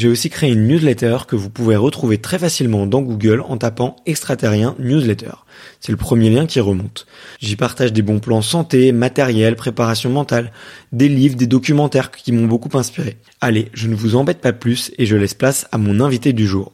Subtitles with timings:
[0.00, 3.96] j'ai aussi créé une newsletter que vous pouvez retrouver très facilement dans Google en tapant
[4.06, 5.32] extraterrien newsletter.
[5.78, 7.06] C'est le premier lien qui remonte.
[7.38, 10.52] J'y partage des bons plans santé, matériel, préparation mentale,
[10.92, 13.18] des livres, des documentaires qui m'ont beaucoup inspiré.
[13.42, 16.46] Allez, je ne vous embête pas plus et je laisse place à mon invité du
[16.46, 16.72] jour.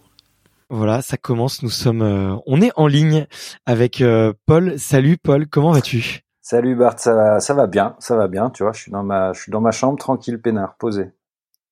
[0.70, 1.64] Voilà, ça commence.
[1.64, 3.26] Nous sommes, euh, on est en ligne
[3.66, 4.78] avec euh, Paul.
[4.78, 6.20] Salut Paul, comment vas-tu?
[6.42, 8.50] Salut Bart, ça va, ça va bien, ça va bien.
[8.50, 11.06] Tu vois, je suis dans ma, je suis dans ma chambre tranquille, peinard, posé.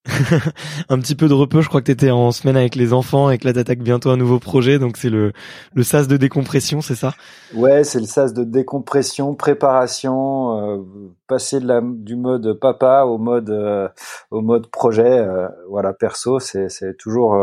[0.91, 1.63] un petit peu de repos.
[1.63, 4.11] Je crois que tu étais en semaine avec les enfants et que là t'attaques bientôt
[4.11, 4.79] un nouveau projet.
[4.79, 5.33] Donc c'est le
[5.73, 7.15] le sas de décompression, c'est ça?
[7.55, 10.83] Ouais, c'est le sas de décompression, préparation, euh,
[11.27, 13.89] passer de la, du mode papa au mode euh,
[14.31, 15.19] au mode projet.
[15.19, 17.37] Euh, voilà, perso, c'est c'est toujours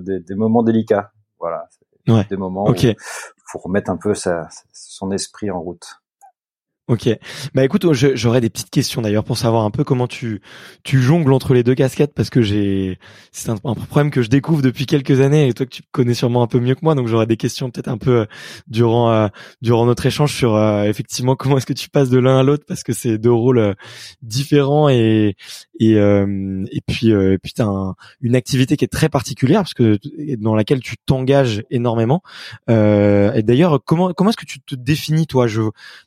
[0.00, 1.12] des, des, moments délicats.
[1.38, 1.68] Voilà,
[2.06, 2.94] des moments où il
[3.46, 6.03] faut remettre un peu sa, son esprit en route.
[6.86, 7.08] Ok.
[7.54, 10.42] Bah écoute, j'aurais des petites questions d'ailleurs pour savoir un peu comment tu
[10.82, 12.98] tu jongles entre les deux casquettes parce que j'ai
[13.32, 16.42] c'est un, problème que je découvre depuis quelques années et toi que tu connais sûrement
[16.42, 18.26] un peu mieux que moi donc j'aurais des questions peut-être un peu euh,
[18.66, 19.28] durant euh,
[19.62, 22.64] durant notre échange sur euh, effectivement comment est-ce que tu passes de l'un à l'autre
[22.68, 23.74] parce que c'est deux rôles
[24.20, 25.36] différents et
[25.80, 27.54] et et puis et puis
[28.20, 29.98] une activité qui est très particulière parce que
[30.36, 32.22] dans laquelle tu t'engages énormément
[32.68, 35.46] et d'ailleurs comment comment est-ce que tu te définis toi?
[35.46, 35.62] Je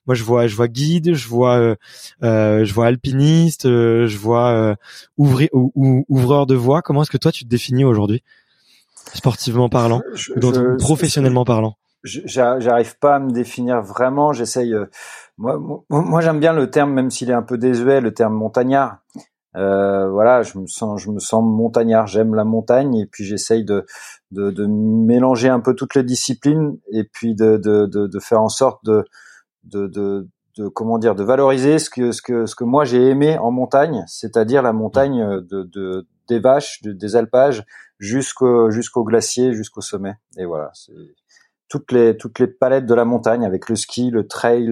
[0.05, 1.75] moi je vois je vois guide, je vois euh,
[2.23, 4.75] euh, je vois alpiniste, euh, je vois
[5.17, 6.81] ou, ouvreur de voie.
[6.81, 8.23] Comment est-ce que toi tu te définis aujourd'hui,
[9.13, 10.01] sportivement parlant,
[10.35, 11.75] ou professionnellement parlant?
[12.03, 14.31] J'arrive pas à me définir vraiment.
[14.31, 14.73] J'essaye.
[15.37, 18.99] moi, moi, j'aime bien le terme, même s'il est un peu désuet, le terme montagnard.
[19.57, 22.05] Euh, voilà, je me sens, je me sens montagnard.
[22.05, 23.85] J'aime la montagne et puis j'essaye de,
[24.31, 28.49] de, de, mélanger un peu toutes les disciplines et puis de, de, de, faire en
[28.49, 29.03] sorte de,
[29.63, 33.09] de, de, de comment dire de valoriser ce que ce que ce que moi j'ai
[33.09, 37.63] aimé en montagne, c'est-à-dire la montagne de, de des vaches, des alpages
[37.99, 40.15] jusqu'au jusqu'au glacier, jusqu'au sommet.
[40.37, 40.93] Et voilà, c'est
[41.69, 44.67] toutes les toutes les palettes de la montagne avec le ski, le trail,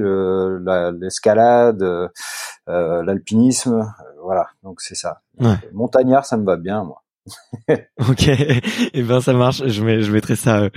[1.00, 3.94] l'escalade, euh, l'alpinisme,
[4.24, 4.48] voilà.
[4.64, 5.22] Donc c'est ça.
[5.74, 7.04] Montagnard, ça me va bien moi.
[8.10, 8.62] ok, et
[8.94, 9.66] eh ben ça marche.
[9.66, 10.70] Je mets, je mettrai ça, euh,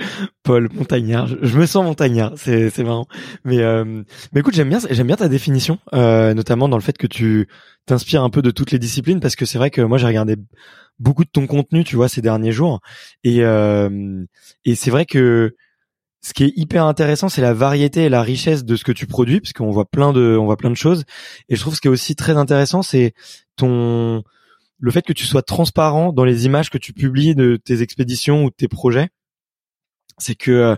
[0.43, 1.27] Paul Montagnard.
[1.27, 3.07] Je, me sens montagnard, c'est marrant.
[3.45, 4.03] Mais euh,
[4.33, 7.49] mais écoute, j'aime bien, j'aime bien ta définition, euh, notamment dans le fait que tu
[7.87, 10.37] t'inspires un peu de toutes les disciplines, parce que c'est vrai que moi j'ai regardé
[10.99, 12.81] beaucoup de ton contenu, tu vois, ces derniers jours,
[13.25, 14.25] et euh,
[14.65, 15.55] et c'est vrai que
[16.23, 19.07] ce qui est hyper intéressant, c'est la variété et la richesse de ce que tu
[19.07, 21.05] produis, parce qu'on voit plein de, on voit plein de choses.
[21.49, 23.13] Et je trouve ce qui est aussi très intéressant, c'est
[23.57, 24.25] ton
[24.79, 28.45] le fait que tu sois transparent dans les images que tu publies de tes expéditions
[28.45, 29.09] ou de tes projets,
[30.19, 30.77] c'est que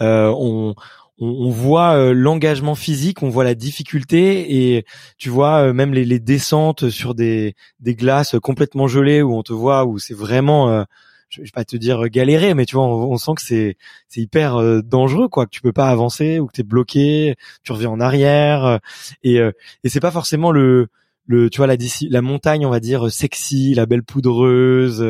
[0.00, 0.74] euh, on,
[1.18, 4.84] on, voit l'engagement physique, on voit la difficulté et
[5.18, 9.52] tu vois même les, les, descentes sur des, des glaces complètement gelées où on te
[9.52, 10.84] voit où c'est vraiment
[11.32, 13.76] je vais pas te dire galérer, mais tu vois, on, sent que c'est
[14.08, 17.72] c'est hyper euh, dangereux, quoi, que tu peux pas avancer ou que t'es bloqué, tu
[17.72, 18.78] reviens en arrière, euh,
[19.22, 19.52] et euh,
[19.84, 20.88] et c'est pas forcément le
[21.26, 21.76] le tu vois la
[22.10, 25.02] la montagne on va dire sexy la belle poudreuse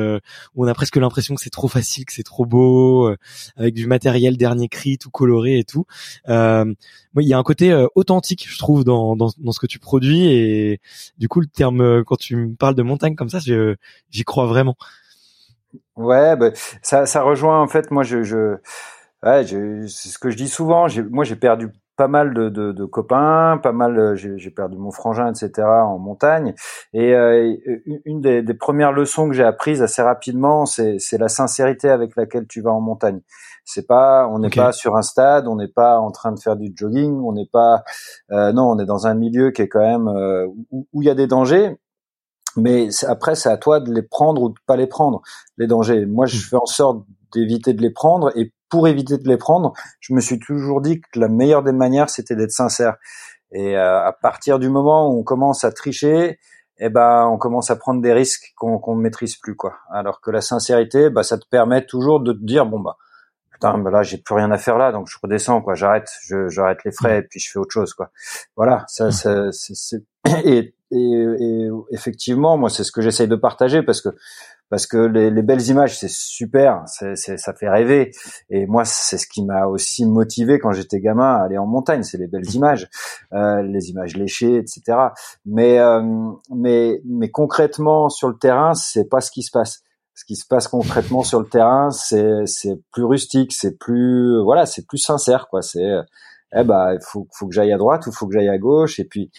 [0.54, 3.14] où on a presque l'impression que c'est trop facile que c'est trop beau
[3.56, 5.86] avec du matériel dernier cri tout coloré et tout
[6.28, 6.66] euh,
[7.18, 10.26] il y a un côté authentique je trouve dans, dans dans ce que tu produis
[10.26, 10.80] et
[11.18, 14.76] du coup le terme quand tu me parles de montagne comme ça j'y crois vraiment
[15.96, 16.50] Ouais, bah,
[16.82, 17.90] ça, ça rejoint en fait.
[17.90, 18.56] Moi, je, je,
[19.22, 19.44] ouais,
[19.88, 20.86] c'est ce que je dis souvent.
[21.10, 23.98] Moi, j'ai perdu pas mal de, de, de, copains, pas mal.
[23.98, 25.66] Euh, j'ai perdu mon frangin, etc.
[25.66, 26.54] en montagne.
[26.92, 27.56] Et euh,
[28.04, 32.46] une des, des, premières leçons que j'ai apprises assez rapidement, c'est la sincérité avec laquelle
[32.46, 33.20] tu vas en montagne.
[33.64, 36.56] C'est pas, on n'est pas sur un stade, on n'est pas en train de faire
[36.56, 37.84] du jogging, on n'est pas,
[38.32, 41.10] euh, non, on est dans un milieu qui est quand même euh, où il y
[41.10, 41.76] a des dangers,
[42.56, 45.22] mais après, c'est à toi de les prendre ou de pas les prendre,
[45.58, 46.06] les dangers.
[46.06, 46.40] Moi, je hmm.
[46.40, 50.20] fais en sorte d'éviter de les prendre et pour éviter de les prendre, je me
[50.22, 52.96] suis toujours dit que la meilleure des manières, c'était d'être sincère.
[53.52, 56.38] Et euh, à partir du moment où on commence à tricher,
[56.78, 59.74] eh ben, on commence à prendre des risques qu'on ne maîtrise plus, quoi.
[59.90, 62.96] Alors que la sincérité, bah, ça te permet toujours de te dire, bon bah,
[63.52, 65.74] putain, bah là, j'ai plus rien à faire là, donc je redescends, quoi.
[65.74, 66.08] J'arrête,
[66.48, 68.10] j'arrête les frais et puis je fais autre chose, quoi.
[68.56, 69.12] Voilà, ça, hmm.
[69.12, 70.02] ça c'est
[70.46, 74.10] et et, et, effectivement, moi, c'est ce que j'essaye de partager parce que
[74.72, 78.10] parce que les, les belles images, c'est super, c'est, ça fait rêver.
[78.48, 82.02] Et moi, c'est ce qui m'a aussi motivé quand j'étais gamin à aller en montagne,
[82.04, 82.88] c'est les belles images,
[83.34, 84.96] euh, les images léchées, etc.
[85.44, 86.00] Mais euh,
[86.50, 89.82] mais mais concrètement sur le terrain, c'est pas ce qui se passe.
[90.14, 94.64] Ce qui se passe concrètement sur le terrain, c'est c'est plus rustique, c'est plus voilà,
[94.64, 95.60] c'est plus sincère quoi.
[95.60, 95.92] C'est
[96.56, 99.04] eh ben, faut faut que j'aille à droite ou faut que j'aille à gauche et
[99.04, 99.30] puis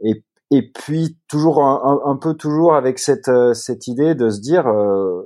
[0.00, 4.40] et et puis toujours un, un, peu toujours avec cette euh, cette idée de se
[4.40, 5.22] dire euh,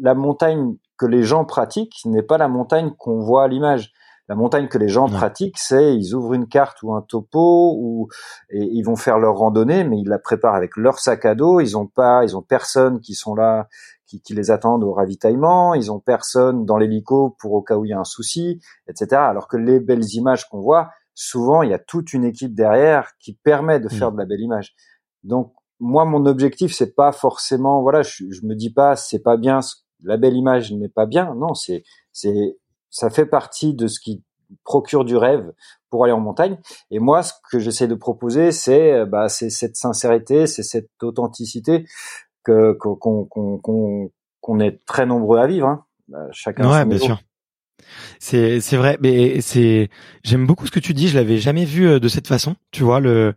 [0.00, 3.92] la montagne que les gens pratiquent n'est pas la montagne qu'on voit à l'image.
[4.28, 8.08] La montagne que les gens pratiquent, c'est ils ouvrent une carte ou un topo ou
[8.50, 11.60] et ils vont faire leur randonnée, mais ils la préparent avec leur sac à dos.
[11.60, 13.68] Ils ont pas, ils ont personne qui sont là,
[14.06, 15.74] qui, qui les attendent au ravitaillement.
[15.74, 19.20] Ils ont personne dans l'hélico pour au cas où il y a un souci, etc.
[19.22, 23.12] Alors que les belles images qu'on voit, souvent il y a toute une équipe derrière
[23.18, 24.14] qui permet de faire mm.
[24.14, 24.74] de la belle image.
[25.22, 29.36] Donc moi mon objectif c'est pas forcément voilà je, je me dis pas c'est pas
[29.36, 29.60] bien
[30.04, 31.82] la belle image n'est pas bien non c'est
[32.12, 32.56] c'est
[32.88, 34.22] ça fait partie de ce qui
[34.64, 35.52] procure du rêve
[35.90, 36.58] pour aller en montagne
[36.90, 41.84] et moi ce que j'essaie de proposer c'est bah c'est cette sincérité c'est cette authenticité
[42.44, 44.10] que qu'on qu'on
[44.40, 45.84] qu'on est très nombreux à vivre hein.
[46.08, 47.18] Bah, chacun ouais bien sûr
[48.18, 49.88] c'est c'est vrai, mais c'est
[50.24, 51.08] j'aime beaucoup ce que tu dis.
[51.08, 52.56] Je l'avais jamais vu euh, de cette façon.
[52.70, 53.34] Tu vois le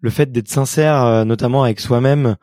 [0.00, 2.36] le fait d'être sincère, euh, notamment avec soi-même,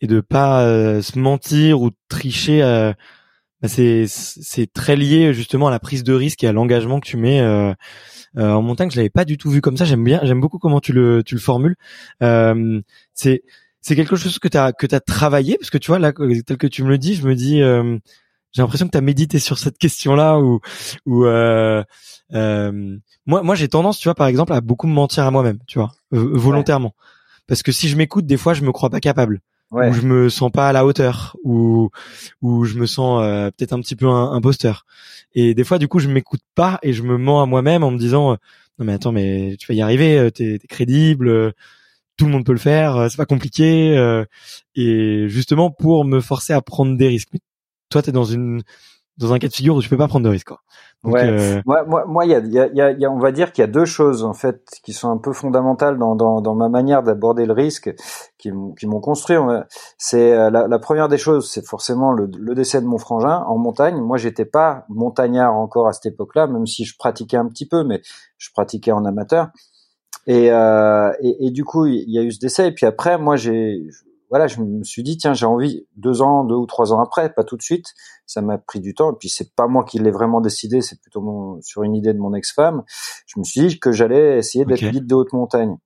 [0.00, 2.60] et de pas euh, se mentir ou tricher.
[3.62, 7.06] Bah, c'est c'est très lié justement à la prise de risque et à l'engagement que
[7.06, 7.40] tu mets
[8.36, 8.90] en montagne.
[8.90, 9.84] Je l'avais pas du tout vu comme ça.
[9.84, 11.76] J'aime bien, j'aime beaucoup comment tu le tu le formules.
[13.14, 13.42] c'est
[13.80, 16.56] c'est quelque chose que tu as que tu travaillé parce que tu vois là tel
[16.56, 17.60] que tu me le dis, je me dis
[18.52, 20.60] j'ai l'impression que tu as médité sur cette question-là ou
[21.06, 21.82] ou euh,
[22.34, 22.96] euh,
[23.26, 25.78] moi moi j'ai tendance tu vois par exemple à beaucoup me mentir à moi-même tu
[25.78, 26.94] vois volontairement.
[27.46, 29.40] Parce que si je m'écoute des fois je me crois pas capable.
[29.70, 29.88] Ouais.
[29.88, 31.34] ou je me sens pas à la hauteur.
[31.44, 31.88] Ou
[32.42, 34.84] ou je me sens euh, peut-être un petit peu un imposteur.
[35.34, 37.90] Et des fois du coup je m'écoute pas et je me mens à moi-même en
[37.90, 38.36] me disant
[38.78, 41.54] non mais attends mais tu vas y arriver t'es es crédible
[42.18, 44.24] tout le monde peut le faire c'est pas compliqué
[44.74, 47.30] et justement pour me forcer à prendre des risques
[47.92, 48.62] toi, tu es dans une
[49.18, 50.48] dans un cas de figure où tu peux pas prendre de risque.
[50.48, 50.60] Quoi.
[51.04, 51.24] ouais.
[51.24, 53.70] Euh, moi, moi, y a, y, a, y a, on va dire qu'il y a
[53.70, 57.44] deux choses en fait qui sont un peu fondamentales dans, dans, dans ma manière d'aborder
[57.44, 57.94] le risque,
[58.38, 59.36] qui, qui m'ont construit.
[59.98, 63.44] C'est euh, la, la, première des choses, c'est forcément le, le, décès de mon frangin
[63.46, 64.00] en montagne.
[64.00, 67.84] Moi, j'étais pas montagnard encore à cette époque-là, même si je pratiquais un petit peu,
[67.84, 68.00] mais
[68.38, 69.48] je pratiquais en amateur.
[70.26, 72.68] Et, euh, et, et, du coup, il y a eu ce décès.
[72.68, 73.82] Et puis après, moi, j'ai
[74.32, 77.34] voilà, je me suis dit tiens, j'ai envie deux ans, deux ou trois ans après,
[77.34, 77.92] pas tout de suite.
[78.24, 79.12] Ça m'a pris du temps.
[79.12, 82.14] Et puis c'est pas moi qui l'ai vraiment décidé, c'est plutôt mon, sur une idée
[82.14, 82.82] de mon ex-femme.
[83.26, 85.76] Je me suis dit que j'allais essayer d'être guide de haute montagne.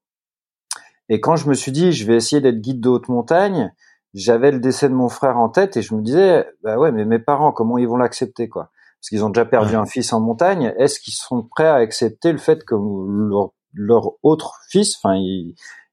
[1.09, 3.75] Et quand je me suis dit je vais essayer d'être guide de haute montagne,
[4.15, 7.05] j'avais le décès de mon frère en tête et je me disais bah ouais, mais
[7.05, 8.71] mes parents comment ils vont l'accepter quoi?
[9.01, 10.73] Parce qu'ils ont déjà perdu un fils en montagne.
[10.79, 15.17] Est-ce qu'ils sont prêts à accepter le fait que leur, leur autre fils, enfin,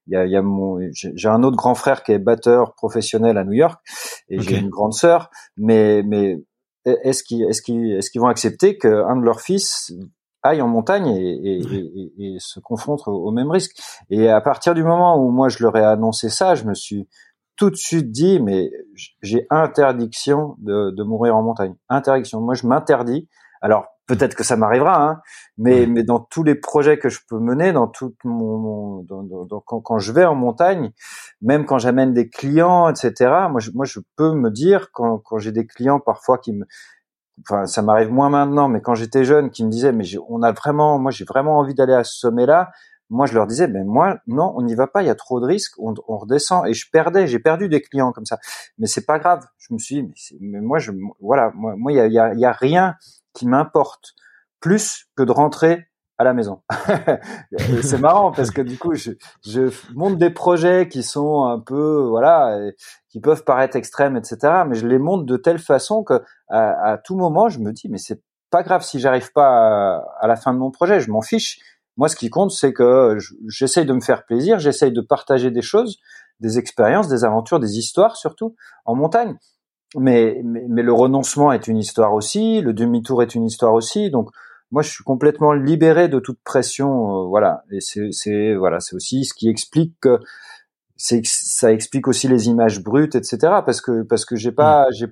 [0.08, 3.38] il y a, y a mon, j'ai un autre grand frère qui est batteur professionnel
[3.38, 3.82] à New York
[4.30, 5.30] et j'ai une grande sœur.
[5.58, 6.42] Mais, mais
[6.86, 9.94] est-ce qu'ils, est-ce qu'ils, est-ce qu'ils vont accepter qu'un de leurs fils
[10.42, 13.78] aillent en montagne et, et, et, se confrontent au, même risque?
[14.10, 17.08] Et à partir du moment où moi je leur ai annoncé ça, je me suis
[17.56, 18.72] tout de suite dit mais
[19.22, 21.76] j'ai interdiction de, de mourir en montagne.
[21.88, 22.42] Interdiction.
[22.42, 23.30] Moi je m'interdis.
[23.62, 25.22] Alors peut-être que ça m'arrivera, hein,
[25.58, 29.62] mais mais dans tous les projets que je peux mener, dans tout mon, dans, dans,
[29.62, 30.92] quand, quand, je vais en montagne,
[31.42, 33.14] même quand j'amène des clients, etc.
[33.50, 36.66] Moi je, moi je peux me dire quand quand j'ai des clients parfois qui me
[37.42, 40.52] enfin ça m'arrive moins maintenant, mais quand j'étais jeune, qui me disaient mais on a
[40.52, 42.72] vraiment, moi j'ai vraiment envie d'aller à ce sommet-là.
[43.10, 45.40] Moi je leur disais ben moi non, on n'y va pas, il y a trop
[45.40, 48.40] de risques, on, on redescend et je perdais, j'ai perdu des clients comme ça,
[48.78, 49.46] mais c'est pas grave.
[49.58, 50.92] Je me suis dit mais, mais moi je
[51.22, 52.96] voilà moi moi il y a, y, a, y a rien
[53.34, 54.14] qui m'importe
[54.60, 55.88] plus que de rentrer
[56.18, 56.62] à la maison.
[57.82, 59.12] c'est marrant parce que du coup, je,
[59.46, 62.60] je, monte des projets qui sont un peu, voilà,
[63.10, 64.64] qui peuvent paraître extrêmes, etc.
[64.68, 67.98] Mais je les monte de telle façon que à, tout moment, je me dis, mais
[67.98, 68.22] c'est
[68.52, 71.60] pas grave si j'arrive pas à, à, la fin de mon projet, je m'en fiche.
[71.98, 75.62] Moi, ce qui compte, c'est que j'essaye de me faire plaisir, j'essaye de partager des
[75.62, 76.00] choses,
[76.40, 79.38] des expériences, des aventures, des histoires surtout en montagne.
[79.96, 84.10] Mais, mais, mais le renoncement est une histoire aussi, le demi-tour est une histoire aussi.
[84.10, 84.30] Donc,
[84.74, 89.24] moi je suis complètement libéré de toute pression euh, voilà et c'est voilà c'est aussi
[89.24, 90.20] ce qui explique que
[90.98, 94.94] ça explique aussi les images brutes etc parce que parce que j'ai pas mmh.
[94.94, 95.06] j'ai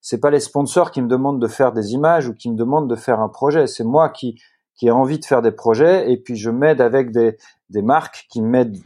[0.00, 2.88] c'est pas les sponsors qui me demandent de faire des images ou qui me demandent
[2.88, 4.40] de faire un projet c'est moi qui
[4.76, 7.36] qui ai envie de faire des projets et puis je m'aide avec des
[7.68, 8.78] des marques qui m'aident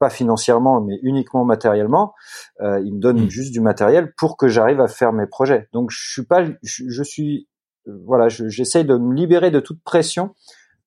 [0.00, 2.14] pas financièrement mais uniquement matériellement
[2.60, 3.30] euh, ils me donnent mmh.
[3.30, 7.02] juste du matériel pour que j'arrive à faire mes projets donc je suis pas je
[7.02, 7.46] suis
[7.86, 10.34] voilà, j'essaye de me libérer de toute pression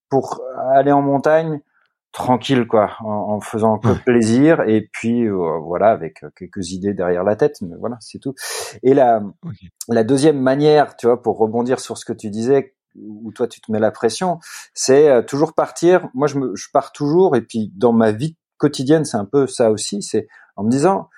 [0.09, 0.41] pour
[0.73, 1.59] aller en montagne
[2.11, 7.23] tranquille quoi, en, faisant que plaisir et puis euh, voilà avec euh, quelques idées derrière
[7.23, 8.35] la tête, mais voilà c'est tout.
[8.83, 9.23] Et la
[9.89, 13.61] la deuxième manière, tu vois, pour rebondir sur ce que tu disais, où toi tu
[13.61, 14.37] te mets la pression,
[14.75, 16.07] c'est euh, toujours partir.
[16.13, 19.47] Moi je me je pars toujours et puis dans ma vie quotidienne c'est un peu
[19.47, 21.09] ça aussi, c'est en me disant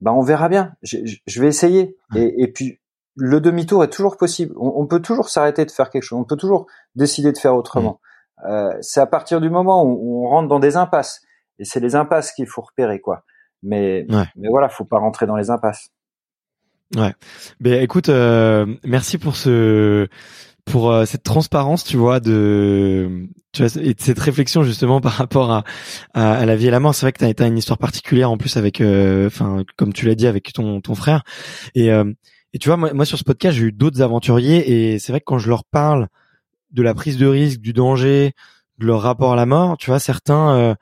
[0.00, 2.80] bah on verra bien, je, je vais essayer et, et puis
[3.16, 4.54] le demi-tour est toujours possible.
[4.56, 6.18] On, peut toujours s'arrêter de faire quelque chose.
[6.18, 8.00] On peut toujours décider de faire autrement.
[8.38, 8.46] Mm.
[8.48, 11.22] Euh, c'est à partir du moment où, on rentre dans des impasses.
[11.58, 13.24] Et c'est les impasses qu'il faut repérer, quoi.
[13.62, 15.90] Mais, mais voilà, faut pas rentrer dans les impasses.
[16.96, 17.14] Ouais.
[17.60, 20.08] Ben écoute, euh, merci pour ce
[20.64, 25.50] pour euh, cette transparence, tu vois, de tu vois, et cette réflexion justement par rapport
[25.52, 25.64] à,
[26.14, 26.94] à, la vie et la mort.
[26.94, 30.06] C'est vrai que tu as, une histoire particulière en plus avec, euh, enfin, comme tu
[30.06, 31.22] l'as dit avec ton ton frère.
[31.74, 31.90] Et
[32.54, 35.20] et tu vois, moi, moi sur ce podcast, j'ai eu d'autres aventuriers et c'est vrai
[35.20, 36.08] que quand je leur parle
[36.70, 38.32] de la prise de risque, du danger,
[38.78, 40.74] de leur rapport à la mort, tu vois, certains euh,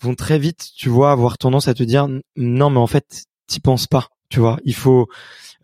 [0.00, 3.60] vont très vite, tu vois, avoir tendance à te dire non, mais en fait, t'y
[3.60, 4.58] penses pas, tu vois.
[4.64, 5.08] Il faut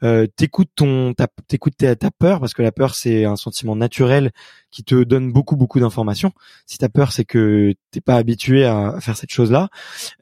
[0.04, 1.14] euh, t'écoutes ton
[1.48, 4.32] t'écoutes ta, ta peur parce que la peur c'est un sentiment naturel
[4.70, 6.32] qui te donne beaucoup beaucoup d'informations.
[6.66, 9.68] Si ta peur c'est que t'es pas habitué à faire cette chose là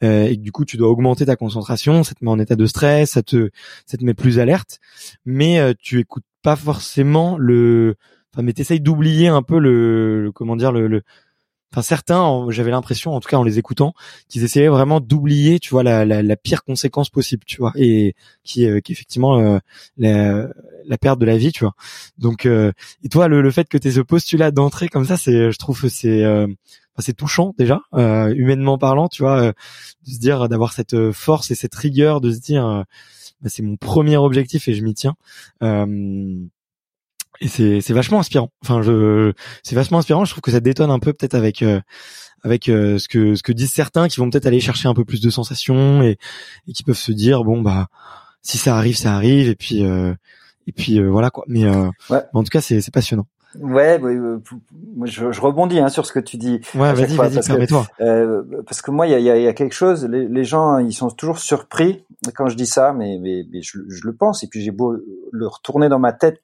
[0.04, 2.56] euh, et que du coup tu dois augmenter ta concentration, ça te met en état
[2.56, 3.50] de stress, ça te
[3.86, 4.78] ça te met plus alerte,
[5.24, 7.96] mais euh, tu écoutes pas forcément le
[8.32, 11.02] enfin mais t'essayes d'oublier un peu le, le comment dire le, le
[11.72, 13.94] enfin certains, j'avais l'impression, en tout cas en les écoutant,
[14.28, 18.14] qu'ils essayaient vraiment d'oublier, tu vois, la, la, la, pire conséquence possible, tu vois, et
[18.44, 19.58] qui, est qui effectivement euh,
[19.96, 20.48] la,
[20.86, 21.74] la, perte de la vie, tu vois.
[22.18, 25.16] Donc, euh, et toi, le, le fait que tu aies ce postulat d'entrée comme ça,
[25.16, 26.46] c'est, je trouve, c'est, euh,
[26.98, 31.74] c'est touchant déjà, humainement parlant, tu vois, de se dire, d'avoir cette force et cette
[31.74, 32.84] rigueur, de se dire,
[33.40, 35.14] bah, c'est mon premier objectif et je m'y tiens
[37.40, 38.50] et c'est c'est vachement inspirant.
[38.62, 40.24] Enfin, je c'est vachement inspirant.
[40.24, 41.80] Je trouve que ça détonne un peu peut-être avec euh,
[42.42, 45.04] avec euh, ce que ce que disent certains qui vont peut-être aller chercher un peu
[45.04, 46.18] plus de sensations et,
[46.68, 47.88] et qui peuvent se dire bon bah
[48.42, 50.14] si ça arrive ça arrive et puis euh,
[50.66, 51.44] et puis voilà quoi.
[51.48, 53.26] Mais en tout cas c'est c'est passionnant.
[53.60, 54.00] Ouais,
[55.04, 56.62] je, je, rebondis hein, sur ce que tu dis.
[56.74, 57.86] Ouais, vas-y, vas-y, permets-toi.
[58.64, 60.06] parce que moi, il y a, y, a, y a, quelque chose.
[60.06, 63.80] Les, les, gens, ils sont toujours surpris quand je dis ça, mais, mais, mais je,
[63.88, 64.42] je, le pense.
[64.42, 64.96] Et puis j'ai beau
[65.30, 66.40] le retourner dans ma tête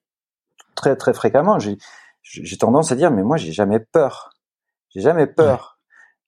[0.79, 4.31] très très fréquemment, j'ai tendance à dire mais moi j'ai jamais peur,
[4.91, 5.75] j'ai jamais peur.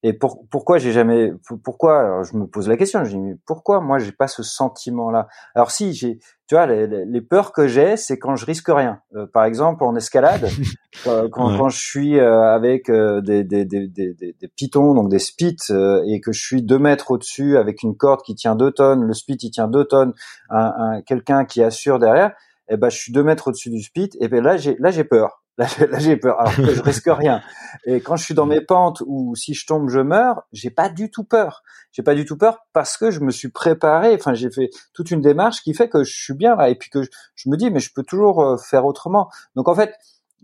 [0.02, 1.30] Et pour, pourquoi j'ai jamais
[1.62, 2.00] pourquoi?
[2.00, 5.11] Alors je me pose la question, je dis mais pourquoi moi j'ai pas ce sentiment
[5.11, 8.69] là Alors si j'ai tu vois les, les peurs que j'ai c'est quand je risque
[8.69, 9.02] rien.
[9.14, 10.49] Euh, par exemple en escalade
[11.04, 15.19] quand, quand, je suis euh, avec euh, des, des, des, des, des pitons donc des
[15.19, 15.59] spits
[16.07, 19.12] et que je suis deux mètres au-dessus avec une corde qui tient deux tonnes, le
[19.12, 20.14] spit il tient deux tonnes,
[20.49, 22.33] un, un quelqu'un qui assure derrière,
[22.71, 25.05] eh ben je suis deux mètres au-dessus du spit, et ben là j'ai là j'ai
[25.05, 25.43] peur.
[25.61, 26.41] Là, j'ai peur.
[26.41, 27.43] Alors que je risque rien.
[27.85, 30.89] Et quand je suis dans mes pentes ou si je tombe je meurs, j'ai pas
[30.89, 31.62] du tout peur.
[31.93, 34.15] J'ai pas du tout peur parce que je me suis préparé.
[34.15, 36.89] Enfin j'ai fait toute une démarche qui fait que je suis bien là et puis
[36.89, 39.29] que je, je me dis mais je peux toujours euh, faire autrement.
[39.55, 39.93] Donc en fait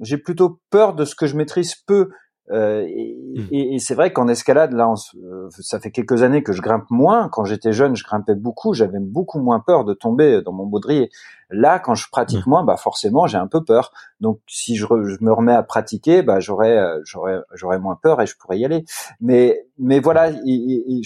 [0.03, 2.11] j'ai plutôt peur de ce que je maîtrise peu
[2.51, 3.49] Euh, mmh.
[3.51, 6.89] et, et, c'est vrai qu'en escalade, là, euh, ça fait quelques années que je grimpe
[6.91, 7.29] moins.
[7.29, 8.73] Quand j'étais jeune, je grimpais beaucoup.
[8.73, 11.11] J'avais beaucoup moins peur de tomber dans mon baudrier.
[11.51, 12.51] Là, quand je pratique mmh.
[12.51, 13.93] moins, bah forcément, j'ai un peu peur.
[14.21, 18.21] Donc, si je, je me remets à pratiquer, bah j'aurais, euh, j'aurais, j'aurais moins peur
[18.23, 18.85] et je pourrais y aller.
[19.21, 21.03] Mais, mais voilà, et,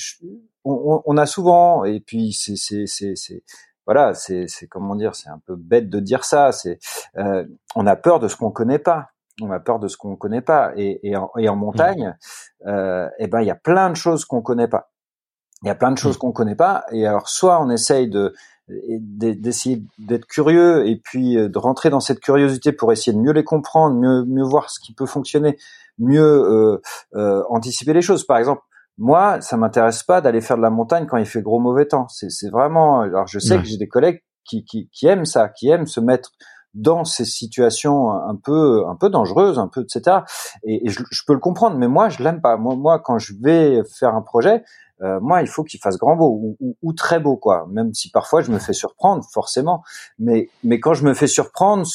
[0.64, 3.42] on, on, a souvent, et puis c'est, c'est, c'est, c'est
[3.86, 6.52] voilà, c'est, c'est comment dire, c'est un peu bête de dire ça.
[6.52, 6.78] C'est,
[7.16, 7.44] euh,
[7.74, 9.10] on a peur de ce qu'on connaît pas
[9.42, 10.72] on a peur de ce qu'on connaît pas.
[10.76, 12.16] Et, et, en, et en, montagne,
[12.66, 14.90] euh, eh ben il y a plein de choses qu'on connaît pas.
[15.62, 16.84] Il y a plein de choses qu'on connaît pas.
[16.92, 18.34] Et alors soit on essaye de
[19.00, 23.32] d'essayer d'être curieux et puis euh, de rentrer dans cette curiosité pour essayer de mieux
[23.32, 25.58] les comprendre, mieux mieux voir ce qui peut fonctionner,
[25.98, 26.80] mieux euh,
[27.14, 28.24] euh, anticiper les choses.
[28.24, 28.62] Par exemple,
[28.98, 32.06] moi, ça m'intéresse pas d'aller faire de la montagne quand il fait gros mauvais temps.
[32.08, 33.00] C'est vraiment.
[33.00, 36.00] Alors, je sais que j'ai des collègues qui, qui, qui aiment ça, qui aiment se
[36.00, 36.32] mettre
[36.74, 40.18] dans ces situations un peu un peu dangereuses, un peu etc.
[40.64, 42.56] Et, et je, je, peux le comprendre, mais moi je l'aime pas.
[42.56, 44.62] Moi, moi quand je vais faire un projet,
[45.02, 47.66] euh, moi il faut qu'il fasse grand beau ou, ou, ou, très beau quoi.
[47.70, 49.82] Même si parfois je me fais surprendre forcément,
[50.18, 51.86] mais mais quand je me fais surprendre,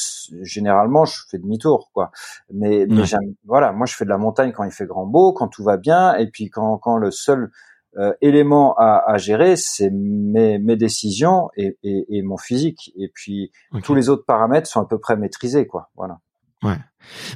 [0.42, 2.10] généralement je fais demi-tour quoi.
[2.52, 3.04] Mais, mais
[3.44, 5.76] voilà, moi je fais de la montagne quand il fait grand beau, quand tout va
[5.76, 7.50] bien, et puis quand quand le seul
[7.98, 12.92] euh, élément à, à gérer, c'est mes, mes, décisions et, et, et, mon physique.
[12.98, 15.90] Et puis tous les autres paramètres sont à peu près maîtrisés, quoi.
[15.96, 16.18] Voilà.
[16.62, 16.76] Ouais.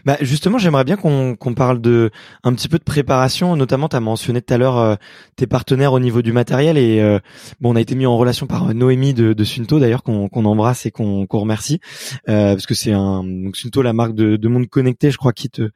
[0.05, 2.11] Bah justement, j'aimerais bien qu'on qu'on parle de
[2.45, 3.57] un petit peu de préparation.
[3.57, 4.95] Notamment, tu as mentionné tout à l'heure euh,
[5.37, 7.19] tes partenaires au niveau du matériel et euh,
[7.61, 10.45] bon, on a été mis en relation par Noémie de, de Sunto d'ailleurs qu'on qu'on
[10.45, 11.81] embrasse et qu'on qu'on remercie
[12.29, 15.33] euh, parce que c'est un donc Sunto la marque de, de monde connecté, je crois,
[15.33, 15.71] qui te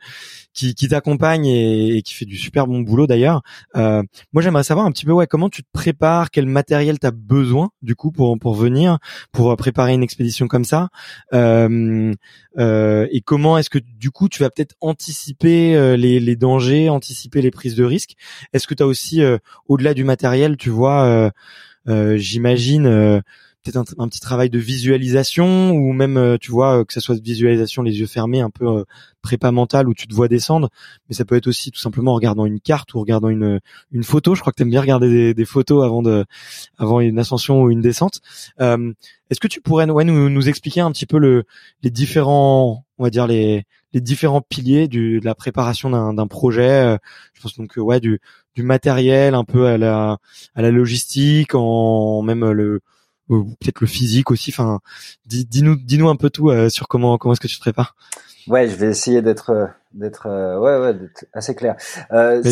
[0.52, 3.42] qui, qui t'accompagne et, et, qui fait du super bon boulot d'ailleurs.
[3.76, 7.06] Euh, moi, j'aimerais savoir un petit peu ouais comment tu te prépares, quel matériel tu
[7.06, 8.98] as besoin du coup pour pour venir
[9.32, 10.88] pour préparer une expédition comme ça
[11.32, 16.88] euh, et comment est-ce que du coup, tu vas peut-être anticiper euh, les, les, dangers,
[16.88, 18.16] anticiper les prises de risques.
[18.52, 21.32] Est-ce que tu as aussi, euh, au-delà du matériel, tu vois,
[21.88, 22.84] euh, j'imagine
[23.62, 27.82] peut-être un, petit travail de visualisation ou même tu vois que ça soit de visualisation
[27.82, 28.85] les yeux fermés un peu
[29.22, 30.68] prépa mental où tu te vois descendre.
[31.09, 33.61] Mais ça peut être aussi tout simplement en regardant une carte ou en regardant une
[33.90, 34.35] une photo.
[34.35, 36.26] Je crois que tu aimes bien regarder des, des, photos avant de
[36.78, 38.20] avant une ascension ou une descente.
[38.61, 38.92] Euh,
[39.30, 41.44] est-ce que tu pourrais ouais, nous, nous expliquer un petit peu le
[41.82, 46.70] les différents on va dire les les différents piliers du, de la préparation d'un projet.
[46.70, 46.96] Euh,
[47.33, 48.20] je pense donc ouais du,
[48.54, 50.18] du matériel un peu à la
[50.54, 52.80] à la logistique, en même le
[53.28, 54.50] peut-être le physique aussi.
[54.50, 54.80] Enfin,
[55.26, 57.96] dis-nous dis-nous un peu tout euh, sur comment comment est-ce que tu te prépares.
[58.46, 60.98] Ouais, je vais essayer d'être d'être ouais ouais
[61.33, 61.76] assez clair.
[62.12, 62.42] Euh,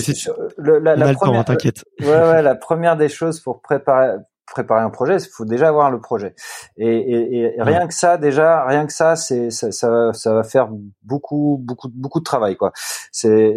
[0.57, 1.85] le, la, la première, hein, t'inquiète.
[2.01, 4.17] Ouais ouais, la première des choses pour préparer
[4.53, 6.35] préparer un projet, il faut déjà avoir le projet.
[6.77, 10.45] Et, et, et rien que ça, déjà, rien que ça, c'est ça, ça, ça, va
[10.45, 10.69] faire
[11.03, 12.73] beaucoup, beaucoup, beaucoup de travail, quoi.
[13.11, 13.57] C'est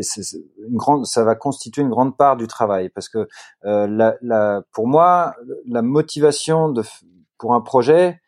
[0.67, 3.27] une grande, ça va constituer une grande part du travail, parce que
[3.65, 5.36] euh, la, la, pour moi,
[5.67, 6.84] la motivation de
[7.38, 8.21] pour un projet,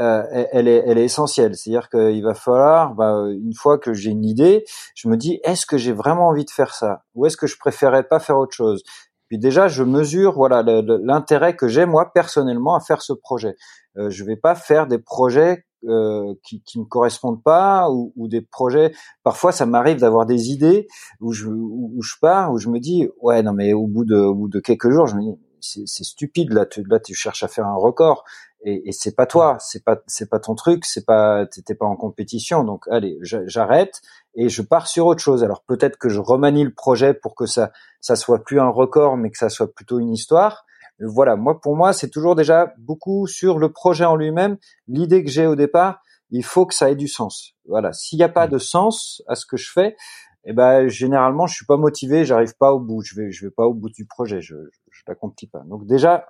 [0.00, 1.56] euh, elle, est, elle est essentielle.
[1.56, 5.66] C'est-à-dire qu'il va falloir, bah, une fois que j'ai une idée, je me dis, est-ce
[5.66, 8.54] que j'ai vraiment envie de faire ça, ou est-ce que je préférerais pas faire autre
[8.54, 8.82] chose?
[9.28, 13.56] Puis déjà, je mesure voilà l'intérêt que j'ai moi personnellement à faire ce projet.
[13.96, 18.26] Euh, je vais pas faire des projets euh, qui, qui me correspondent pas ou, ou
[18.26, 18.92] des projets.
[19.22, 20.88] Parfois, ça m'arrive d'avoir des idées
[21.20, 24.16] où je où, je pars où je me dis ouais non mais au bout de
[24.16, 27.42] au bout de quelques jours, je me dis c'est stupide là tu là tu cherches
[27.42, 28.24] à faire un record
[28.62, 31.86] et, et c'est pas toi, c'est pas c'est pas ton truc, c'est pas t'étais pas
[31.86, 34.00] en compétition, donc allez j'arrête
[34.34, 35.44] et je pars sur autre chose.
[35.44, 39.16] Alors peut-être que je remanie le projet pour que ça ça soit plus un record,
[39.16, 40.64] mais que ça soit plutôt une histoire.
[41.00, 45.30] Voilà, moi pour moi c'est toujours déjà beaucoup sur le projet en lui-même, l'idée que
[45.30, 46.02] j'ai au départ.
[46.30, 47.54] Il faut que ça ait du sens.
[47.66, 49.96] Voilà, s'il n'y a pas de sens à ce que je fais,
[50.44, 53.50] eh ben généralement je suis pas motivé, j'arrive pas au bout, je vais je vais
[53.50, 54.56] pas au bout du projet, je
[54.90, 55.62] je, l'accomplis pas.
[55.66, 56.26] Donc déjà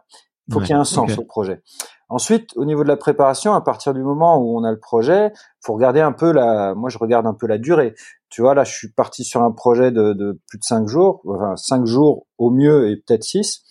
[0.48, 1.62] il faut qu'il y ait un sens au projet.
[2.08, 5.32] Ensuite, au niveau de la préparation, à partir du moment où on a le projet,
[5.60, 6.74] faut regarder un peu la.
[6.74, 7.94] Moi, je regarde un peu la durée.
[8.30, 11.20] Tu vois, là, je suis parti sur un projet de, de plus de cinq jours,
[11.26, 13.62] enfin cinq jours au mieux et peut-être six.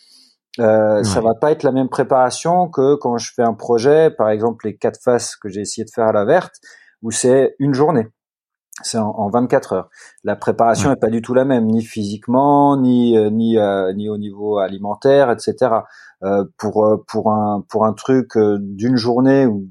[0.59, 4.29] Euh, Ça va pas être la même préparation que quand je fais un projet, par
[4.29, 6.55] exemple les quatre faces que j'ai essayé de faire à la verte,
[7.03, 8.07] où c'est une journée
[8.83, 9.89] c'est en, 24 heures.
[10.23, 14.09] La préparation n'est pas du tout la même, ni physiquement, ni euh, ni euh, ni
[14.09, 15.71] au niveau alimentaire, etc.
[16.23, 19.67] Euh, pour euh, pour un pour un truc d'une journée ou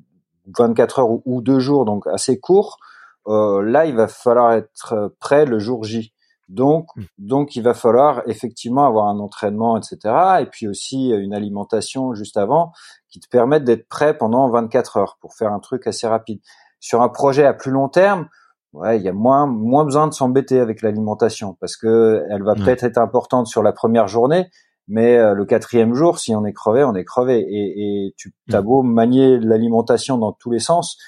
[0.58, 2.78] 24 heures ou, deux jours, donc assez court,
[3.26, 6.12] là il va falloir être prêt le jour J.
[6.48, 7.02] Donc mmh.
[7.18, 9.98] donc il va falloir effectivement avoir un entraînement, etc.
[10.40, 12.72] Et puis aussi une alimentation juste avant
[13.08, 16.40] qui te permette d'être prêt pendant 24 heures pour faire un truc assez rapide.
[16.78, 18.28] Sur un projet à plus long terme
[18.76, 22.54] ouais, il y a moins moins besoin de s'embêter avec l'alimentation parce que elle va
[22.54, 24.46] peut-être être importante sur la première journée,
[24.88, 27.38] mais euh, le quatrième jour, si on est crevé, on est crevé.
[27.40, 30.98] Et, et tu as beau manier l'alimentation dans tous les sens,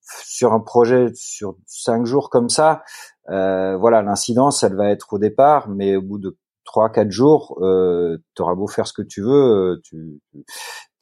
[0.00, 2.82] sur un projet sur cinq jours comme ça,
[3.28, 6.36] euh, voilà, l'incidence, elle va être au départ, mais au bout de
[6.66, 10.20] trois, quatre jours, euh, tu auras beau faire ce que tu veux, euh, tu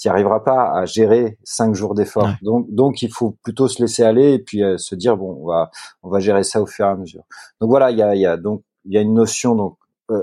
[0.04, 2.28] n'y arriveras pas à gérer cinq jours d'effort.
[2.42, 5.46] Donc, donc, il faut plutôt se laisser aller et puis euh, se dire bon, on
[5.46, 5.70] va,
[6.02, 7.24] on va gérer ça au fur et à mesure.
[7.60, 9.78] Donc voilà, il y a, y a donc il y a une notion donc
[10.10, 10.20] euh,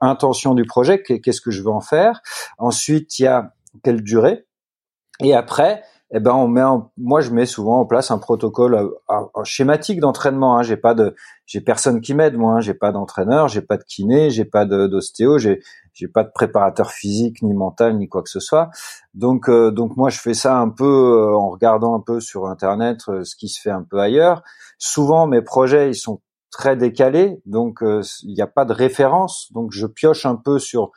[0.00, 2.20] intention du projet, qu'est-ce que je veux en faire.
[2.58, 4.46] Ensuite, il y a quelle durée.
[5.20, 5.82] Et après,
[6.16, 6.62] eh ben on met
[6.96, 10.56] moi je mets souvent en place un protocole euh, schématique d'entraînement.
[10.56, 10.62] Hein.
[10.62, 12.54] J'ai pas de, j'ai personne qui m'aide moi.
[12.54, 12.60] Hein.
[12.60, 15.60] J'ai pas d'entraîneur, j'ai pas de kiné, j'ai pas d'ostéo, j'ai
[15.92, 18.70] j'ai pas de préparateur physique ni mental ni quoi que ce soit.
[19.14, 22.46] Donc euh, donc moi je fais ça un peu euh, en regardant un peu sur
[22.46, 24.44] internet ce qui se fait un peu ailleurs.
[24.78, 26.20] Souvent mes projets ils sont
[26.52, 29.48] très décalés, donc il n'y a pas de référence.
[29.52, 30.92] Donc je pioche un peu sur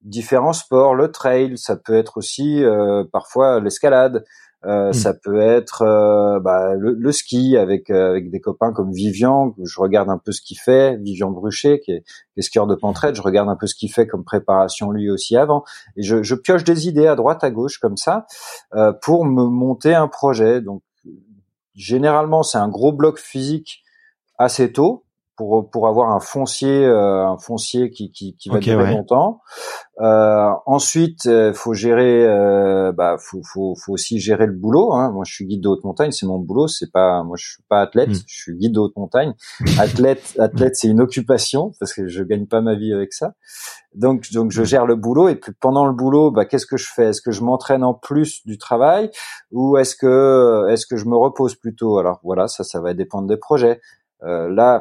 [0.00, 2.64] différents sports, le trail, ça peut être aussi
[3.12, 4.24] parfois l'escalade,
[4.64, 4.92] euh, mmh.
[4.92, 9.54] Ça peut être euh, bah, le, le, ski avec euh, avec des copains comme Vivian.
[9.62, 12.76] Je regarde un peu ce qu'il fait, Vivian Bruchet, qui est, qui est skieur de
[12.76, 13.16] Pentraide.
[13.16, 15.64] Je regarde un peu ce qu'il fait comme préparation lui aussi avant.
[15.96, 18.26] Et je, je, pioche des idées à droite, à gauche comme ça
[18.74, 20.60] euh, pour me monter un projet.
[20.60, 20.82] Donc
[21.74, 23.82] généralement, c'est un gros bloc physique
[24.38, 25.04] assez tôt
[25.42, 29.40] pour pour avoir un foncier euh, un foncier qui qui, qui va durer longtemps.
[30.00, 34.94] Euh, ensuite, euh, faut gérer euh, bah faut, faut faut aussi gérer le boulot.
[34.94, 35.10] Hein.
[35.12, 36.66] Moi, je suis guide de haute montagne, c'est mon boulot.
[36.66, 38.24] C'est pas moi, je suis pas athlète, hmm.
[38.26, 39.34] je suis guide de haute montagne.
[39.78, 43.34] Athlète, athlète, c'est une occupation parce que je gagne pas ma vie avec ça.
[43.94, 44.66] Donc donc je hmm.
[44.66, 47.08] gère le boulot et puis pendant le boulot, bah qu'est-ce que je fais?
[47.08, 49.10] Est-ce que je m'entraîne en plus du travail
[49.50, 51.98] ou est-ce que est-ce que je me repose plutôt?
[51.98, 53.80] Alors voilà, ça ça va dépendre des projets.
[54.24, 54.80] Euh, là,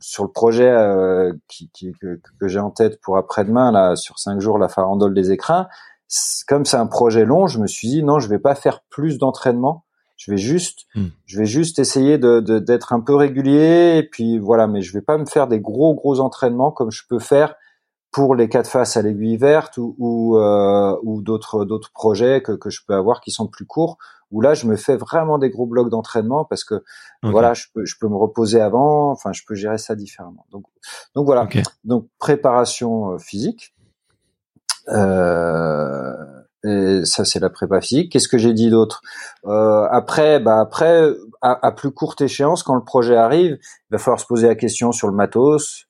[0.00, 4.18] sur le projet euh, qui, qui, que, que j'ai en tête pour après-demain, là, sur
[4.18, 5.68] cinq jours, la farandole des écrins,
[6.48, 9.18] comme c'est un projet long, je me suis dit non, je vais pas faire plus
[9.18, 9.84] d'entraînement.
[10.16, 11.08] Je vais juste, hmm.
[11.26, 15.02] je vais juste essayer de d'être un peu régulier et puis voilà, mais je vais
[15.02, 17.54] pas me faire des gros gros entraînements comme je peux faire
[18.10, 22.52] pour les quatre faces à l'aiguille verte ou ou, euh, ou d'autres d'autres projets que
[22.52, 23.98] que je peux avoir qui sont plus courts
[24.30, 26.82] où là je me fais vraiment des gros blocs d'entraînement parce que
[27.22, 30.46] voilà je peux je peux me reposer avant enfin je peux gérer ça différemment.
[30.50, 30.64] Donc
[31.14, 31.48] donc voilà.
[31.84, 33.74] Donc préparation euh, physique
[34.88, 36.14] euh,
[36.64, 38.12] et ça c'est la prépa physique.
[38.12, 39.00] Qu'est-ce que j'ai dit d'autre?
[39.44, 41.08] Euh, après bah après
[41.42, 44.90] à, plus courte échéance quand le projet arrive il va falloir se poser la question
[44.90, 45.86] sur le matos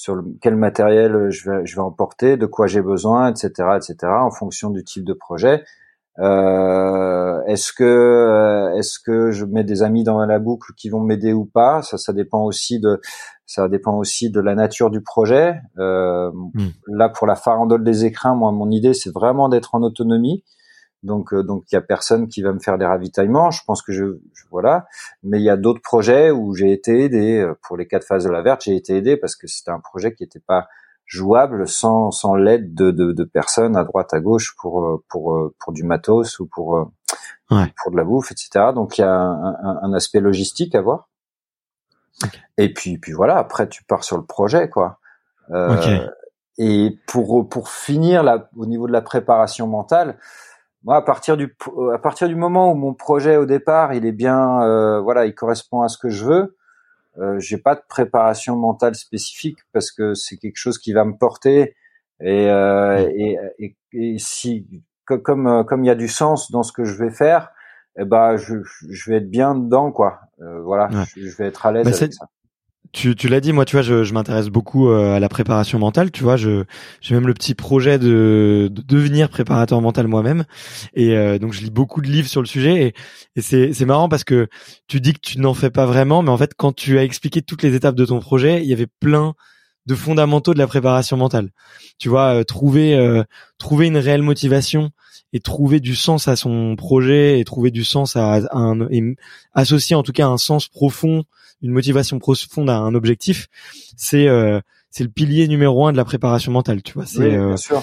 [0.00, 3.96] sur le, quel matériel je vais je vais emporter de quoi j'ai besoin etc etc
[4.04, 5.62] en fonction du type de projet
[6.18, 11.00] euh, est-ce que euh, est-ce que je mets des amis dans la boucle qui vont
[11.00, 11.82] m'aider ou pas?
[11.82, 13.00] Ça, ça dépend aussi de
[13.46, 15.60] ça dépend aussi de la nature du projet.
[15.78, 16.68] Euh, hmm.
[16.88, 20.44] Là, pour la farandole des écrins, moi, mon idée, c'est vraiment d'être en autonomie.
[21.02, 23.50] Donc, euh, donc, il y a personne qui va me faire des ravitaillements.
[23.50, 24.18] Je pense que je,
[24.50, 24.86] voilà.
[25.22, 27.50] Mais il y a d'autres projets où j'ai été aidé.
[27.62, 30.14] Pour les quatre phases de la verte, j'ai été aidé parce que c'était un projet
[30.14, 30.68] qui n'était pas
[31.10, 35.34] jouable sans sans l'aide de, de, de, personnes à droite à gauche pour euh, pour
[35.34, 36.84] euh, pour du matos ou pour euh,
[37.48, 41.08] pour de la bouffe etc donc il y a un, un, aspect logistique à voir
[42.56, 45.00] et puis puis voilà après tu pars sur le projet quoi
[45.50, 46.06] euh,
[46.58, 50.16] et pour pour finir là au niveau de la préparation mentale
[50.84, 51.54] moi à partir du
[51.94, 55.34] à partir du moment où mon projet au départ il est bien euh, voilà il
[55.34, 56.56] correspond à ce que je veux
[57.18, 61.16] euh, j'ai pas de préparation mentale spécifique parce que c'est quelque chose qui va me
[61.16, 61.74] porter
[62.20, 64.66] et, euh, et, et, et, si
[65.06, 67.50] comme euh, comme il y a du sens dans ce que je vais faire,
[67.98, 68.56] eh ben je,
[68.88, 70.20] je vais être bien dedans quoi.
[70.40, 72.26] Euh, voilà, je, je, vais être à l'aise avec ça.
[72.92, 75.78] Tu, tu l'as dit, moi, tu vois, je, je m'intéresse beaucoup euh, à la préparation
[75.78, 76.10] mentale.
[76.10, 76.64] Tu vois, je
[77.00, 80.44] j'ai même le petit projet de, de devenir préparateur mental moi-même,
[80.94, 82.82] et euh, donc je lis beaucoup de livres sur le sujet.
[82.82, 82.94] Et,
[83.36, 84.48] et c'est c'est marrant parce que
[84.88, 87.42] tu dis que tu n'en fais pas vraiment, mais en fait, quand tu as expliqué
[87.42, 89.34] toutes les étapes de ton projet, il y avait plein
[89.86, 91.50] de fondamentaux de la préparation mentale.
[91.98, 93.22] Tu vois, euh, trouver
[93.58, 94.90] trouver une réelle motivation
[95.32, 99.14] et trouver du sens à son projet et trouver du sens à, à un et
[99.54, 101.22] associer en tout cas un sens profond
[101.62, 103.48] une motivation profonde à un objectif,
[103.96, 107.06] c'est euh, c'est le pilier numéro un de la préparation mentale, tu vois.
[107.06, 107.82] C'est, oui, bien euh, sûr.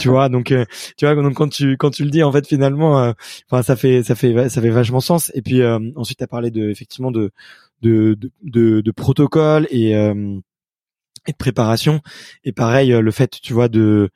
[0.00, 0.64] tu vois, donc euh,
[0.96, 3.14] tu vois, donc quand tu quand tu le dis, en fait, finalement,
[3.50, 5.30] enfin, ça fait ça fait ça fait vachement sens.
[5.34, 5.62] Et puis
[5.96, 7.30] ensuite, tu as parlé de effectivement de
[7.82, 12.00] de de, de, de protocole et et de préparation.
[12.44, 14.10] Et pareil, le fait, tu vois, de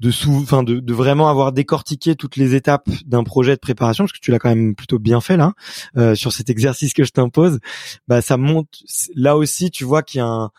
[0.00, 4.04] de sous, enfin de, de, vraiment avoir décortiqué toutes les étapes d'un projet de préparation,
[4.04, 5.52] parce que tu l'as quand même plutôt bien fait là,
[5.96, 7.58] euh, sur cet exercice que je t'impose,
[8.06, 8.68] bah ça monte.
[9.14, 10.50] Là aussi, tu vois qu'il y a un,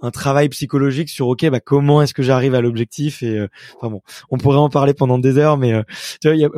[0.00, 3.90] un travail psychologique sur ok bah comment est-ce que j'arrive à l'objectif et euh, enfin
[3.90, 5.82] bon on pourrait en parler pendant des heures mais euh,
[6.20, 6.48] tu vois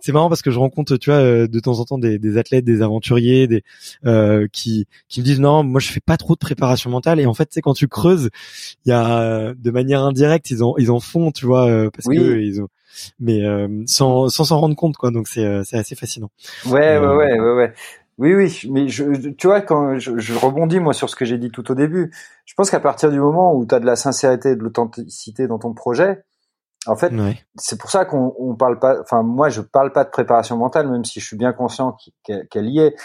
[0.00, 2.36] c'est marrant parce que je rencontre tu vois euh, de temps en temps des, des
[2.36, 3.62] athlètes des aventuriers des
[4.52, 7.20] qui qui me disent non moi je fais pas trop de préparation mentale.
[7.20, 8.30] Et en fait c'est quand tu creuses
[8.84, 12.40] il y a de manière indirecte ils en ils en font tu vois parce que
[12.40, 12.68] ils ont
[13.20, 13.40] mais
[13.86, 15.10] sans sans s'en rendre compte quoi.
[15.10, 16.30] Donc c'est c'est assez fascinant.
[16.66, 17.74] Ouais ouais ouais ouais ouais
[18.18, 21.38] oui, oui, mais je, tu vois, quand je, je, rebondis moi sur ce que j'ai
[21.38, 22.12] dit tout au début,
[22.44, 25.46] je pense qu'à partir du moment où tu as de la sincérité et de l'authenticité
[25.46, 26.22] dans ton projet,
[26.86, 27.12] en fait,
[27.56, 29.00] c'est pour ça qu'on on parle pas.
[29.00, 32.68] Enfin, moi, je parle pas de préparation mentale, même si je suis bien conscient qu'elle
[32.68, 32.96] y est.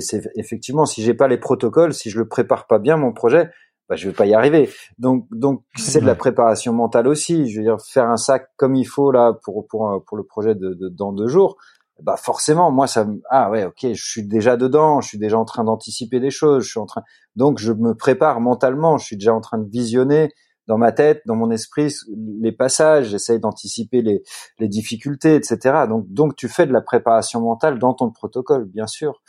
[0.00, 3.50] C'est effectivement, si j'ai pas les protocoles, si je le prépare pas bien mon projet,
[3.88, 4.70] bah, je vais pas y arriver.
[4.98, 7.50] Donc, donc c'est de la préparation mentale aussi.
[7.50, 10.54] Je veux dire, faire un sac comme il faut là pour pour pour le projet
[10.54, 11.56] de, de dans deux jours
[12.02, 15.44] bah forcément moi ça ah ouais ok je suis déjà dedans je suis déjà en
[15.44, 17.02] train d'anticiper des choses je suis en train
[17.36, 20.30] donc je me prépare mentalement je suis déjà en train de visionner
[20.66, 21.94] dans ma tête dans mon esprit
[22.40, 24.22] les passages j'essaye d'anticiper les,
[24.58, 28.86] les difficultés etc donc donc tu fais de la préparation mentale dans ton protocole bien
[28.86, 29.22] sûr.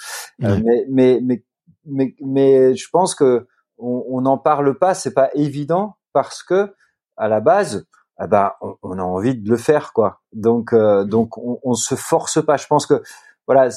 [0.43, 1.43] Euh, mais, mais mais
[1.85, 3.47] mais mais je pense que
[3.79, 6.73] on n'en parle pas c'est pas évident parce que
[7.15, 10.21] à la base ah bah, on, a envie de le faire quoi.
[10.33, 12.57] Donc euh, donc on, on se force pas.
[12.57, 13.01] Je pense que
[13.45, 13.69] voilà,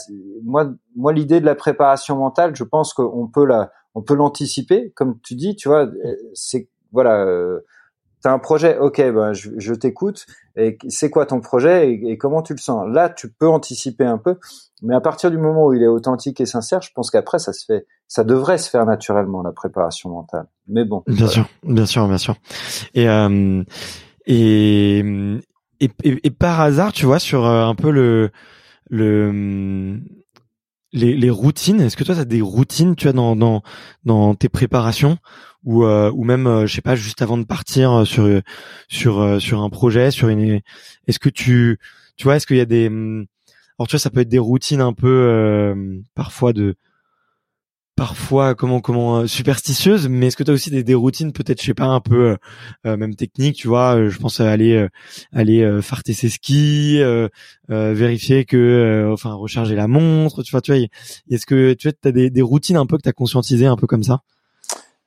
[0.45, 4.93] moi moi l'idée de la préparation mentale, je pense qu'on peut la on peut l'anticiper
[4.93, 5.89] comme tu dis, tu vois,
[6.35, 7.61] c'est voilà euh,
[8.23, 10.27] tu as un projet, ok, ben je, je t'écoute.
[10.57, 12.87] Et c'est quoi ton projet et, comment tu le sens?
[12.89, 14.37] Là, tu peux anticiper un peu,
[14.83, 17.53] mais à partir du moment où il est authentique et sincère, je pense qu'après ça
[17.53, 20.47] se fait, ça devrait se faire naturellement la préparation mentale.
[20.69, 21.03] Mais bon.
[21.07, 22.35] Bien sûr, bien sûr, bien sûr.
[22.95, 23.63] Et euh,
[24.31, 25.05] et,
[25.81, 28.31] et, et, par hasard, tu vois, sur euh, un peu le,
[28.89, 30.01] le,
[30.93, 33.63] les, les routines, est-ce que toi, tu as des routines, tu as dans, dans,
[34.05, 35.19] dans tes préparations
[35.65, 38.41] ou, euh, ou même, euh, je sais pas, juste avant de partir sur,
[38.89, 40.61] sur, sur un projet, sur une,
[41.09, 41.79] est-ce que tu,
[42.17, 44.81] tu vois, est-ce qu'il y a des, alors tu vois, ça peut être des routines
[44.81, 45.75] un peu,
[46.15, 46.77] parfois de,
[48.01, 51.61] parfois comment comment euh, superstitieuse mais est-ce que tu as aussi des, des routines peut-être
[51.61, 52.37] je sais pas un peu euh,
[52.87, 54.87] euh, même techniques tu vois je pense à aller
[55.35, 57.03] aller farter ses skis
[57.69, 60.81] vérifier que enfin recharger la montre tu vois tu vois
[61.31, 63.87] est-ce que tu as des, des routines un peu que tu as conscientisé un peu
[63.87, 64.23] comme ça?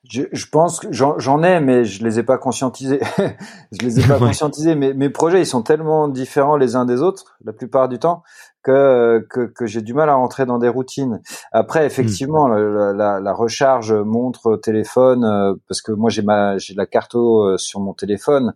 [0.09, 2.99] Je, je pense que j'en ai, mais je les ai pas conscientisés.
[3.71, 4.75] je les ai pas conscientisés.
[4.75, 8.23] Mais mes projets, ils sont tellement différents les uns des autres, la plupart du temps,
[8.63, 11.21] que que, que j'ai du mal à rentrer dans des routines.
[11.53, 12.97] Après, effectivement, hmm.
[12.97, 17.57] la, la, recharge montre téléphone, euh, parce que moi j'ai ma j'ai la carto euh,
[17.57, 18.53] sur mon téléphone,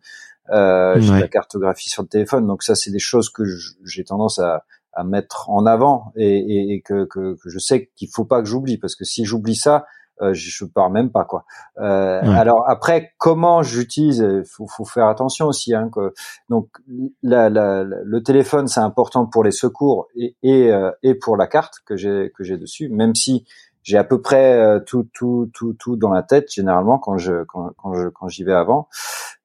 [0.49, 3.43] euh, j'ai la cartographie sur le téléphone, donc ça c'est des choses que
[3.85, 7.91] j'ai tendance à à mettre en avant et, et, et que, que, que je sais
[7.95, 9.85] qu'il faut pas que j'oublie parce que si j'oublie ça,
[10.21, 11.45] euh, je pars même pas quoi.
[11.79, 15.73] Euh, alors après, comment j'utilise faut, faut faire attention aussi.
[15.73, 16.13] Hein, que,
[16.49, 16.69] donc
[17.23, 21.47] la, la, le téléphone c'est important pour les secours et et, euh, et pour la
[21.47, 23.45] carte que j'ai que j'ai dessus, même si
[23.83, 27.43] j'ai à peu près euh, tout tout tout tout dans la tête généralement quand je
[27.43, 28.87] quand, quand je quand j'y vais avant.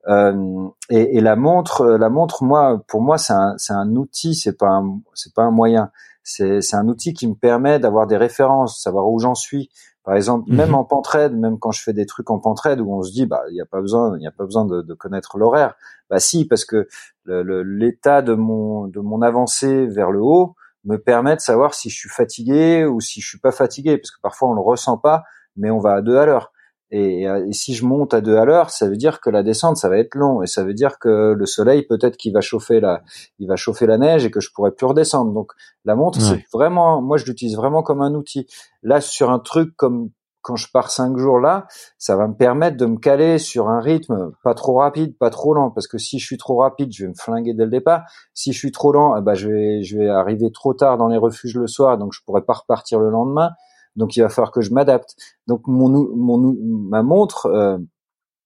[0.09, 4.35] Euh, et, et, la montre, la montre, moi, pour moi, c'est un, c'est un outil,
[4.35, 5.91] c'est pas un, c'est pas un moyen.
[6.25, 9.71] C'est, c'est un outil qui me permet d'avoir des références, savoir où j'en suis,
[10.05, 10.75] par exemple, même mhm.
[10.75, 13.43] en pentraide, même quand je fais des trucs en pentraide où on se dit bah
[13.51, 15.75] il n'y a pas besoin, il n'y a pas besoin de, de connaître l'horaire.
[16.11, 16.89] Bah si, parce que
[17.27, 21.97] l'état de mon de mon avancée vers le haut me permet de savoir si je
[21.97, 25.23] suis fatigué ou si je suis pas fatigué, parce que parfois on le ressent pas,
[25.57, 26.52] mais on va à deux à l'heure.
[26.95, 29.77] Euh, et, si je monte à deux à l'heure, ça veut dire que la descente,
[29.77, 32.81] ça va être long, et ça veut dire que le soleil, peut-être qu'il va chauffer
[32.81, 33.03] la,
[33.39, 35.33] il va chauffer la neige et que je pourrais plus redescendre.
[35.33, 35.53] Donc
[35.85, 38.47] la montre, c'est vraiment, moi je l'utilise vraiment comme un outil.
[38.83, 40.11] Là, sur un truc comme
[40.43, 41.67] quand je pars cinq jours là,
[41.99, 45.55] ça va me permettre de me caler sur un rythme pas trop rapide, pas trop
[45.55, 48.03] lent, parce que si je suis trop rapide, je vais me flinguer dès le départ.
[48.35, 51.09] Si je suis trop lent, eh ben je vais, je vais arriver trop tard dans
[51.09, 53.51] les refuges le soir, donc je pourrais pas repartir le lendemain.
[53.97, 55.15] Donc il va falloir que je m'adapte.
[55.47, 56.57] Donc mon, mon
[56.91, 57.79] ma montre, euh,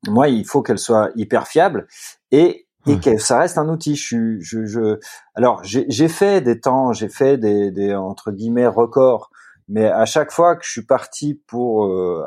[0.08, 1.86] moi, il faut qu'elle soit hyper fiable
[2.30, 3.96] et et que ça reste un outil.
[3.96, 5.00] Je, je, je...
[5.34, 9.30] alors j'ai fait des temps, j'ai fait des, des entre guillemets records,
[9.68, 12.24] mais à chaque fois que je suis parti pour euh,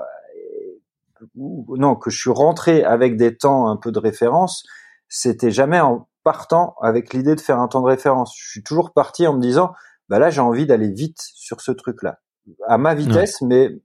[1.35, 4.65] non que je suis rentré avec des temps un peu de référence,
[5.07, 8.35] c'était jamais en partant avec l'idée de faire un temps de référence.
[8.37, 9.71] Je suis toujours parti en me disant
[10.09, 12.19] bah là j'ai envie d'aller vite sur ce truc là
[12.67, 13.77] à ma vitesse, mais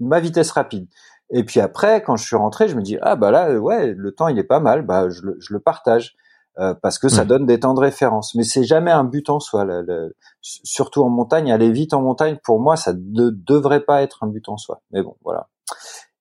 [0.00, 0.88] ma vitesse rapide.
[1.30, 4.12] Et puis après, quand je suis rentré, je me dis ah bah là ouais le
[4.12, 6.14] temps il est pas mal, bah je le, je le partage.
[6.82, 8.34] parce que ça donne des temps de référence.
[8.34, 9.66] Mais c'est jamais un but en soi.
[10.40, 14.28] surtout en montagne, aller vite en montagne, pour moi, ça ne devrait pas être un
[14.28, 14.80] but en soi.
[14.92, 15.48] Mais bon, voilà.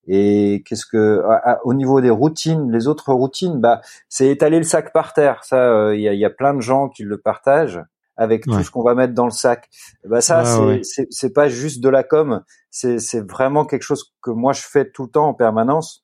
[0.07, 1.23] Et qu'est-ce que
[1.63, 5.43] au niveau des routines, les autres routines, bah c'est étaler le sac par terre.
[5.43, 7.81] Ça, il y, a, y, a, plein de gens qui le partagent
[8.17, 9.69] avec tout ce qu'on va mettre dans le sac.
[10.05, 10.43] Bah ça,
[10.83, 14.61] c'est c'est pas juste de la com, c'est c'est vraiment quelque chose que moi je
[14.61, 16.03] fais tout le temps en permanence.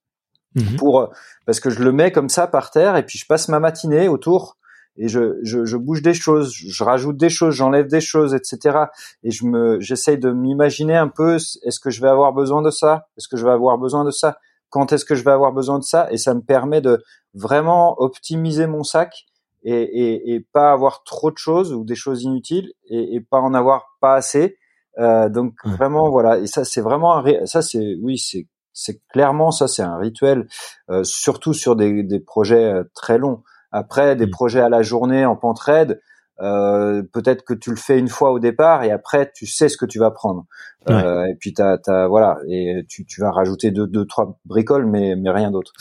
[0.55, 1.09] Mmh pour
[1.45, 4.09] parce que je le mets comme ça par terre et puis je passe ma matinée
[4.09, 4.57] autour
[4.97, 8.85] et je, je, je, bouge des choses, je rajoute des choses, j'enlève des choses, etc.
[9.23, 12.69] Et je me, j'essaye de m'imaginer un peu, est-ce que je vais avoir besoin de
[12.69, 13.07] ça?
[13.17, 14.37] Est-ce que je vais avoir besoin de ça?
[14.69, 16.11] Quand est-ce que je vais avoir besoin de ça?
[16.11, 17.01] Et ça me permet de
[17.33, 19.25] vraiment optimiser mon sac
[19.63, 23.39] et, et, et pas avoir trop de choses ou des choses inutiles et, et pas
[23.39, 24.57] en avoir pas assez.
[24.99, 26.39] Euh, donc vraiment voilà.
[26.39, 30.47] Et ça c'est vraiment un, ça c'est oui c'est c'est clairement ça c'est un rituel,
[30.89, 33.43] euh, surtout sur des, des projets euh, très longs.
[33.73, 34.31] Après, des mmh.
[34.31, 36.01] projets à la journée en pentraide,
[36.41, 39.77] euh, peut-être que tu le fais une fois au départ et après tu sais ce
[39.77, 40.45] que tu vas prendre.
[40.89, 44.87] Euh, et puis t'as, t'as, voilà, et tu, tu vas rajouter deux, deux, trois bricoles,
[44.87, 45.71] mais, mais rien d'autre.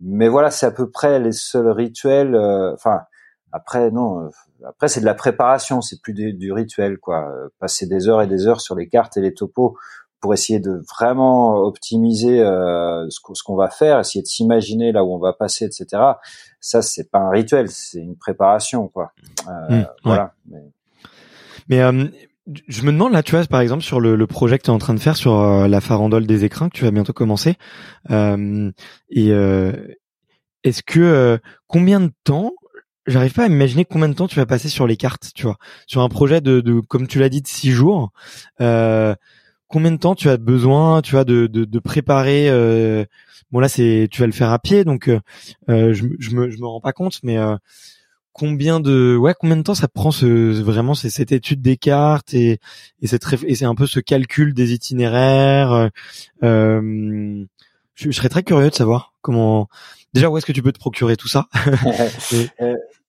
[0.00, 2.34] Mais voilà, c'est à peu près les seuls rituels.
[2.34, 3.02] Euh, enfin,
[3.52, 4.28] après non, euh,
[4.66, 7.28] après c'est de la préparation, c'est plus du, du, rituel quoi.
[7.58, 9.76] Passer des heures et des heures sur les cartes et les topos
[10.20, 15.14] pour essayer de vraiment optimiser euh, ce qu'on va faire, essayer de s'imaginer là où
[15.14, 16.02] on va passer, etc.
[16.60, 19.12] Ça, c'est pas un rituel, c'est une préparation, quoi.
[19.48, 20.34] Euh, mmh, voilà.
[21.68, 22.04] Mais, euh,
[22.68, 24.78] je me demande là, tu vois, par exemple, sur le, projet que tu es en
[24.78, 27.56] train de faire sur la farandole des écrins que tu vas bientôt commencer,
[28.10, 29.28] et
[30.64, 32.52] est-ce que combien de temps
[33.10, 35.56] J'arrive pas à imaginer combien de temps tu vas passer sur les cartes, tu vois,
[35.86, 38.12] sur un projet de, de comme tu l'as dit, de six jours.
[38.60, 39.14] Euh,
[39.68, 43.04] combien de temps tu as besoin, tu vois, de, de, de préparer euh,
[43.50, 45.20] Bon là, c'est tu vas le faire à pied, donc euh,
[45.68, 47.56] euh je, je me je me rends pas compte, mais euh,
[48.32, 50.26] combien de ouais combien de temps ça prend ce
[50.62, 52.60] vraiment c'est cette étude des cartes et
[53.02, 55.90] et cette et c'est un peu ce calcul des itinéraires.
[56.44, 57.44] Euh,
[57.94, 59.68] je, je, serais très curieux de savoir comment.
[60.14, 61.48] Déjà, où est-ce que tu peux te procurer tout ça?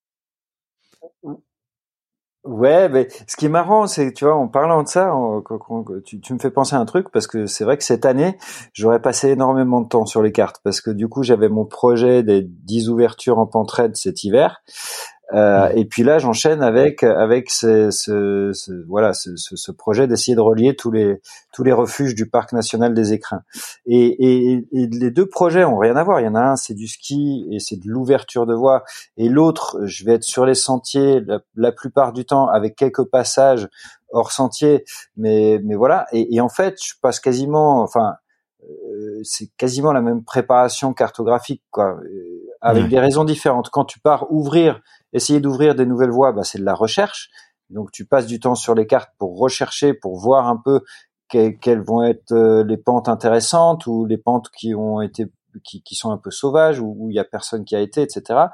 [2.44, 5.14] Ouais, mais ce qui est marrant, c'est tu vois, en parlant de ça,
[6.04, 8.36] tu, me fais penser à un truc parce que c'est vrai que cette année,
[8.74, 12.24] j'aurais passé énormément de temps sur les cartes parce que du coup, j'avais mon projet
[12.24, 14.64] des 10 ouvertures en pentraide cet hiver
[15.34, 20.36] euh, et puis là, j'enchaîne avec avec ce, ce, ce voilà ce, ce projet d'essayer
[20.36, 21.22] de relier tous les
[21.54, 23.44] tous les refuges du parc national des Écrins.
[23.86, 26.20] Et, et, et, les deux projets ont rien à voir.
[26.20, 28.84] Il y en a un, c'est du ski et c'est de l'ouverture de voie,
[29.18, 31.22] et l'autre, je vais être sur les sentiers
[31.56, 33.70] la, plupart du temps avec quelques passages
[34.12, 34.84] hors sentier,
[35.16, 36.08] mais mais voilà.
[36.12, 38.16] Et, et en fait, je passe quasiment, enfin,
[38.64, 42.00] euh, c'est quasiment la même préparation cartographique, quoi,
[42.62, 43.70] avec des raisons différentes.
[43.70, 44.82] Quand tu pars ouvrir
[45.14, 47.30] Essayer d'ouvrir des nouvelles voies, bah, c'est de la recherche.
[47.70, 50.82] Donc tu passes du temps sur les cartes pour rechercher, pour voir un peu
[51.30, 55.28] quelles vont être euh, les pentes intéressantes ou les pentes qui ont été
[55.66, 58.48] qui, qui sont un peu sauvages où il y a personne qui a été, etc.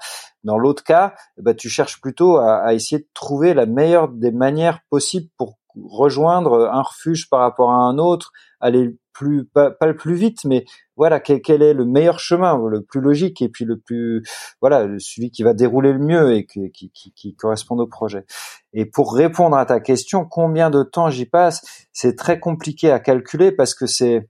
[0.44, 4.32] Dans l'autre cas, bah, tu cherches plutôt à, à, essayer de trouver la meilleure des
[4.32, 9.88] manières possibles pour rejoindre un refuge par rapport à un autre, aller plus pas, pas,
[9.88, 13.50] le plus vite, mais voilà quel, quel, est le meilleur chemin, le plus logique et
[13.50, 14.24] puis le plus
[14.62, 18.26] voilà celui qui va dérouler le mieux et qui, qui, qui, qui correspond au projet.
[18.74, 23.00] Et pour répondre à ta question, combien de temps j'y passe, c'est très compliqué à
[23.00, 24.28] calculer parce que c'est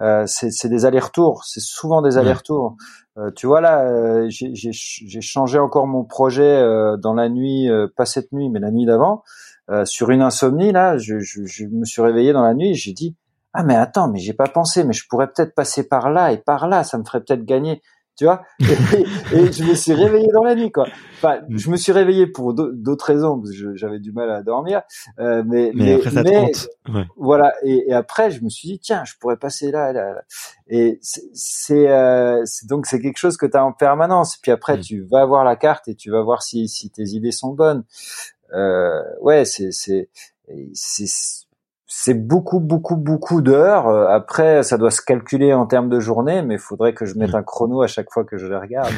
[0.00, 2.76] euh, c'est des allers-retours, c'est souvent des allers-retours.
[3.16, 7.86] Euh, tu vois là, euh, j'ai changé encore mon projet euh, dans la nuit, euh,
[7.96, 9.22] pas cette nuit, mais la nuit d'avant,
[9.84, 10.98] sur une insomnie là.
[10.98, 13.16] Je, je, je, me suis réveillé dans la nuit, j'ai dit
[13.54, 16.38] ah mais attends, mais j'ai pas pensé, mais je pourrais peut-être passer par là et
[16.38, 17.80] par là, ça me ferait peut-être gagner,
[18.16, 18.42] tu vois.
[18.60, 20.86] Et, je me suis réveillé dans la nuit, quoi.
[21.16, 21.56] Enfin, mm.
[21.56, 24.82] je me suis réveillé pour d'autres raisons parce que j'avais du mal à dormir,
[25.20, 26.58] euh, mais mais, après, ça te
[27.16, 27.52] voilà.
[27.62, 30.22] Et, après, je me suis dit tiens, je pourrais passer là, là, là.
[30.66, 34.36] Et c'est euh, donc c'est quelque chose que tu as en permanence.
[34.36, 34.80] Puis après, mm.
[34.80, 37.84] tu vas voir la carte et tu vas voir si si tes idées sont bonnes.
[38.52, 40.08] Euh, ouais, c'est c'est
[41.96, 43.86] c'est beaucoup, beaucoup, beaucoup d'heures.
[43.86, 47.14] Euh, après, ça doit se calculer en termes de journée, mais il faudrait que je
[47.14, 48.92] mette un chrono à chaque fois que je les regarde.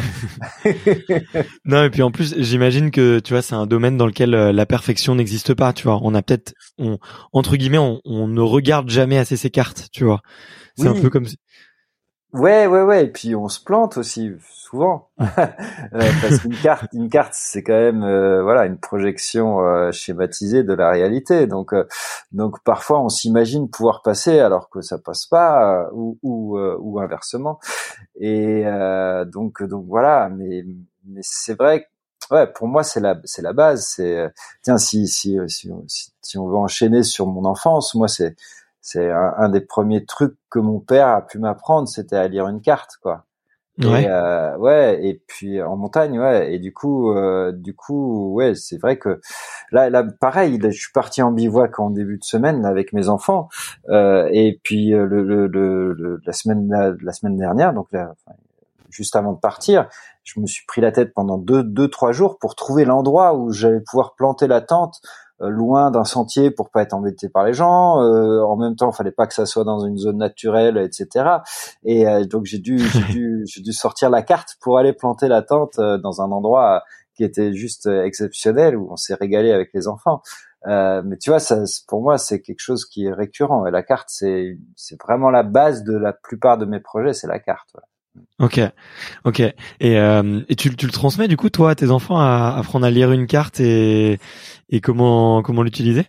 [1.66, 4.50] non, et puis en plus, j'imagine que tu vois, c'est un domaine dans lequel euh,
[4.50, 5.74] la perfection n'existe pas.
[5.74, 6.98] Tu vois, on a peut-être, on,
[7.34, 9.88] entre guillemets, on, on, ne regarde jamais assez ses cartes.
[9.92, 10.22] Tu vois,
[10.76, 11.36] c'est un peu comme si
[12.32, 13.04] Ouais, ouais, ouais.
[13.04, 15.24] Et puis on se plante aussi souvent euh,
[15.92, 20.74] parce qu'une carte, une carte, c'est quand même euh, voilà une projection euh, schématisée de
[20.74, 21.46] la réalité.
[21.46, 21.72] Donc,
[22.32, 27.58] donc parfois on s'imagine pouvoir passer alors que ça passe pas ou ou, ou inversement.
[28.20, 28.64] Et
[29.26, 30.28] donc donc voilà.
[30.28, 30.64] Mais
[31.06, 31.88] mais c'est vrai
[32.30, 33.86] ouais, pour moi, c'est la, c'est la base.
[33.86, 35.70] C'est, tiens, si, si, si,
[36.22, 38.36] si, on veut enchaîner sur mon enfance, moi, c'est,
[38.86, 42.60] c'est un, des premiers trucs que mon père a pu m'apprendre, c'était à lire une
[42.60, 43.24] carte, quoi.
[43.82, 44.04] Ouais.
[44.04, 46.54] Et, euh, ouais, et puis en montagne, ouais.
[46.54, 49.20] Et du coup, euh, du coup, ouais, c'est vrai que
[49.72, 53.48] là, là, pareil, je suis parti en bivouac en début de semaine avec mes enfants,
[53.88, 58.14] euh, et puis euh, le, le, le, la semaine, la, semaine dernière, donc là,
[58.88, 59.88] juste avant de partir,
[60.22, 63.50] je me suis pris la tête pendant deux, deux, trois jours pour trouver l'endroit où
[63.50, 65.00] j'allais pouvoir planter la tente
[65.40, 68.02] loin d'un sentier pour pas être embêté par les gens.
[68.02, 71.26] Euh, en même temps, il fallait pas que ça soit dans une zone naturelle, etc.
[71.84, 75.28] Et euh, donc j'ai dû, j'ai dû, j'ai dû sortir la carte pour aller planter
[75.28, 76.82] la tente dans un endroit
[77.14, 80.20] qui était juste exceptionnel où on s'est régalé avec les enfants.
[80.66, 83.66] Euh, mais tu vois, ça, pour moi, c'est quelque chose qui est récurrent.
[83.66, 87.28] Et la carte, c'est, c'est vraiment la base de la plupart de mes projets, c'est
[87.28, 87.76] la carte.
[88.38, 88.60] Ok,
[89.24, 89.40] ok.
[89.40, 89.54] Et,
[89.98, 92.90] euh, et tu, tu, le transmets du coup toi à tes enfants à, apprendre à
[92.90, 94.18] lire une carte et,
[94.68, 96.06] et comment comment l'utiliser?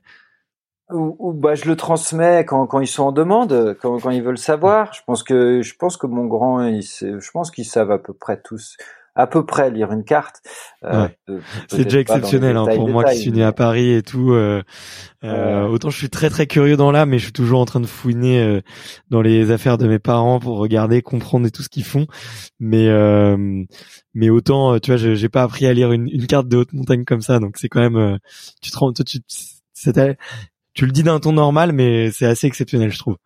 [0.90, 4.38] Ou, bah je le transmets quand, quand ils sont en demande, quand, quand ils veulent
[4.38, 4.94] savoir.
[4.94, 8.14] Je pense que je pense que mon grand, il, je pense qu'ils savent à peu
[8.14, 8.78] près tous
[9.18, 10.36] à peu près lire une carte.
[10.84, 11.08] Euh,
[11.68, 14.32] c'est déjà exceptionnel hein, pour moi qui suis né à Paris et tout.
[14.32, 14.62] Euh,
[15.24, 17.80] euh, autant je suis très très curieux dans l'âme, mais je suis toujours en train
[17.80, 18.62] de fouiner euh,
[19.10, 22.06] dans les affaires de mes parents pour regarder, comprendre et tout ce qu'ils font.
[22.60, 23.64] Mais euh,
[24.14, 27.04] mais autant, tu vois, j'ai pas appris à lire une, une, carte de haute montagne
[27.04, 28.20] comme ça, donc c'est quand même.
[28.62, 29.20] tu te rends, tu, tu,
[30.74, 33.18] tu le dis d'un ton normal, mais c'est assez exceptionnel, je trouve.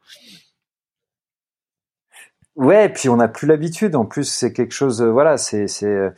[2.62, 3.96] Ouais, et puis on n'a plus l'habitude.
[3.96, 6.12] En plus, c'est quelque chose, euh, voilà, c'est c'est euh,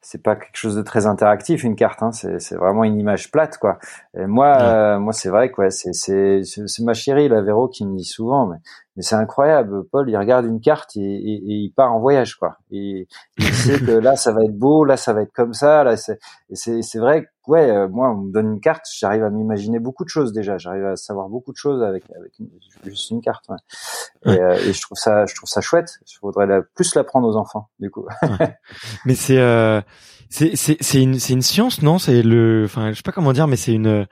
[0.00, 2.02] c'est pas quelque chose de très interactif une carte.
[2.02, 2.10] Hein.
[2.12, 3.78] C'est c'est vraiment une image plate, quoi.
[4.16, 5.68] Et moi, euh, moi, c'est vrai, quoi.
[5.68, 8.56] C'est c'est c'est ma chérie, la Véro, qui me dit souvent, mais
[8.96, 9.84] mais c'est incroyable.
[9.92, 12.56] Paul, il regarde une carte et, et, et, il part en voyage, quoi.
[12.70, 15.84] Et il sait que là, ça va être beau, là, ça va être comme ça.
[15.84, 16.18] Là, c'est
[16.54, 17.28] c'est c'est vrai.
[17.50, 20.56] Ouais, euh, moi, on me donne une carte, j'arrive à m'imaginer beaucoup de choses déjà.
[20.56, 22.32] J'arrive à savoir beaucoup de choses avec avec
[22.84, 23.48] juste une carte.
[23.48, 24.36] Ouais.
[24.36, 25.98] Et, euh, et, je trouve ça, je trouve ça chouette.
[26.06, 28.06] Je voudrais la, plus l'apprendre aux enfants, du coup.
[29.04, 29.80] mais c'est euh,
[30.28, 31.98] c'est c'est c'est une c'est une science, non?
[31.98, 34.06] C'est le, enfin, je sais pas comment dire, mais c'est une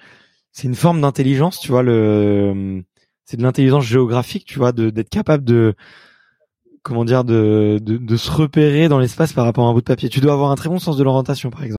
[0.50, 2.82] c'est une forme d'intelligence, tu vois le
[3.24, 5.76] c'est de l'intelligence géographique, tu vois, d'être capable de
[6.82, 9.84] comment dire de, de, de se repérer dans l'espace par rapport à un bout de
[9.86, 10.08] papier.
[10.08, 11.78] Tu dois avoir un très bon sens de l'orientation, par exemple.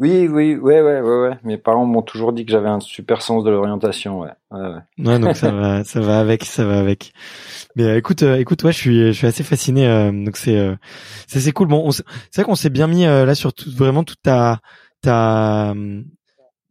[0.00, 1.38] Oui, oui, ouais, ouais, ouais, ouais.
[1.44, 4.30] Mes parents m'ont toujours dit que j'avais un super sens de l'orientation, ouais.
[4.50, 5.18] Ouais, ouais.
[5.20, 7.12] donc ça va, ça va avec, ça va avec.
[7.76, 9.86] Mais euh, écoute, euh, écoute, ouais, je suis, je suis assez fasciné.
[9.86, 10.76] Euh, donc c'est,
[11.28, 11.68] c'est, c'est cool.
[11.68, 14.60] Bon, c'est vrai qu'on s'est bien mis là sur tout, vraiment toute ta,
[15.00, 15.74] ta,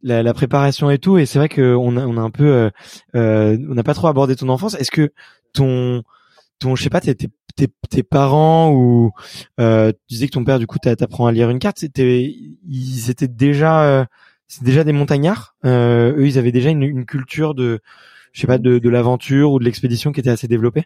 [0.02, 1.16] la, la, préparation et tout.
[1.16, 2.70] Et c'est vrai qu'on a, on a un peu,
[3.14, 4.74] on n'a pas trop abordé ton enfance.
[4.74, 5.12] Est-ce que
[5.54, 6.02] ton,
[6.58, 7.28] ton, je sais pas, tes, tes,
[7.90, 9.12] tes parents ou
[9.60, 11.78] euh, tu disais que ton père du coup t'apprends à lire une carte.
[11.78, 12.34] C'était,
[12.68, 14.06] ils étaient déjà,
[14.48, 15.56] c'est déjà des montagnards.
[15.64, 17.80] eux, ils avaient déjà une, une culture de
[18.34, 20.84] je sais pas, de, de l'aventure ou de l'expédition qui était assez développée?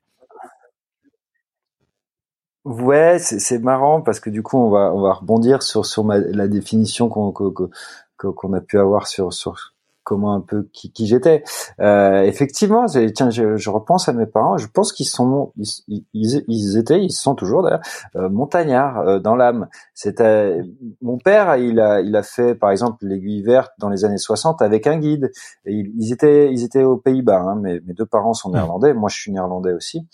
[2.64, 6.18] Ouais, c'est marrant parce que du coup on va on va rebondir sur sur ma,
[6.18, 9.72] la définition qu'on qu'on a pu avoir sur sur
[10.08, 11.44] comment un peu qui, qui j'étais.
[11.80, 14.56] Euh, effectivement, tiens, je, je, repense à mes parents.
[14.56, 15.52] Je pense qu'ils sont,
[15.86, 17.82] ils, ils, étaient, ils sont toujours d'ailleurs
[18.16, 19.68] euh, montagnards euh, dans l'âme.
[19.92, 20.60] C'était
[21.02, 24.62] mon père, il a, il a fait par exemple l'aiguille verte dans les années 60
[24.62, 25.30] avec un guide.
[25.66, 27.40] Et ils, étaient, ils étaient aux Pays-Bas.
[27.40, 28.94] Hein, mes, mes deux parents sont néerlandais.
[28.94, 30.06] Moi, je suis néerlandais aussi.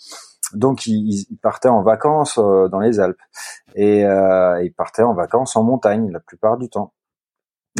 [0.53, 3.21] Donc ils, ils partaient en vacances euh, dans les Alpes
[3.75, 6.93] et euh, ils partaient en vacances en montagne la plupart du temps.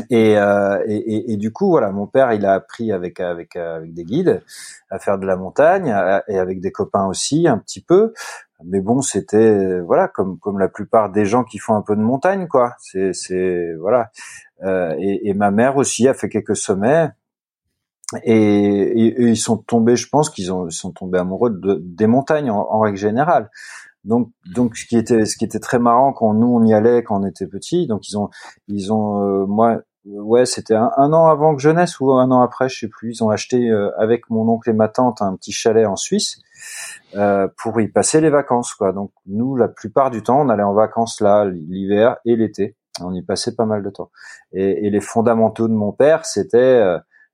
[0.10, 3.94] Et, euh, et, et, du coup, voilà, mon père, il a appris avec avec avec
[3.94, 4.44] des guides
[4.90, 5.88] à faire de la montagne
[6.28, 8.14] et avec des copains aussi un petit peu.
[8.64, 12.02] Mais bon, c'était voilà comme comme la plupart des gens qui font un peu de
[12.02, 12.76] montagne, quoi.
[12.80, 14.12] C'est c'est voilà.
[14.64, 17.10] Euh, et, et, ma mère aussi a fait quelques sommets.
[18.24, 22.52] Et, ils sont tombés, je pense qu'ils ont ils sont tombés amoureux de, des montagnes
[22.52, 23.50] en, en règle générale.
[24.06, 27.04] Donc, donc ce qui était, ce qui était très marrant quand nous on y allait
[27.04, 27.88] quand on était petits.
[27.88, 28.30] Donc ils ont,
[28.68, 32.42] ils ont, euh, moi, ouais, c'était un, an avant que je naisse ou un an
[32.42, 33.18] après, je sais plus.
[33.18, 36.40] Ils ont acheté avec mon oncle et ma tante un petit chalet en Suisse
[37.58, 38.92] pour y passer les vacances, quoi.
[38.92, 42.76] Donc nous, la plupart du temps, on allait en vacances là, l'hiver et l'été.
[43.02, 44.10] On y passait pas mal de temps.
[44.54, 46.82] Et, et les fondamentaux de mon père, c'était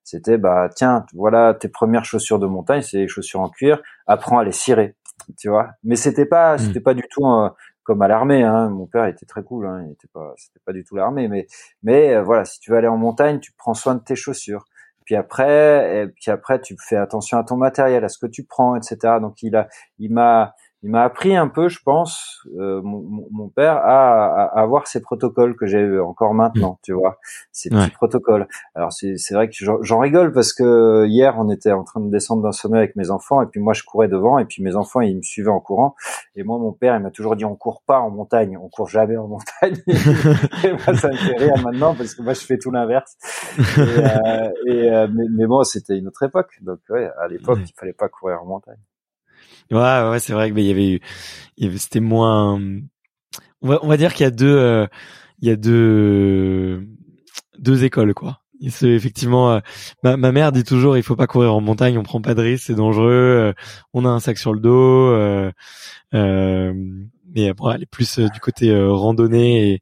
[0.04, 4.40] c'était bah tiens, voilà tes premières chaussures de montagne, c'est les chaussures en cuir, apprends
[4.40, 4.96] à les cirer,
[5.38, 5.70] tu vois.
[5.84, 6.60] Mais c'était pas, hmm.
[6.60, 7.50] c'était pas du tout euh,
[7.84, 8.44] comme à l'armée.
[8.44, 8.70] Hein.
[8.70, 9.84] Mon père était très cool, hein.
[9.86, 11.48] il était pas, c'était pas du tout l'armée, mais
[11.84, 14.66] mais euh, voilà, si tu veux aller en montagne, tu prends soin de tes chaussures.
[15.06, 18.44] Puis après, et puis après, tu fais attention à ton matériel, à ce que tu
[18.46, 19.16] prends, etc.
[19.20, 19.68] Donc il a,
[20.00, 20.54] il m'a,
[20.84, 25.00] il m'a appris un peu, je pense, euh, mon, mon, père, à, à, avoir ces
[25.00, 27.20] protocoles que j'ai encore maintenant, tu vois,
[27.52, 28.48] ces petits protocoles.
[28.74, 32.42] Alors c'est vrai que j'en rigole parce que hier on était en train de descendre
[32.42, 35.02] d'un sommet avec mes enfants et puis moi je courais devant et puis mes enfants
[35.02, 35.96] ils me suivaient en courant
[36.36, 38.90] et moi mon père il m'a toujours dit on court pas en montagne, on court
[38.90, 39.76] jamais en montagne.
[39.88, 43.18] et moi ça me fait rire maintenant parce que moi je fais tout l'inverse.
[43.78, 47.60] Et, euh, et euh, mais, mais, bon c'était une autre époque donc ouais à l'époque
[47.64, 48.80] il fallait pas courir en montagne.
[49.72, 51.02] Ouais, ouais, c'est vrai qu'il y avait
[51.58, 52.60] eu, c'était moins.
[53.62, 54.88] On va, on va dire qu'il y a deux, euh,
[55.40, 56.88] il y a deux,
[57.60, 58.42] deux écoles quoi.
[58.70, 59.60] C'est effectivement, euh,
[60.04, 62.42] ma, ma, mère dit toujours, il faut pas courir en montagne, on prend pas de
[62.42, 63.10] risque, c'est dangereux.
[63.10, 63.54] Euh,
[63.94, 65.10] on a un sac sur le dos.
[66.14, 66.74] Euh,
[67.34, 69.82] mais bon, elle est plus du côté randonnée et,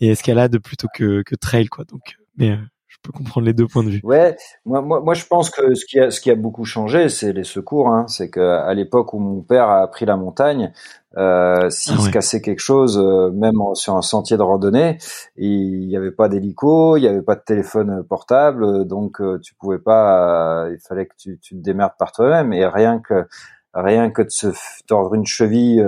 [0.00, 1.84] et, escalade plutôt que, que trail quoi.
[1.84, 2.58] Donc, mais
[3.02, 4.00] peux comprendre les deux points de vue.
[4.02, 7.08] Ouais, moi, moi, moi je pense que ce qui a, ce qui a beaucoup changé,
[7.08, 7.88] c'est les secours.
[7.88, 8.06] Hein.
[8.08, 10.72] C'est qu'à l'époque où mon père a pris la montagne,
[11.16, 14.98] euh, s'il ah se cassait quelque chose, euh, même sur un sentier de randonnée,
[15.36, 19.54] il n'y avait pas d'hélico, il n'y avait pas de téléphone portable, donc euh, tu
[19.54, 20.64] pouvais pas.
[20.64, 22.52] Euh, il fallait que tu, tu te démerdes par toi-même.
[22.52, 23.26] Et rien que
[23.74, 24.48] rien que de se
[24.86, 25.86] tordre une cheville,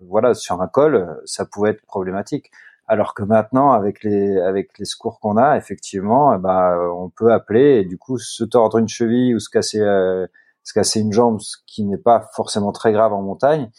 [0.00, 2.50] voilà, sur un col, ça pouvait être problématique.
[2.88, 7.80] Alors que maintenant, avec les avec les secours qu'on a, effectivement, ben, on peut appeler
[7.80, 10.26] et du coup se tordre une cheville ou se casser euh,
[10.64, 13.70] se casser une jambe, ce qui n'est pas forcément très grave en montagne.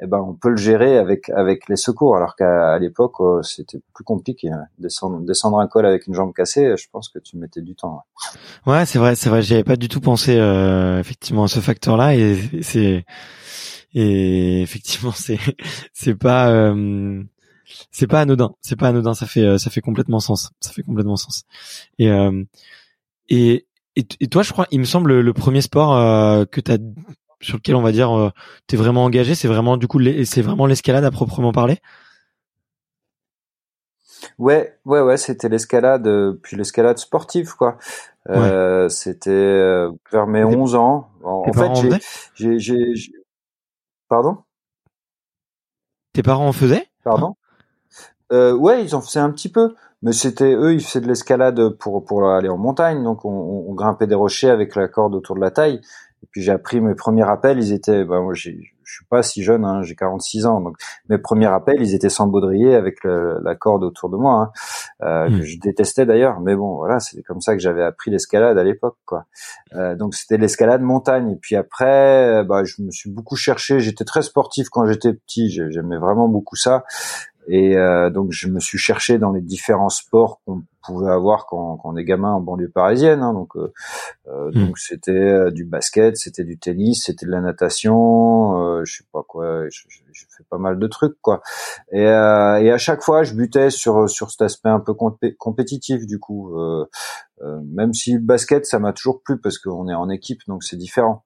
[0.00, 2.16] Eh ben, on peut le gérer avec avec les secours.
[2.16, 4.50] Alors qu'à l'époque, euh, c'était plus compliqué.
[4.50, 4.64] Hein.
[4.78, 8.02] Descendre descendre un col avec une jambe cassée, je pense que tu mettais du temps.
[8.66, 9.42] Ouais, c'est vrai, c'est vrai.
[9.42, 13.04] J'y pas du tout pensé euh, effectivement à ce facteur-là et c'est
[13.94, 15.38] et effectivement c'est
[15.92, 16.72] c'est pas
[17.90, 20.82] c'est pas anodin, c'est pas anodin, ça fait euh, ça fait complètement sens, ça fait
[20.82, 21.44] complètement sens.
[21.98, 22.44] Et euh,
[23.28, 23.66] et,
[23.96, 26.78] et, toi, je crois, il me semble le premier sport euh, que t'as
[27.40, 28.30] sur lequel on va dire euh,
[28.66, 31.78] t'es vraiment engagé, c'est vraiment du coup c'est vraiment l'escalade à proprement parler?
[34.38, 36.08] Ouais, ouais, ouais, c'était l'escalade,
[36.42, 37.78] puis l'escalade sportive, quoi.
[38.28, 41.08] Euh, C'était vers mes 11 ans.
[41.22, 42.02] En, fait,
[42.34, 42.94] j'ai, j'ai,
[44.08, 44.38] pardon?
[46.12, 46.86] Tes parents en faisaient?
[47.04, 47.36] Pardon?
[48.32, 51.70] Euh, ouais, ils en faisaient un petit peu, mais c'était eux, ils faisaient de l'escalade
[51.70, 55.34] pour pour aller en montagne, donc on, on, grimpait des rochers avec la corde autour
[55.36, 55.80] de la taille.
[56.22, 59.42] Et puis j'ai appris mes premiers rappels, ils étaient, ben moi je suis pas si
[59.44, 60.76] jeune, hein, j'ai 46 ans, donc
[61.08, 64.50] mes premiers rappels, ils étaient sans baudrier avec la corde autour de moi, hein,
[65.02, 65.42] euh, que hmm.
[65.42, 68.96] je détestais d'ailleurs, mais bon voilà, c'est comme ça que j'avais appris l'escalade à l'époque,
[69.04, 69.26] quoi.
[69.74, 71.30] Euh, donc c'était l'escalade montagne.
[71.30, 73.78] Et puis après, bah, je me suis beaucoup cherché.
[73.78, 76.84] J'étais très sportif quand j'étais petit, j'aimais vraiment beaucoup ça.
[77.48, 81.78] Et euh, donc je me suis cherché dans les différents sports qu'on pouvait avoir quand,
[81.78, 83.22] quand, on est gamin en banlieue parisienne.
[83.22, 83.32] Hein.
[83.32, 83.72] donc euh,
[84.28, 89.04] euh donc c'était euh, du basket, c'était du tennis, c'était de la natation, je sais
[89.12, 89.64] pas quoi.
[89.70, 91.40] J'ai fait pas mal de trucs quoi.
[91.90, 94.94] Et, et à chaque fois je butais sur sur cet aspect un peu
[95.38, 96.54] compétitif du coup.
[97.42, 100.76] même si le basket ça m'a toujours plu parce qu'on est en équipe donc c'est
[100.76, 101.24] différent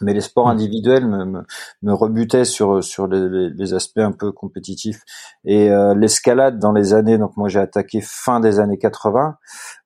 [0.00, 0.50] mais les sports mmh.
[0.50, 1.42] individuels me, me,
[1.82, 5.02] me rebutaient sur sur les, les, aspects un peu compétitifs.
[5.44, 9.36] Et euh, l'escalade dans les années donc moi j'ai attaqué fin des années 80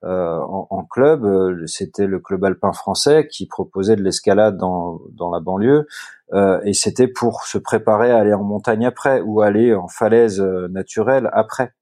[0.04, 1.24] euh, en, en, club.
[1.24, 5.86] Euh, c'était le club alpin français qui proposait de l'escalade dans dans la banlieue.
[6.34, 10.40] Euh, et c'était pour se préparer à aller en montagne après ou aller en falaise
[10.40, 11.72] euh, naturelle après.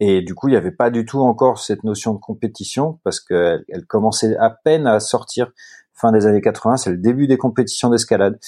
[0.00, 3.20] Et du coup, il n'y avait pas du tout encore cette notion de compétition parce
[3.20, 5.52] qu'elle elle commençait à peine à sortir
[5.96, 8.38] fin des années 80, c'est le début des compétitions d'escalade.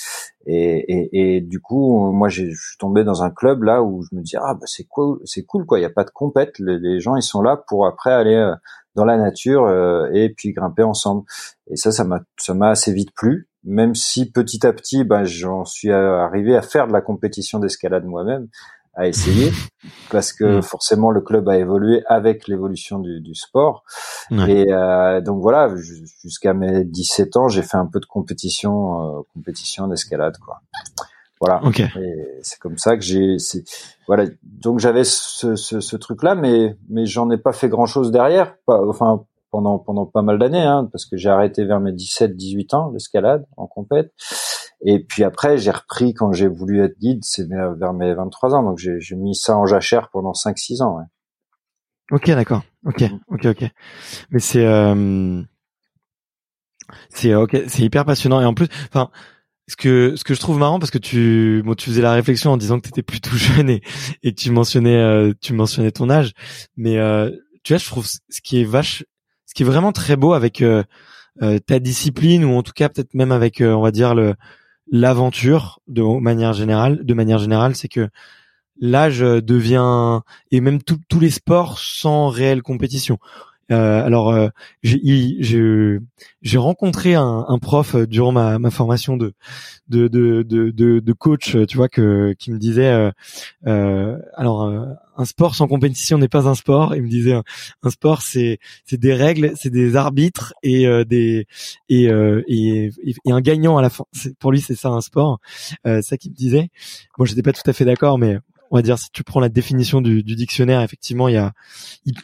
[0.47, 4.15] Et, et, et, du coup, moi, je suis tombé dans un club là où je
[4.15, 5.79] me dis ah bah c'est cool, c'est cool quoi.
[5.79, 8.55] Il y a pas de compète, les, gens ils sont là pour après aller euh,
[8.95, 11.25] dans la nature euh, et puis grimper ensemble.
[11.69, 13.49] Et ça, ça m'a ça m'a assez vite plu.
[13.65, 18.05] Même si petit à petit, ben j'en suis arrivé à faire de la compétition d'escalade
[18.05, 18.49] moi-même
[18.99, 19.53] à essayer
[20.11, 20.63] parce que mm.
[20.63, 23.85] forcément le club a évolué avec l'évolution du, du, sport
[24.31, 25.73] et euh, donc voilà
[26.23, 30.61] jusqu'à mes 17 ans j'ai fait un peu de compétition euh, compétition d'escalade quoi
[31.41, 31.61] Voilà.
[32.43, 33.37] C'est comme ça que j'ai.
[34.09, 34.25] Voilà.
[34.43, 38.57] Donc j'avais ce, ce, ce truc-là, mais mais j'en ai pas fait grand-chose derrière.
[38.67, 42.75] Pas, enfin pendant pendant pas mal d'années, hein, parce que j'ai arrêté vers mes 17-18
[42.75, 44.13] ans l'escalade en compète.
[44.85, 48.62] Et puis après, j'ai repris quand j'ai voulu être guide, c'est vers mes 23 ans.
[48.62, 50.99] Donc j'ai mis ça en jachère pendant 5-6 ans.
[50.99, 51.05] Ouais.
[52.11, 52.62] Ok, d'accord.
[52.87, 53.18] Ok, mm.
[53.29, 53.70] ok, ok.
[54.31, 55.43] Mais c'est euh,
[57.11, 59.11] c'est ok, c'est hyper passionnant et en plus, enfin,
[59.68, 62.53] ce que ce que je trouve marrant parce que tu bon, tu faisais la réflexion
[62.53, 63.83] en disant que tu étais plutôt jeune et
[64.22, 66.33] et que tu mentionnais euh, tu mentionnais ton âge,
[66.76, 67.31] mais euh,
[67.62, 69.05] tu vois, je trouve ce qui est vache,
[69.47, 70.83] ce qui est vraiment très beau avec euh,
[71.43, 74.35] euh ta discipline ou en tout cas peut-être même avec on va dire le
[74.91, 78.09] l'aventure de manière générale, de manière générale, c'est que
[78.80, 80.20] l'âge devient
[80.51, 83.18] et même tous les sports sans réelle compétition.
[83.71, 84.49] Euh, alors, euh,
[84.83, 89.35] j'ai rencontré un, un, prof euh, durant ma, ma formation de
[89.89, 93.11] de, de, de, de, coach, tu vois, que qui me disait, euh,
[93.66, 94.71] euh alors
[95.16, 96.95] un sport sans compétition n'est pas un sport.
[96.95, 97.35] Il me disait,
[97.83, 101.47] un, sport c'est c'est des règles, c'est des arbitres et des
[101.89, 104.05] et, et, et, un gagnant à la fin.
[104.39, 105.41] Pour lui, c'est ça un sport.
[105.85, 106.71] ça qu'il me disait.
[107.19, 108.39] Moi, j'étais pas tout à fait d'accord, mais
[108.71, 111.53] on va dire si tu prends la définition du, dictionnaire, effectivement, il y a,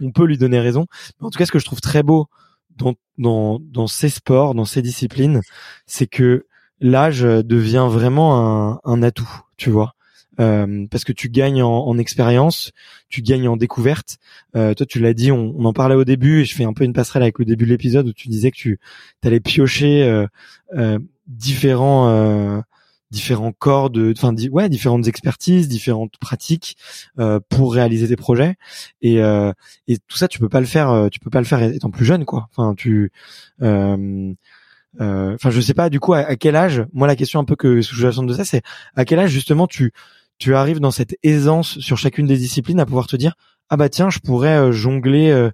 [0.03, 0.87] on peut lui donner raison.
[1.21, 2.29] Mais en tout cas, ce que je trouve très beau
[2.77, 5.41] dans dans, dans ces sports, dans ces disciplines,
[5.87, 6.47] c'est que
[6.81, 9.95] l'âge devient vraiment un, un atout, tu vois.
[10.41, 12.73] Euh, parce que tu gagnes en, expérience,
[13.09, 14.19] tu gagnes en découverte.
[14.57, 16.85] Euh, toi, tu l'as dit, on, en parlait au début, et je fais un peu
[16.85, 18.79] une passerelle avec le début de l'épisode où tu disais que tu
[19.23, 20.27] allais piocher euh,
[20.77, 22.61] euh différents euh,
[23.11, 26.77] différents corps de, enfin, ouais, différentes expertises, différentes pratiques
[27.19, 28.57] euh, pour réaliser tes projets.
[29.03, 29.53] Et, euh,
[29.87, 31.91] et tout ça, tu peux pas le faire, euh, tu peux pas le faire étant
[31.91, 32.49] plus jeune, quoi.
[32.51, 33.13] Enfin, tu,
[33.63, 34.33] euh,
[35.01, 35.91] euh, enfin, je sais pas.
[35.91, 38.45] Du coup, à, quel âge Moi, la question un peu que je sens de ça,
[38.45, 38.63] c'est
[38.97, 39.93] à quel âge justement tu
[40.39, 43.35] tu arrives dans cette aisance sur chacune des disciplines à pouvoir te dire
[43.71, 45.51] ah bah tiens, je pourrais jongler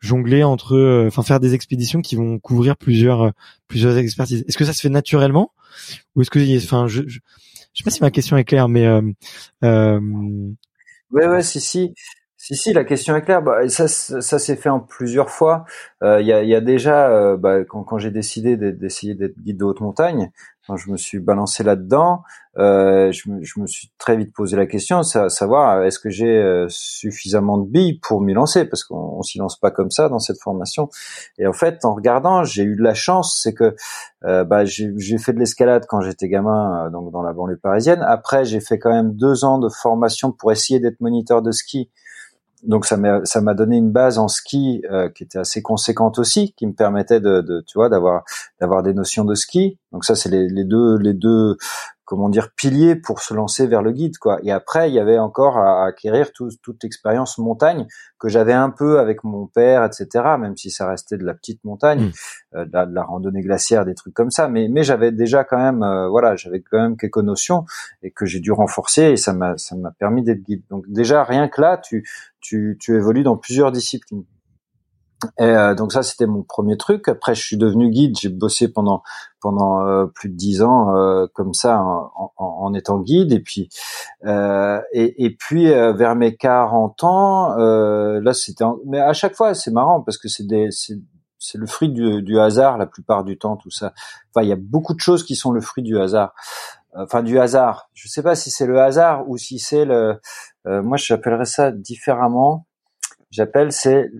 [0.00, 3.32] jongler entre enfin faire des expéditions qui vont couvrir plusieurs
[3.68, 4.44] plusieurs expertises.
[4.48, 5.52] Est-ce que ça se fait naturellement
[6.14, 7.20] ou est-ce que, enfin, je, je,
[7.74, 9.02] sais pas si ma question est claire, mais euh,
[9.64, 10.00] euh...
[11.12, 11.94] ouais, ouais, si, si.
[12.36, 13.42] Si, si, la question est claire.
[13.42, 15.66] Bah, ça, ça s'est fait en plusieurs fois.
[16.02, 19.38] Euh, il y, a, y, a, déjà, euh, bah, quand, quand j'ai décidé d'essayer d'être
[19.38, 20.30] guide de haute montagne,
[20.70, 22.22] quand je me suis balancé là-dedans,
[22.56, 27.58] euh, je, me, suis très vite posé la question, savoir est-ce que j'ai euh, suffisamment
[27.58, 30.38] de billes pour m'y lancer, parce qu'on on s'y lance pas comme ça dans cette
[30.40, 30.88] formation.
[31.38, 33.74] Et en fait, en regardant, j'ai eu de la chance, c'est que
[34.24, 38.04] euh, bah, j'ai fait de l'escalade quand j'étais gamin, euh, donc dans la banlieue parisienne.
[38.06, 41.90] Après, j'ai fait quand même deux ans de formation pour essayer d'être moniteur de ski
[42.62, 46.66] donc ça m'a donné une base en ski euh, qui était assez conséquente aussi, qui
[46.66, 48.24] me permettait de, de tu vois d'avoir
[48.60, 49.78] d'avoir des notions de ski.
[49.92, 51.56] Donc ça c'est les, deux les deux
[52.10, 54.40] comment dire piliers pour se lancer vers le guide quoi.
[54.42, 57.86] Et après il y avait encore à, acquérir toute l'expérience montagne
[58.18, 60.08] que j'avais un peu avec mon père etc.
[60.36, 62.56] Même si ça restait de la petite montagne, mmh.
[62.56, 64.48] euh, de, la, randonnée glaciaire, des trucs comme ça.
[64.48, 67.64] Mais mais j'avais déjà quand même euh, voilà j'avais quand même quelques notions
[68.02, 70.64] et que j'ai dû renforcer et ça m'a ça m'a permis d'être guide.
[70.68, 72.08] Donc déjà rien que là tu
[72.40, 74.24] tu tu évolues dans plusieurs disciplines.
[75.38, 77.08] Et euh, donc ça c'était mon premier truc.
[77.08, 79.02] Après je suis devenu guide, j'ai bossé pendant
[79.40, 83.68] pendant euh, plus de dix ans euh, comme ça en, en, étant guide et puis
[84.24, 90.00] et, et, puis vers mes 40 ans là c'était mais à chaque fois c'est marrant
[90.00, 90.98] parce que c'est des c'est
[91.42, 93.94] c'est le fruit du, du, hasard la plupart du temps tout ça.
[94.30, 96.34] Enfin il y a beaucoup de choses qui sont le fruit du hasard.
[96.94, 97.88] Enfin du hasard.
[97.94, 100.18] Je sais pas si c'est le hasard ou si c'est le
[100.64, 102.66] moi j'appellerais ça différemment.
[103.30, 104.10] J'appelle c'est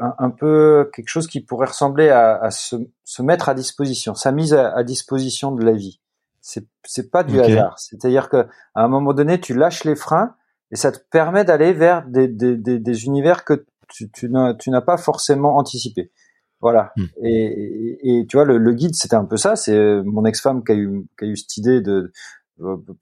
[0.00, 4.32] un, peu quelque chose qui pourrait ressembler à, à se, se, mettre à disposition, sa
[4.32, 6.00] mise à, disposition de la vie.
[6.40, 7.78] C'est c'est pas du hasard.
[7.78, 10.34] C'est-à-dire que à un moment donné, tu lâches les freins
[10.70, 14.80] et ça te permet d'aller vers des, des, des, des, univers que tu, tu n'as
[14.80, 16.12] pas forcément anticipé.
[16.60, 16.92] Voilà.
[16.96, 17.04] Hmm.
[17.22, 19.56] Et, et, tu vois, le, le guide, c'était un peu ça.
[19.56, 22.12] C'est mon ex-femme qui a eu qui a eu cette idée de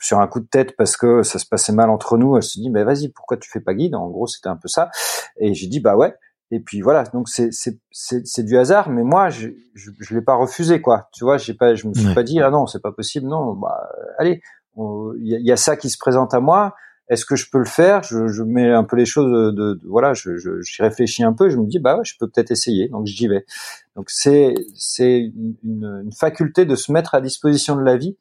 [0.00, 2.36] sur un coup de tête parce que ça se passait mal entre nous.
[2.36, 3.94] Elle se dit, mais vas-y, pourquoi tu fais pas guide?
[3.94, 4.90] En gros, c'était un peu ça.
[5.38, 6.14] Et j'ai dit, bah ouais.
[6.54, 10.22] Et puis voilà, donc c'est c'est c'est du hasard, mais moi je je, je l'ai
[10.22, 11.08] pas refusé quoi.
[11.12, 13.54] Tu vois, j'ai pas je me suis pas dit ah non c'est pas possible non
[13.54, 13.88] bah
[14.18, 14.40] allez
[14.76, 16.76] il y, y, a ça qui se présente à moi.
[17.08, 18.04] Est-ce que je peux le faire?
[18.04, 20.30] Je, je, mets un peu les choses de, de, voilà, je,
[20.80, 21.50] réfléchis un peu.
[21.50, 23.44] Je me dis bah ouais, je peux peut-être essayer, donc j'y vais.
[23.96, 25.32] Donc c'est c'est
[25.64, 28.16] une, une, faculté de se mettre à disposition de la vie.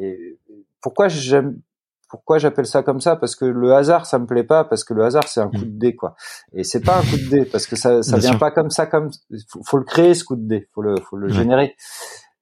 [0.00, 0.38] Et
[0.80, 1.60] pourquoi j'aime
[2.08, 3.16] pourquoi j'appelle ça comme ça?
[3.16, 5.58] Parce que le hasard, ça me plaît pas, parce que le hasard, c'est un coup
[5.58, 5.72] mm.
[5.72, 6.14] de dé, quoi.
[6.52, 8.86] Et c'est pas un coup de dé, parce que ça, ça vient pas comme ça,
[8.86, 9.10] comme
[9.48, 11.76] faut, faut, le créer ce coup de dé, faut le, faut le générer.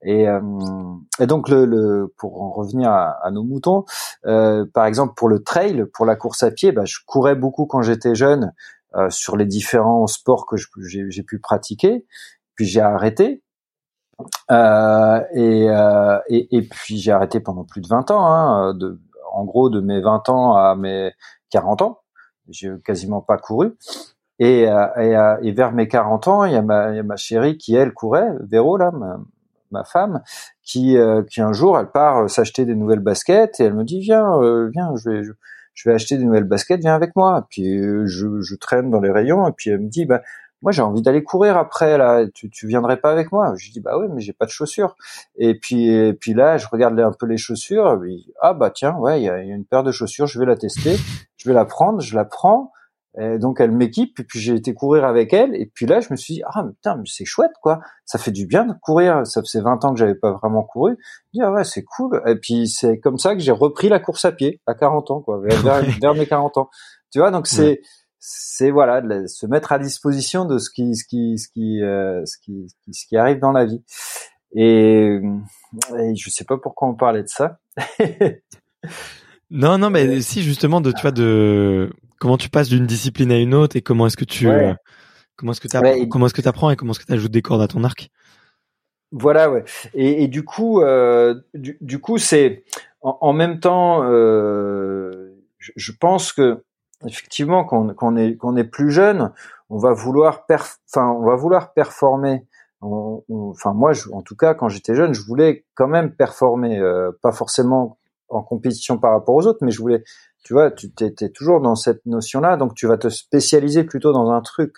[0.02, 0.40] Et, euh,
[1.18, 3.84] et donc le, le, pour en revenir à, à nos moutons,
[4.26, 7.66] euh, par exemple pour le trail, pour la course à pied, bah, je courais beaucoup
[7.66, 8.52] quand j'étais jeune
[8.96, 12.06] euh, sur les différents sports que j'ai pu pratiquer.
[12.54, 13.42] Puis j'ai arrêté.
[14.50, 18.98] Euh, et, euh, et, et, puis j'ai arrêté pendant plus de 20 ans, hein, de,
[19.37, 21.12] en gros de mes 20 ans à mes
[21.51, 22.01] 40 ans.
[22.49, 23.76] J'ai quasiment pas couru.
[24.39, 28.28] Et, et, et, vers mes 40 ans, il y, a ma, chérie qui elle courait,
[28.41, 28.93] Véro là,
[29.70, 30.22] ma femme,
[30.62, 33.84] qui, euh, qui un jour, elle part euh, s'acheter des nouvelles baskets et elle me
[33.84, 35.11] dit viens, euh, viens, je
[35.84, 37.47] vais, acheter des nouvelles baskets, viens avec moi.
[37.51, 40.22] Puis je, je traîne dans les rayons et puis elle me dit bah
[40.62, 43.54] moi j'ai envie d'aller courir après là, tu, tu viendrais pas avec moi?
[43.57, 44.96] Je dis bah oui mais j'ai pas de chaussures.
[45.36, 48.94] Et puis et puis là je regarde un peu les chaussures, et ah bah tiens
[48.96, 50.96] ouais il y a, y a, une paire de chaussures, je vais la tester,
[51.36, 52.72] je vais la prendre, je la prends.
[53.18, 56.16] Donc elle m'équipe, et puis j'ai été courir avec elle, et puis là je me
[56.16, 59.26] suis dit ah mais putain mais c'est chouette quoi, ça fait du bien de courir,
[59.26, 62.22] ça faisait 20 ans que j'avais pas vraiment couru, je dis ah ouais c'est cool,
[62.26, 65.20] et puis c'est comme ça que j'ai repris la course à pied à 40 ans
[65.22, 66.68] quoi, vers, mes 40 ans,
[67.11, 67.80] tu vois donc c'est
[68.28, 72.24] c'est voilà de se mettre à disposition de ce qui ce qui ce qui euh,
[72.26, 73.84] ce qui ce qui arrive dans la vie.
[74.52, 75.20] Et,
[75.98, 77.60] et je sais pas pourquoi on parlait de ça.
[79.50, 83.38] non non mais si justement de tu vois de comment tu passes d'une discipline à
[83.38, 84.74] une autre et comment est-ce que tu euh,
[85.36, 87.12] comment est-ce que tu ouais, comment est-ce que tu apprends et comment est-ce que tu
[87.12, 88.10] ajoutes des cordes à ton arc?
[89.12, 89.62] Voilà ouais.
[89.94, 92.64] Et, et du coup euh, du, du, coup c'est
[93.02, 96.64] en, en, même temps euh, je, je, pense que
[97.05, 99.32] effectivement qu'on qu'on est qu'on est plus jeune
[99.68, 102.47] on va vouloir enfin on va vouloir performer
[102.80, 107.11] enfin moi je, en tout cas quand j'étais jeune je voulais quand même performer euh,
[107.22, 110.05] pas forcément en compétition par rapport aux autres mais je voulais
[110.47, 114.30] tu vois, tu étais toujours dans cette notion-là, donc tu vas te spécialiser plutôt dans
[114.30, 114.76] un truc.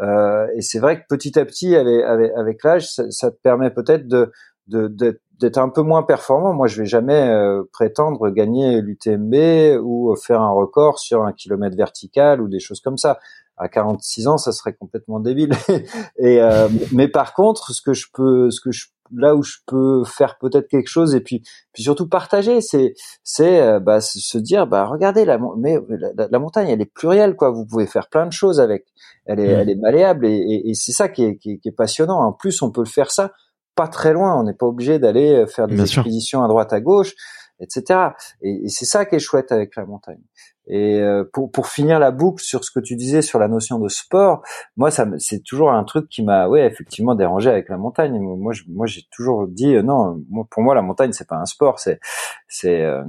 [0.00, 3.36] Euh, et c'est vrai que petit à petit, avec, avec, avec l'âge, ça, ça, te
[3.36, 4.32] permet peut-être de
[4.68, 6.52] d'être un peu moins performant.
[6.52, 11.76] Moi, je vais jamais euh, prétendre gagner l'UTMB ou faire un record sur un kilomètre
[11.76, 13.18] vertical ou des choses comme ça.
[13.58, 15.52] À 46 ans, ça serait complètement débile.
[16.18, 19.56] et euh, mais par contre, ce que je peux, ce que je là où je
[19.66, 21.42] peux faire peut-être quelque chose et puis
[21.72, 25.78] puis surtout partager c'est c'est euh, bah, se dire bah regardez la mais
[26.16, 28.86] la, montagne elle est plurielle quoi vous pouvez faire plein de choses avec
[29.26, 32.32] elle est elle est malléable et, et, c'est ça qui est, qui est, passionnant en
[32.32, 33.32] plus on peut le faire ça
[33.76, 34.38] pas très loin.
[34.38, 37.14] On n'est pas obligé d'aller euh, faire des expéditions à droite à gauche
[37.58, 38.10] etc
[38.42, 40.20] et, et c'est ça qui est chouette avec la montagne.
[40.68, 43.78] Et euh, pour, pour finir la boucle sur ce que tu disais sur la notion
[43.78, 44.42] de sport,
[44.76, 48.18] moi ça c'est toujours un truc qui m'a ouais effectivement dérangé avec la montagne.
[48.18, 50.20] Moi je, moi j'ai toujours dit euh, non,
[50.50, 52.00] pour moi la montagne c'est pas un sport, c'est
[52.48, 53.04] c'est euh,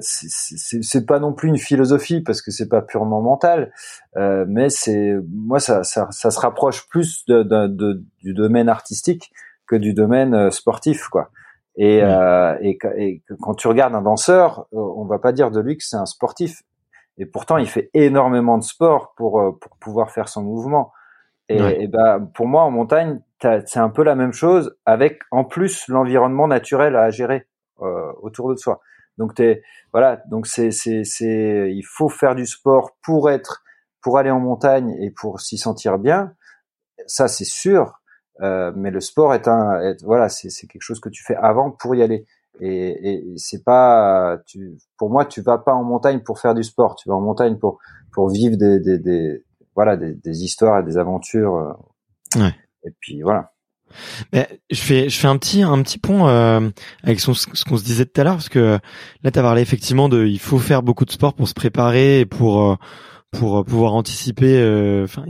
[0.00, 3.72] c'est pas non plus une philosophie parce que c'est pas purement mental,
[4.16, 8.68] euh, mais c'est moi ça, ça, ça se rapproche plus de, de, de, du domaine
[8.68, 9.32] artistique
[9.66, 11.30] que du domaine sportif quoi.
[11.76, 15.76] Et, euh, et, et, quand tu regardes un danseur, on va pas dire de lui
[15.76, 16.62] que c'est un sportif.
[17.18, 20.92] Et pourtant, il fait énormément de sport pour, euh, pour pouvoir faire son mouvement.
[21.48, 25.44] Et, et ben, pour moi, en montagne, c'est un peu la même chose, avec en
[25.44, 27.46] plus l'environnement naturel à gérer
[27.82, 28.80] euh, autour de soi.
[29.18, 29.62] Donc t'es,
[29.92, 33.62] voilà, donc c'est c'est c'est, il faut faire du sport pour être,
[34.02, 36.34] pour aller en montagne et pour s'y sentir bien.
[37.06, 38.00] Ça, c'est sûr.
[38.42, 41.94] Euh, mais le sport est un, voilà, c'est quelque chose que tu fais avant pour
[41.94, 42.26] y aller.
[42.60, 46.62] Et, et c'est pas, tu, pour moi, tu vas pas en montagne pour faire du
[46.62, 46.96] sport.
[46.96, 47.78] Tu vas en montagne pour
[48.12, 51.54] pour vivre des, des, des voilà des, des, histoires et des aventures.
[51.54, 52.40] Euh.
[52.40, 52.54] Ouais.
[52.84, 53.52] Et puis voilà.
[54.32, 56.68] Mais je fais je fais un petit un petit pont euh,
[57.04, 57.26] avec ce
[57.64, 58.78] qu'on se disait tout à l'heure parce que
[59.22, 62.20] là tu as parlé effectivement de il faut faire beaucoup de sport pour se préparer
[62.20, 62.76] et pour euh,
[63.30, 64.56] pour pouvoir anticiper
[65.04, 65.24] enfin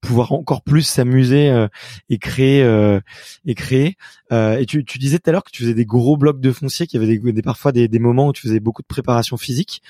[0.00, 1.68] pouvoir encore plus s'amuser euh,
[2.08, 3.00] et créer euh,
[3.44, 3.96] et créer.
[4.32, 6.86] Euh, et tu, disais tout à l'heure que tu faisais des gros blocs de foncier,
[6.86, 9.82] qu'il y avait des, des parfois des, moments où tu faisais beaucoup de préparation physique.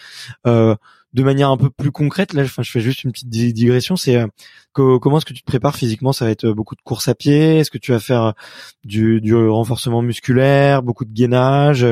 [0.44, 3.96] de manière un peu plus concrète, là, je fais juste une petite digression.
[3.96, 4.24] C'est
[4.72, 6.12] comment est-ce que tu te prépares physiquement?
[6.12, 7.58] Ça va être beaucoup de course à pied?
[7.58, 8.34] Est-ce que tu vas faire
[8.84, 11.86] du, du renforcement musculaire, beaucoup de gainage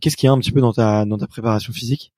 [0.00, 2.12] Qu'est-ce qu'il y a un petit peu dans ta dans ta préparation physique?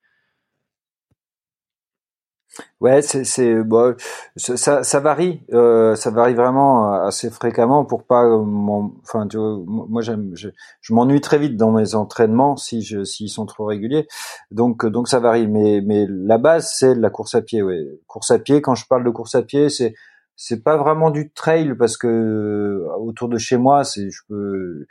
[2.79, 3.95] Ouais, c'est c'est bon,
[4.37, 8.43] ça ça varie, euh, ça varie vraiment euh, assez fréquemment pour pas, euh,
[9.01, 10.49] enfin tu vois, moi j'aime, je,
[10.81, 14.07] je m'ennuie très vite dans mes entraînements si je s'ils sont trop réguliers,
[14.51, 18.31] donc donc ça varie, mais mais la base c'est la course à pied, ouais, course
[18.31, 18.61] à pied.
[18.61, 19.93] Quand je parle de course à pied, c'est
[20.37, 24.85] c'est pas vraiment du trail parce que autour de chez moi, c'est je peux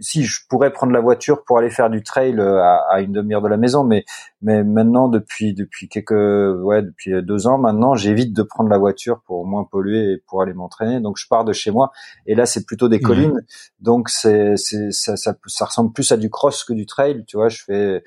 [0.00, 3.12] si je pourrais prendre la voiture pour aller faire du trail euh, à, à une
[3.12, 4.04] demi-heure de la maison, mais
[4.42, 9.22] mais maintenant depuis depuis quelques ouais depuis deux ans maintenant, j'évite de prendre la voiture
[9.26, 11.00] pour moins polluer et pour aller m'entraîner.
[11.00, 11.92] Donc je pars de chez moi
[12.26, 13.42] et là c'est plutôt des collines,
[13.80, 17.36] donc c'est c'est ça, ça, ça ressemble plus à du cross que du trail, tu
[17.36, 17.48] vois.
[17.48, 18.04] Je fais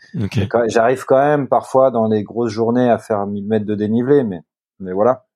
[0.68, 4.42] j'arrive quand même parfois dans les grosses journées à faire 1000 mètres de dénivelé, mais
[4.80, 5.27] mais voilà.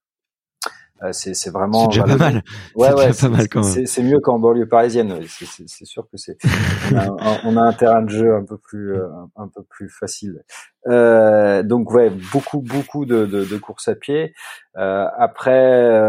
[1.03, 2.43] Euh, c'est c'est vraiment déjà pas mal.
[2.75, 3.87] ouais ouais pas mal quand même.
[3.87, 6.37] c'est mieux qu'en banlieue parisienne c'est sûr que c'est
[7.43, 10.43] on, a un terrain de jeu un peu plus euh, un peu plus facile.
[10.87, 14.33] Euh, donc ouais beaucoup beaucoup de, de, de courses à pied.
[14.77, 16.03] Euh, après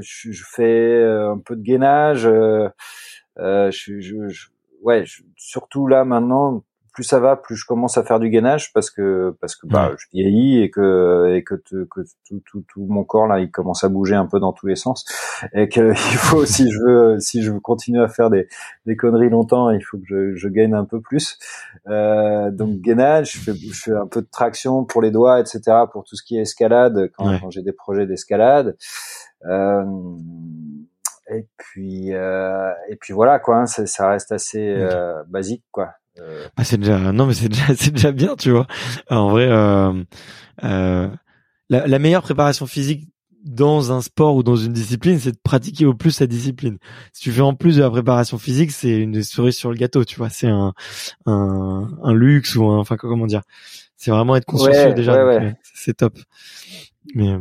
[0.00, 4.46] je, je, fais un peu de gainage je, je, je
[4.82, 5.04] ouais
[5.36, 6.64] surtout là maintenant
[6.98, 9.92] plus ça va, plus je commence à faire du gainage parce que parce que bah
[9.96, 13.84] je vieillis et que et que, que tout, tout, tout, mon corps là il commence
[13.84, 15.04] à bouger un peu dans tous les sens
[15.52, 18.48] et que il faut si je veux si je veux continuer à faire des,
[18.84, 21.38] des conneries longtemps il faut que je, je gaine un peu plus.
[21.86, 25.60] Euh, donc gainage je fais je fais un peu de traction pour les doigts etc
[25.92, 28.76] pour tout ce qui est escalade quand, quand j'ai des projets d'escalade.
[29.46, 29.84] Euh,
[31.30, 35.92] et puis euh, et puis voilà quoi hein, ça reste assez euh, basique quoi
[36.56, 38.66] bah, c'est déjà non mais c'est déjà c'est déjà bien tu vois.
[39.10, 39.92] En vrai euh,
[40.64, 41.08] euh,
[41.68, 43.08] la, la, meilleure préparation physique
[43.44, 46.78] dans un sport ou dans une discipline c'est de pratiquer au plus sa discipline.
[47.12, 50.04] Si tu fais en plus de la préparation physique c'est une cerise sur le gâteau
[50.04, 50.28] tu vois.
[50.28, 50.72] C'est un,
[51.26, 53.42] un, un luxe ou un, enfin comment dire.
[53.96, 56.18] C'est vraiment être consciencieux déjà euh, c'est top.
[57.14, 57.36] Mais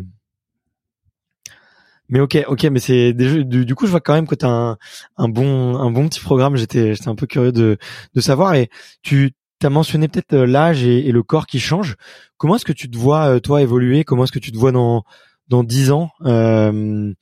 [2.10, 4.78] mais ok, ok, mais c'est du, coup je vois quand même que tu as un,
[5.18, 6.56] un, bon un bon petit programme.
[6.56, 7.78] J'étais j'étais un peu curieux de
[8.14, 8.56] de savoir.
[8.56, 8.70] Et
[9.02, 9.34] tu
[9.64, 11.96] as mentionné peut-être euh, l'âge et, le corps qui change.
[12.38, 14.04] Comment est-ce que tu te vois euh, toi évoluer?
[14.04, 15.04] Comment est-ce que tu te vois dans
[15.50, 16.12] dans dix ans?
[16.22, 17.14] Euh,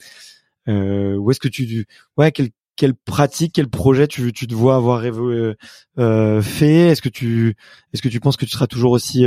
[0.67, 1.85] euh, Où est-ce que tu
[2.17, 6.89] ouais quel quelle pratique, quel projet tu, tu te vois avoir euh, fait?
[6.89, 7.55] Est-ce que tu
[7.93, 9.25] est-ce que tu penses que tu seras toujours aussi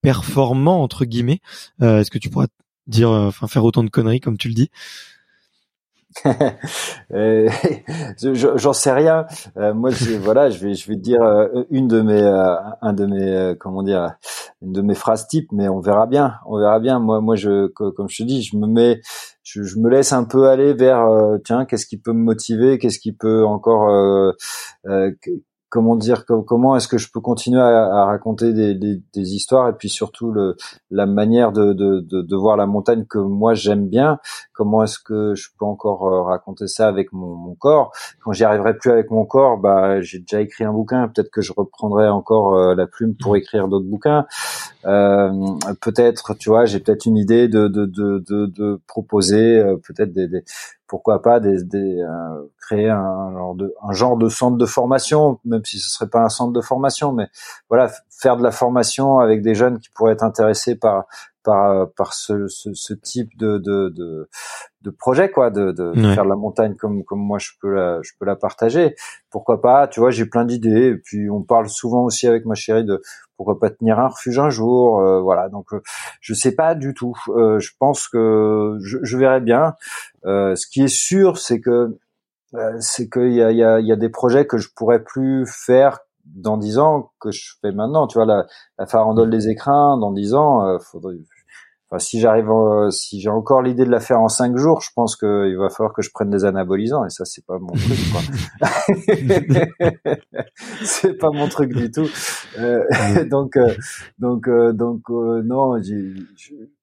[0.00, 1.40] performant entre guillemets?
[1.82, 2.46] Est-ce que tu pourras
[2.86, 4.70] dire, euh, enfin faire autant de conneries comme tu le dis
[7.12, 7.50] euh,
[8.56, 9.26] J'en sais rien.
[9.56, 11.20] Euh, moi, je, voilà, je vais, je vais te dire
[11.70, 14.14] une de mes, un de mes, comment dire,
[14.62, 17.00] une de mes phrases type, mais on verra bien, on verra bien.
[17.00, 19.00] Moi, moi, je, comme je te dis, je me mets,
[19.42, 21.04] je, je me laisse un peu aller vers,
[21.44, 24.34] tiens, qu'est-ce qui peut me motiver, qu'est-ce qui peut encore,
[25.74, 29.88] comment dire comment est-ce que je peux continuer à, raconter des, des, histoires et puis
[29.88, 30.54] surtout le,
[30.92, 34.20] la manière de, de, de, voir la montagne que moi j'aime bien.
[34.52, 37.90] Comment est-ce que je peux encore euh, raconter ça avec mon, mon corps?
[38.22, 41.08] Quand j'y arriverai plus avec mon corps bah j'ai déjà écrit un bouquin.
[41.08, 44.26] Peut-être que je reprendrai encore euh, la plume pour écrire d'autres bouquins.
[44.84, 45.32] Euh,
[45.80, 50.28] peut-être tu vois j'ai peut-être une idée de de, de, de, proposer euh, peut-être des,
[50.28, 50.44] des
[50.86, 55.40] pourquoi pas des, des euh, créer un genre de un genre de centre de formation
[55.44, 57.28] même si ce serait pas un centre de formation mais
[57.68, 61.06] voilà faire de la formation avec des jeunes qui pourraient être intéressés par
[61.42, 64.28] par par ce, ce, ce type de, de, de
[64.80, 68.00] de projet quoi de, de faire de la montagne comme comme moi je peux la
[68.02, 68.94] je peux la partager.
[69.30, 72.54] Pourquoi pas tu vois j'ai plein d'idées et puis on parle souvent aussi avec ma
[72.54, 73.00] chérie de
[73.36, 75.48] pourquoi pas tenir un refuge un jour euh, voilà.
[75.48, 75.82] Donc euh,
[76.20, 77.14] je sais pas du tout.
[77.28, 79.74] Euh, je pense que je, je verrai bien.
[80.24, 81.98] Ce qui est sûr c'est que
[82.78, 86.00] c'est qu'il y a, y, a, y a des projets que je pourrais plus faire
[86.24, 88.06] dans dix ans que je fais maintenant.
[88.06, 88.46] Tu vois la,
[88.78, 91.16] la farandole des écrins dans dix ans faudrait
[91.98, 92.48] si j'arrive,
[92.90, 95.92] si j'ai encore l'idée de la faire en cinq jours, je pense qu'il va falloir
[95.92, 97.98] que je prenne des anabolisants et ça c'est pas mon truc.
[100.82, 102.08] c'est pas mon truc du tout.
[102.58, 103.74] Euh, donc, euh,
[104.18, 105.80] donc, euh, donc, non.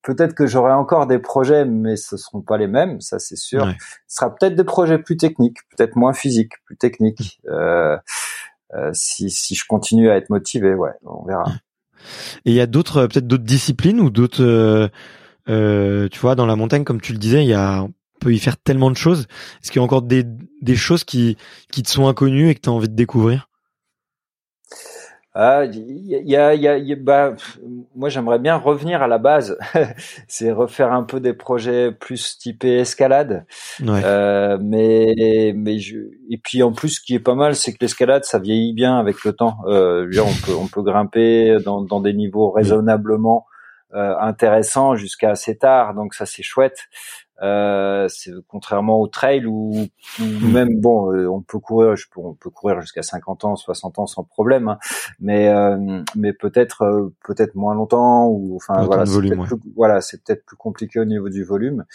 [0.01, 3.67] Peut-être que j'aurai encore des projets, mais ce seront pas les mêmes, ça c'est sûr.
[4.07, 7.41] Ce sera peut-être des projets plus techniques, peut-être moins physiques, plus techniques.
[8.93, 11.45] si, si je continue à être motivé, ouais, on verra.
[12.45, 14.87] Et il y a d'autres, euh, peut-être d'autres disciplines ou d'autres, euh,
[15.49, 18.33] euh, tu vois, dans la montagne, comme tu le disais, il y a, on peut
[18.33, 19.27] y faire tellement de choses.
[19.61, 20.23] Est-ce qu'il y a encore des,
[20.61, 21.37] des choses qui,
[21.71, 23.50] qui te sont inconnues et que tu as envie de découvrir?
[25.33, 27.33] Ah, il y a, y a, y a bah,
[27.95, 29.57] moi j'aimerais bien revenir à la base,
[30.27, 33.45] c'est refaire un peu des projets plus typés escalade.
[33.81, 37.77] Euh, mais mais je, et puis en plus, ce qui est pas mal, c'est que
[37.79, 39.59] l'escalade ça vieillit bien avec le temps.
[39.67, 43.45] Euh, on peut on peut grimper dans, dans des niveaux raisonnablement
[43.93, 46.87] euh, intéressants jusqu'à assez tard, donc ça c'est chouette.
[47.41, 49.87] Euh, c'est contrairement au trail où,
[50.19, 50.51] hmm.
[50.51, 53.97] même bon, euh, on peut courir, je peux, on peut courir jusqu'à 50 ans, 60
[53.97, 54.77] ans sans problème, hein,
[55.19, 60.01] mais euh, mais peut-être euh, peut-être moins longtemps ou enfin voilà, c'est peut-être plus, voilà,
[60.01, 61.85] c'est peut-être plus compliqué au niveau du volume.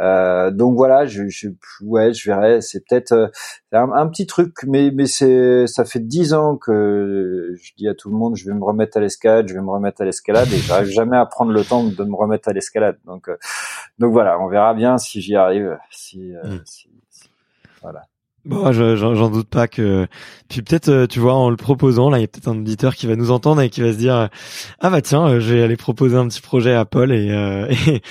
[0.00, 1.48] Euh, donc voilà, je, je,
[1.82, 2.62] ouais, je verrai.
[2.62, 3.30] C'est peut-être
[3.72, 7.94] un, un, petit truc, mais mais c'est ça fait dix ans que je dis à
[7.94, 10.48] tout le monde, je vais me remettre à l'escalade, je vais me remettre à l'escalade,
[10.50, 12.96] et j'arrive jamais à prendre le temps de me remettre à l'escalade.
[13.04, 13.28] Donc
[13.98, 15.78] donc voilà, on verra bien si j'y arrive.
[15.90, 16.60] Si, euh, hmm.
[16.64, 16.88] si,
[17.82, 18.02] voilà.
[18.44, 20.06] Bon, j'en doute pas que.
[20.50, 22.94] Puis peut-être, euh, tu vois, en le proposant, là, il y a peut-être un auditeur
[22.94, 24.28] qui va nous entendre et qui va se dire,
[24.80, 27.30] ah bah tiens, euh, je vais aller proposer un petit projet à Paul et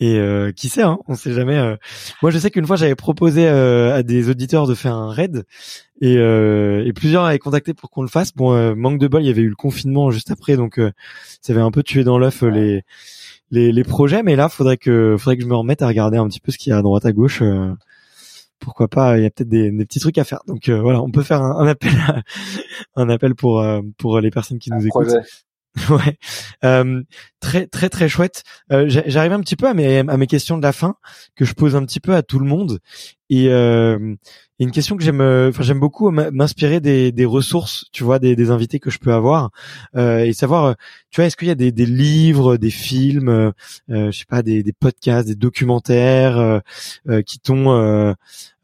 [0.00, 1.76] et, et qui sait, hein, on sait jamais.
[2.22, 5.44] Moi, je sais qu'une fois, j'avais proposé à des auditeurs de faire un raid
[6.00, 8.32] et, et plusieurs avaient contacté pour qu'on le fasse.
[8.34, 10.80] Bon, manque de bol, il y avait eu le confinement juste après, donc
[11.42, 12.82] ça avait un peu tué dans l'œuf les
[13.52, 16.26] les, les projets, mais là, faudrait que, faudrait que je me remette à regarder un
[16.26, 17.42] petit peu ce qu'il y a à droite à gauche.
[17.42, 17.72] Euh,
[18.58, 20.40] pourquoi pas Il y a peut-être des, des, petits trucs à faire.
[20.46, 21.92] Donc euh, voilà, on peut faire un, appel,
[22.96, 25.14] un appel pour euh, pour les personnes qui nous écoutent.
[25.90, 26.18] ouais,
[26.64, 27.02] euh,
[27.40, 28.42] très très très chouette.
[28.72, 30.96] Euh, J'arrive un petit peu à mes à mes questions de la fin
[31.34, 32.78] que je pose un petit peu à tout le monde.
[33.30, 34.14] Et, euh,
[34.58, 38.50] une question que j'aime, enfin j'aime beaucoup m'inspirer des, des ressources, tu vois, des, des
[38.50, 39.50] invités que je peux avoir.
[39.96, 40.76] Euh, et savoir,
[41.10, 43.52] tu vois, est-ce qu'il y a des, des livres, des films, euh,
[43.88, 46.60] je sais pas, des, des podcasts, des documentaires euh,
[47.08, 48.14] euh qui t'ont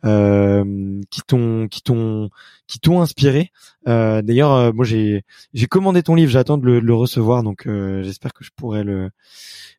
[0.08, 2.30] euh, qui t'ont qui t'ont
[2.66, 3.50] qui t'ont inspiré.
[3.86, 7.66] Euh, D'ailleurs, euh, moi j'ai j'ai commandé ton livre, j'attends de le, le, recevoir, donc
[7.66, 9.10] euh, j'espère que je pourrai le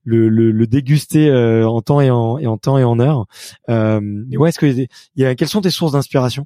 [0.06, 1.32] le, le, le déguster
[1.66, 3.26] en temps et en, et en temps et en heure.
[3.68, 6.46] mais ouais, est-ce que il y a quelles sont tes sources d'inspiration?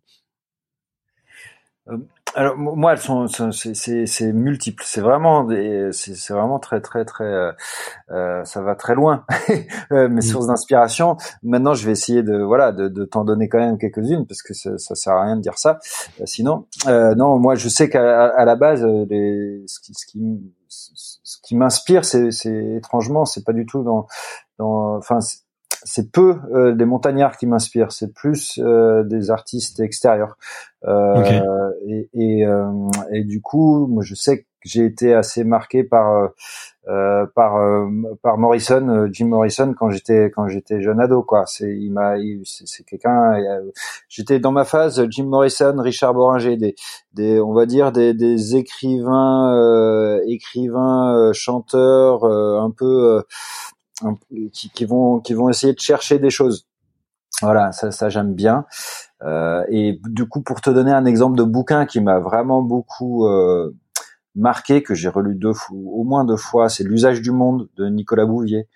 [2.36, 4.84] Alors moi, elles sont, c'est multiple.
[4.86, 5.48] C'est vraiment,
[5.92, 7.26] c'est vraiment très, très, très.
[7.26, 7.52] Euh,
[8.12, 9.26] euh ça va très loin.
[9.92, 10.22] Euh, mes mm.
[10.22, 11.18] sources d'inspiration.
[11.44, 14.54] Maintenant, je vais essayer de, voilà, de, de t'en donner quand même quelques-unes parce que
[14.54, 15.80] ça, ça sert à rien de dire ça.
[16.20, 20.54] Euh, sinon, non, moi, je sais qu'à à la base, les, ce qui, ce qui,
[20.70, 22.30] ce qui m'inspire, c'est
[22.78, 24.08] étrangement, c'est pas du tout dans,
[24.58, 25.20] dans, enfin
[25.86, 30.38] c'est peu euh, des montagnards qui m'inspirent, c'est plus euh, des artistes extérieurs.
[30.86, 35.84] Euh, et, et, euh, et, du coup, moi, je sais que j'ai été assez marqué
[35.84, 36.32] par
[36.88, 37.86] euh, par
[38.22, 41.46] par Morrison, Jim Morrison quand j'étais quand j'étais jeune ado quoi.
[41.46, 42.16] C'est il m'a
[42.46, 43.34] c'est quelqu'un.
[44.08, 46.76] J'étais dans ma phase Jim Morrison, Richard Boringer, des
[47.14, 53.22] des on va dire des, des écrivains écrivains chanteurs un peu
[54.52, 56.68] qui, qui, vont qui vont essayer de chercher des choses.
[57.42, 58.66] Voilà, ça, ça j'aime bien.
[59.24, 63.28] Euh, et du coup, pour te donner un exemple de bouquin qui m'a vraiment beaucoup
[63.28, 63.76] euh,
[64.36, 67.88] marqué, que j'ai relu deux fois, au moins deux fois, c'est L'usage du monde de
[67.88, 68.68] Nicolas Bouvier.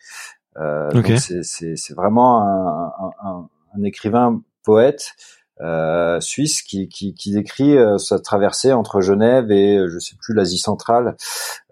[0.57, 2.91] Euh, C'est vraiment un,
[3.23, 5.13] un, un, écrivain poète
[5.61, 10.15] euh, suisse qui, qui, qui décrit euh, sa traversée entre Genève et euh, je sais
[10.19, 11.15] plus l'Asie centrale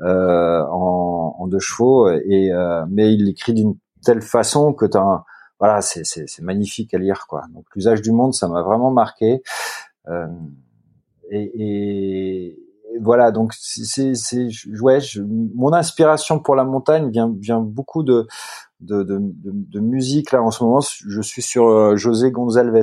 [0.01, 2.09] euh, en, en, deux chevaux.
[2.09, 2.51] Et
[2.89, 4.97] mais il l'écrit d'une telle façon que tu
[5.59, 7.43] voilà c'est, c'est, c'est magnifique à lire quoi.
[7.53, 9.41] Donc l'usage du monde ça m'a vraiment marqué.
[11.31, 12.59] Et, et,
[13.01, 14.47] voilà donc c'est c'est
[14.81, 14.99] ouais
[15.53, 18.25] mon inspiration pour la montagne vient vient beaucoup de
[18.79, 20.79] de, de, de, de musique là en ce moment.
[20.81, 22.81] Je suis sur José Gonzalez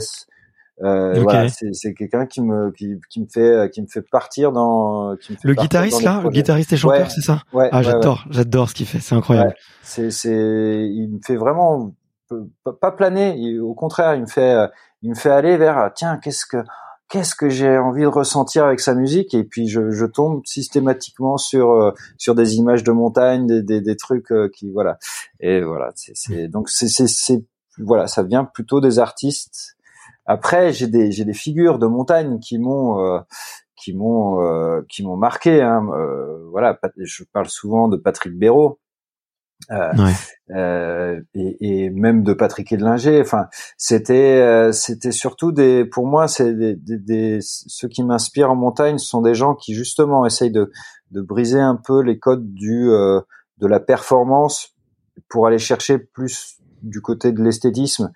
[0.82, 5.16] euh, voilà, c'est quelqu'un qui me qui, qui, me fait qui me fait partir dans
[5.16, 7.42] qui me le guitariste là, le guitariste et chanteur, c'est ça?
[7.52, 9.54] Ouais, Ah, j'adore, j'adore ce qu'il fait, c'est incroyable.
[9.82, 11.94] C'est c'est il me fait vraiment
[12.80, 14.56] pas planer, au contraire, il me fait
[15.02, 16.58] il me fait aller vers tiens, qu'est-ce que
[17.12, 19.34] qu'est-ce que j'ai envie de ressentir avec sa musique?
[19.34, 23.80] Et puis je, je tombe systématiquement sur euh, sur des images de montagne, des, des,
[23.82, 24.98] des trucs euh, qui voilà.
[25.38, 27.44] Et voilà, c'est donc c'est c'est
[27.78, 29.76] voilà, ça vient plutôt des artistes
[30.24, 33.18] après, j'ai des j'ai des figures de montagne qui m'ont euh,
[33.76, 35.60] qui m'ont euh, qui m'ont marqué.
[35.60, 35.86] Hein.
[35.92, 38.78] Euh, voilà, je parle souvent de Patrick Béraud.
[39.70, 43.20] et, et, même de Patrick Edlinger.
[43.20, 43.46] Enfin,
[43.76, 48.98] c'était c'était surtout des pour moi c'est des, des, des, ceux qui m'inspirent en montagne
[48.98, 50.72] ce sont des gens qui justement essayent de
[51.12, 54.74] de briser un peu les codes du de la performance
[55.28, 58.12] pour aller chercher plus du côté de l'esthétisme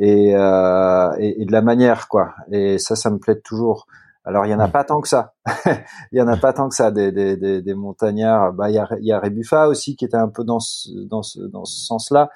[0.00, 2.34] et, euh, et, et, de la manière quoi.
[2.50, 3.86] Et ça ça me plaît toujours
[4.24, 5.34] Alors il y en a pas tant que ça.
[6.12, 8.52] il y en a pas tant que ça des, des, des, des montagnards.
[8.52, 11.22] Bah il y a, y a Rebuffa aussi qui était un peu dans ce, dans
[11.22, 12.30] ce, dans ce sens-là,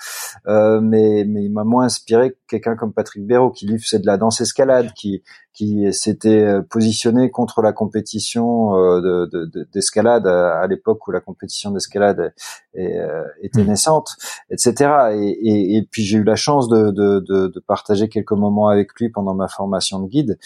[0.49, 4.01] euh, mais mais il m'a moins inspiré que quelqu'un comme Patrick Béraud qui lui c'est
[4.01, 5.23] de la danse escalade, qui
[5.53, 9.27] qui s'était euh, positionné contre la compétition euh,
[9.73, 12.35] d'escalade de, à l'époque où la compétition d'escalade
[12.75, 13.67] était mmh.
[13.67, 14.17] naissante,
[14.51, 14.91] etc.
[15.15, 18.93] Et, et, et puis j'ai eu la chance de, de, de, partager quelques moments avec
[19.01, 20.39] lui pendant ma formation de guide.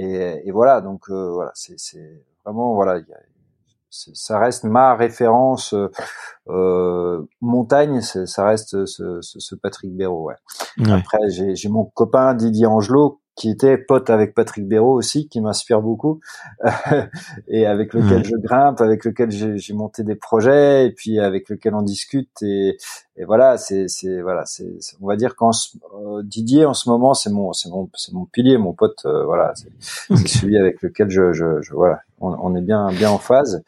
[0.00, 3.00] Et, et voilà, donc euh, voilà, c'est vraiment voilà,
[3.90, 5.74] ça reste ma référence
[6.48, 10.28] euh, montagne, ça reste ce, ce, ce Patrick Béraud.
[10.28, 10.92] Ouais.
[10.92, 15.80] Après, j'ai mon copain Didier Angelot qui était pote avec Patrick Béraud aussi, qui m'inspire
[15.80, 16.20] beaucoup,
[17.48, 21.76] et avec lequel je grimpe, avec lequel j'ai monté des projets, et puis avec lequel
[21.76, 22.42] on discute.
[22.42, 22.76] Et,
[23.16, 23.86] et voilà, c'est
[24.22, 24.66] voilà, c'est
[25.00, 28.24] on va dire qu'en euh, Didier en ce moment, c'est mon c'est mon c'est mon
[28.24, 29.02] pilier, mon pote.
[29.06, 29.70] Euh, voilà, c'est
[30.26, 33.62] celui avec lequel je, je, je voilà, on, on, est bien bien en phase.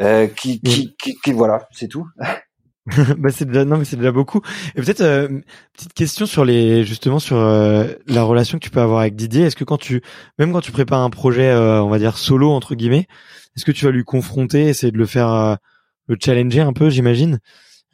[0.00, 2.06] Euh, qui, qui, qui, qui, voilà, c'est tout.
[3.18, 4.40] bah c'est déjà non mais c'est déjà beaucoup.
[4.76, 5.40] Et peut-être euh,
[5.72, 9.42] petite question sur les justement sur euh, la relation que tu peux avoir avec Didier.
[9.42, 10.02] Est-ce que quand tu
[10.38, 13.08] même quand tu prépares un projet euh, on va dire solo entre guillemets,
[13.56, 15.58] est-ce que tu vas lui confronter, essayer de le faire
[16.06, 17.40] le challenger un peu, j'imagine?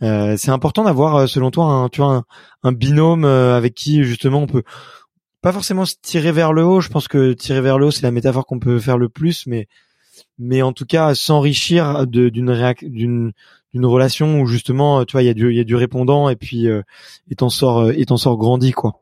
[0.00, 2.24] c'est important d'avoir selon toi un tu vois
[2.64, 4.64] un, binôme avec qui justement on peut
[5.42, 6.80] pas forcément se tirer vers le haut.
[6.80, 9.46] Je pense que tirer vers le haut c'est la métaphore qu'on peut faire le plus,
[9.46, 9.68] mais
[10.38, 12.50] mais en tout cas s'enrichir d'une
[12.82, 13.32] d'une
[13.72, 16.28] d'une relation où justement tu vois il y a du il y a du répondant
[16.28, 16.82] et puis euh,
[17.30, 18.98] et t'en sors euh, et t'en sors grandi quoi.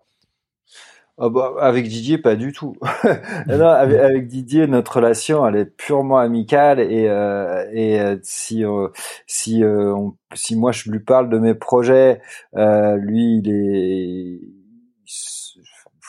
[1.22, 2.76] Ah bah, avec Didier, pas du tout.
[3.46, 8.64] avec, Didier, notre relation, elle est purement amicale et, euh, et euh, si
[9.26, 9.62] si
[10.32, 12.22] si moi je lui parle de mes projets,
[12.54, 14.40] lui il est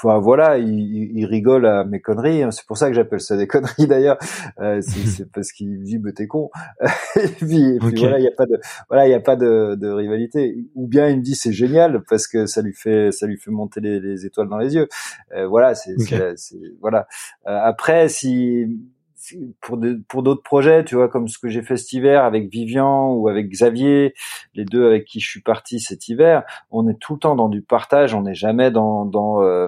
[0.03, 2.41] Enfin, voilà, il, il, rigole à mes conneries.
[2.41, 2.49] Hein.
[2.49, 4.17] C'est pour ça que j'appelle ça des conneries d'ailleurs.
[4.59, 6.49] Euh, c'est parce qu'il dit bah t'es con.
[7.15, 9.89] et puis, voilà, il y a pas de voilà, il y a pas de, de,
[9.89, 10.55] rivalité.
[10.73, 13.51] Ou bien il me dit c'est génial parce que ça lui fait ça lui fait
[13.51, 14.87] monter les, les étoiles dans les yeux.
[15.35, 15.95] Euh, voilà, c'est
[16.79, 17.07] voilà.
[17.47, 18.79] Euh, après si
[19.61, 23.13] pour pour d'autres projets, tu vois, comme ce que j'ai fait cet hiver avec Vivian
[23.13, 24.13] ou avec Xavier,
[24.53, 27.49] les deux avec qui je suis parti cet hiver, on est tout le temps dans
[27.49, 29.67] du partage, on n'est jamais dans dans euh,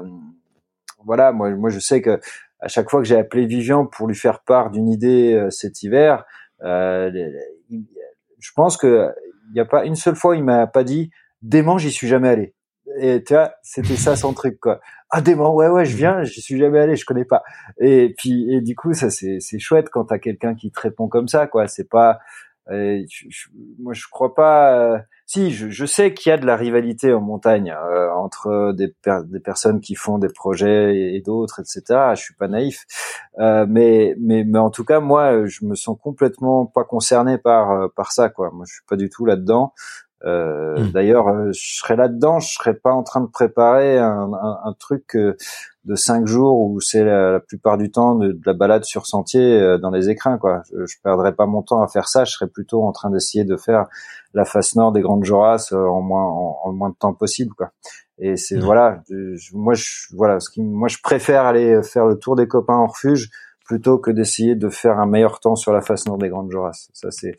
[1.06, 2.20] voilà, moi moi je sais que
[2.60, 5.84] à chaque fois que j'ai appelé Vivian pour lui faire part d'une idée euh, cet
[5.84, 6.26] hiver,
[6.64, 7.12] euh,
[8.40, 9.10] je pense que
[9.50, 12.30] il n'y a pas une seule fois il m'a pas dit dément j'y suis jamais
[12.30, 12.56] allé
[13.00, 14.80] et tu vois c'était ça son truc quoi
[15.16, 17.44] ah dément ouais ouais je viens j'y suis jamais allé je connais pas.
[17.80, 21.08] Et puis et du coup ça c'est c'est chouette quand t'as quelqu'un qui te répond
[21.08, 21.68] comme ça quoi.
[21.68, 22.20] C'est pas
[22.72, 23.04] euh,
[23.80, 24.98] moi je crois pas euh,
[25.28, 28.96] si je, je sais qu'il y a de la rivalité en montagne euh, entre des,
[29.26, 32.86] des personnes qui font des projets et, d'autres etc je suis pas naïf.
[33.38, 38.12] Mais mais mais en tout cas moi je me sens complètement pas concerné par par
[38.14, 38.50] ça quoi.
[38.52, 39.74] Moi je suis pas du tout là dedans
[40.26, 40.92] euh, hmm.
[40.92, 44.74] D'ailleurs, euh, je serais là-dedans, je serais pas en train de préparer un, un, un
[44.74, 45.36] truc euh,
[45.84, 49.90] de cinq jours où c'est la, plupart du temps de, la balade sur sentier dans
[49.90, 50.38] les écrins.
[50.38, 50.62] Quoi.
[50.72, 52.24] Je, je perdrais pas mon temps à faire ça.
[52.24, 53.88] Je serais plutôt en train d'essayer de faire
[54.34, 57.54] la face nord des Grandes Jorasses en moins en, le moins de temps possible.
[57.54, 57.72] Quoi.
[58.18, 58.64] Et c'est hmm.
[58.64, 59.04] voilà,
[59.52, 62.88] moi je voilà, ce qui moi je préfère aller faire le tour des copains en
[62.88, 63.30] refuge
[63.64, 66.90] plutôt que d'essayer de faire un meilleur temps sur la face nord des Grandes Jorasses.
[66.94, 67.36] Ça c'est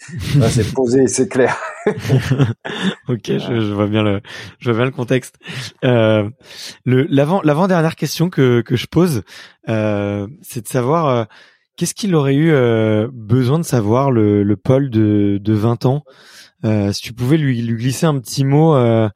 [0.49, 1.57] c'est posé, c'est clair.
[3.09, 4.21] ok, je, je, vois bien le
[4.59, 5.37] je vois bien le contexte.
[5.85, 6.29] Euh,
[6.85, 9.23] le l'avant l'avant dernière question que que je pose,
[9.69, 11.25] euh, c'est de savoir euh,
[11.77, 16.05] qu'est-ce qu'il aurait eu euh, besoin de savoir le le Paul de de 20 ans?
[16.65, 18.75] Euh, si tu pouvais lui lui glisser un petit mot.
[18.75, 19.13] à,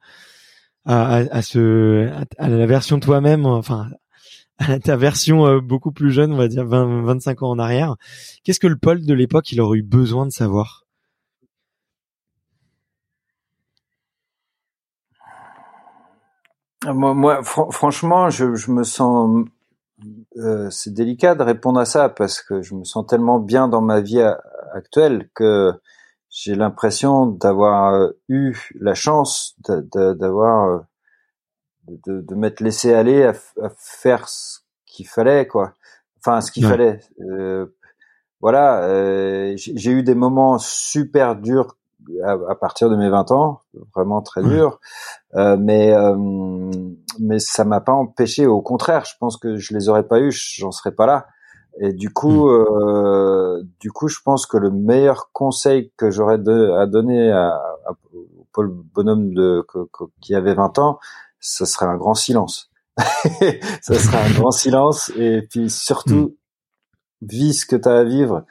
[0.85, 3.89] à, à, ce à la version toi-même enfin
[4.59, 7.95] à ta version euh, beaucoup plus jeune, on va dire 20, 25 ans en arrière,
[8.43, 10.85] qu'est-ce que le Paul de l'époque il aurait eu besoin de savoir?
[16.85, 19.45] Moi, moi franchement, je, me sens.
[20.37, 23.81] Euh, c'est délicat de répondre à ça parce que je me sens tellement bien dans
[23.81, 24.21] ma vie
[24.73, 25.73] actuelle que
[26.29, 30.83] j'ai l'impression d'avoir euh, eu la chance d'avoir
[32.05, 33.33] de, de m'être laissé aller à,
[33.77, 35.73] faire ce qu'il fallait, quoi.
[36.19, 36.99] Enfin, ce qu'il fallait.
[37.21, 37.65] Euh,
[38.41, 41.75] voilà, euh, j'ai eu des moments super durs
[42.23, 43.59] à, partir de mes 20 ans,
[43.93, 44.79] vraiment très durs,
[45.35, 45.93] euh, mais
[47.19, 48.47] mais ça m'a pas empêché.
[48.47, 51.27] Au contraire, je pense que je les aurais pas eu, j'en serais pas là.
[51.81, 53.63] Et du coup, mm.
[53.79, 57.49] du coup, je pense que le meilleur conseil que j'aurais à donner à,
[57.85, 57.91] à,
[58.51, 59.65] Paul Bonhomme de,
[60.21, 60.99] qui avait 20 ans,
[61.39, 62.71] ce serait un grand silence.
[63.81, 66.35] ça serait un grand silence et puis surtout
[67.21, 68.45] vis ce que tu as à vivre.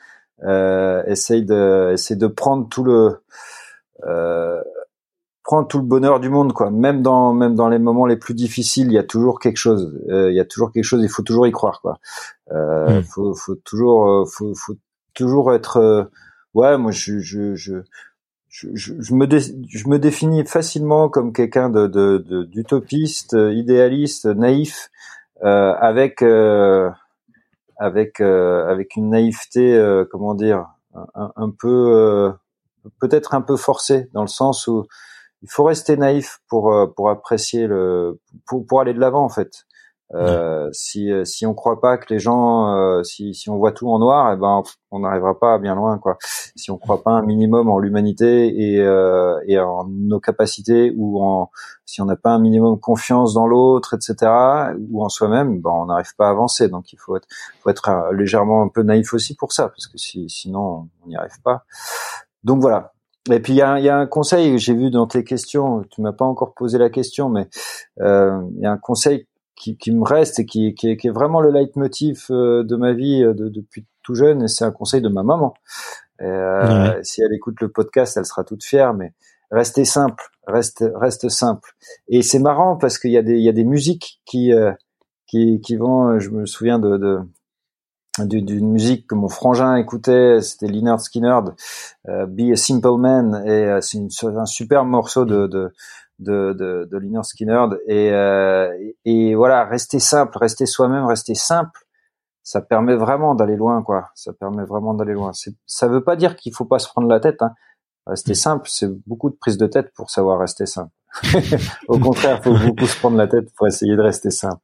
[0.44, 3.22] Euh, essaye de, essaye de prendre tout le,
[4.06, 4.62] euh,
[5.48, 6.70] prendre tout le bonheur du monde, quoi.
[6.70, 9.98] Même dans, même dans les moments les plus difficiles, il y a toujours quelque chose.
[10.10, 11.02] Euh, il y a toujours quelque chose.
[11.02, 11.98] Il faut toujours y croire, quoi.
[12.52, 13.04] Euh, hmm.
[13.04, 14.76] Faut, faut toujours, euh, faut, faut
[15.14, 15.78] toujours être.
[15.78, 16.04] Euh,
[16.52, 17.76] ouais, moi, je, je, je
[18.48, 24.90] je, je, me je me définis facilement comme quelqu'un de, de, d'utopiste, idéaliste, naïf,
[25.44, 26.90] euh, avec euh,
[27.76, 30.66] avec euh, avec une naïveté, euh, comment dire,
[31.14, 32.32] un, un peu euh,
[33.00, 34.86] peut-être un peu forcée dans le sens où
[35.42, 39.64] il faut rester naïf pour pour apprécier le pour, pour aller de l'avant en fait.
[40.14, 43.90] Euh, si si on croit pas que les gens, euh, si si on voit tout
[43.90, 46.16] en noir, eh ben on n'arrivera pas bien loin quoi.
[46.56, 51.22] Si on croit pas un minimum en l'humanité et euh, et en nos capacités ou
[51.22, 51.50] en
[51.84, 54.30] si on n'a pas un minimum confiance dans l'autre, etc.
[54.90, 56.68] ou en soi-même, ben on n'arrive pas à avancer.
[56.68, 57.28] Donc il faut être
[57.60, 61.16] faut être légèrement un peu naïf aussi pour ça parce que si sinon on n'y
[61.16, 61.64] arrive pas.
[62.44, 62.92] Donc voilà,
[63.30, 65.84] et puis il y a, y a, un conseil que j'ai vu dans tes questions.
[65.90, 67.48] Tu m'as pas encore posé la question, mais
[68.00, 69.26] euh, il y a un conseil
[69.58, 72.76] qui, qui, me reste et qui, qui, est, qui, est, vraiment le leitmotiv euh, de
[72.76, 74.42] ma vie euh, de, depuis tout jeune.
[74.42, 75.54] Et c'est un conseil de ma maman.
[76.22, 78.94] Euh, Si elle écoute le podcast, elle sera toute fière.
[78.94, 79.12] Mais
[79.50, 81.72] restez simple, reste, reste simple.
[82.08, 84.72] Et c'est marrant parce qu'il y a des, il y a des musiques qui, euh,
[85.26, 86.18] qui, qui vont.
[86.18, 87.20] Je me souviens de, de
[88.24, 91.38] d'une musique que mon frangin écoutait, c'était Leonard Skinner,
[92.08, 95.72] euh, Be a Simple Man, et c'est un super morceau de, de,
[96.18, 97.66] de, de, de Liner Skinner.
[97.86, 98.72] Et, euh,
[99.04, 101.86] et, voilà, rester simple, rester soi-même, rester simple,
[102.42, 104.10] ça permet vraiment d'aller loin, quoi.
[104.14, 105.32] Ça permet vraiment d'aller loin.
[105.66, 107.42] Ça veut pas dire qu'il faut pas se prendre la tête.
[107.42, 107.54] Hein.
[108.06, 108.36] Rester mm.
[108.36, 110.92] simple, c'est beaucoup de prise de tête pour savoir rester simple.
[111.88, 114.62] Au contraire, faut beaucoup se prendre la tête pour essayer de rester simple.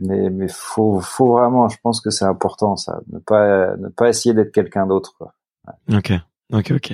[0.00, 4.08] Mais mais faut faut vraiment, je pense que c'est important ça, ne pas ne pas
[4.08, 5.14] essayer d'être quelqu'un d'autre.
[5.20, 5.96] Ouais.
[5.96, 6.12] Ok.
[6.52, 6.92] Ok, ok.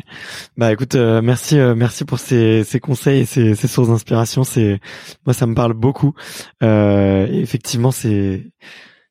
[0.56, 4.44] Bah écoute, euh, merci, euh, merci pour ces, ces conseils et ces, ces sources d'inspiration.
[4.44, 4.80] C'est
[5.26, 6.14] moi, ça me parle beaucoup.
[6.62, 8.52] Euh, effectivement, c'est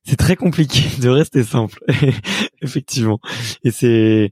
[0.05, 1.79] c'est très compliqué de rester simple.
[2.61, 3.19] effectivement,
[3.63, 4.31] et c'est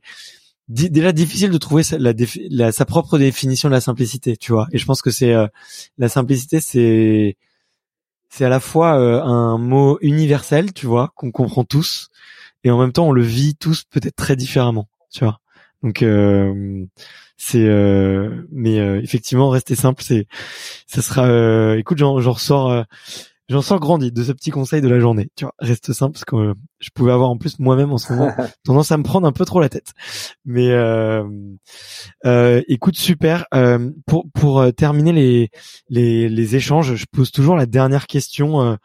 [0.70, 1.98] déjà difficile de trouver sa,
[2.72, 4.68] sa propre définition de la simplicité, tu vois.
[4.72, 5.48] Et je pense que c'est euh,
[5.98, 7.38] la simplicité, c'est
[8.30, 12.10] c'est à la fois un mot universel, tu vois, qu'on comprend tous,
[12.64, 15.40] et en même temps on le vit tous peut-être très différemment, tu vois.
[15.84, 16.86] Donc euh,
[17.38, 20.28] c'est euh, mais euh, effectivement rester simple c'est
[20.88, 22.84] ça sera écoute j'en j'en ressors
[23.48, 25.54] j'en sors grandi de ce petit conseil de la journée tu vois.
[25.60, 28.34] Reste simple parce que je pouvais avoir en plus moi-même en ce moment
[28.66, 29.94] tendance à me prendre un peu trop la tête.
[30.46, 30.70] Mais
[32.68, 33.46] écoute super
[34.08, 35.50] pour pour terminer les
[35.90, 38.78] les les échanges je pose toujours la dernière question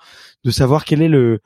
[0.45, 1.41] de savoir quel est le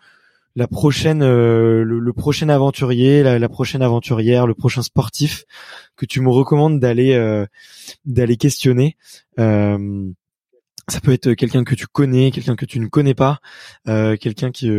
[0.56, 5.44] la prochaine, euh, le, prochain aventurier, la, prochaine aventurière, le prochain sportif
[5.96, 7.46] que tu me recommandes d'aller euh,
[8.06, 8.96] d'aller questionner.
[9.38, 10.10] Euh,
[10.88, 13.40] ça peut être quelqu'un que tu connais, quelqu'un que tu ne connais pas,
[13.84, 14.70] quelqu'un qui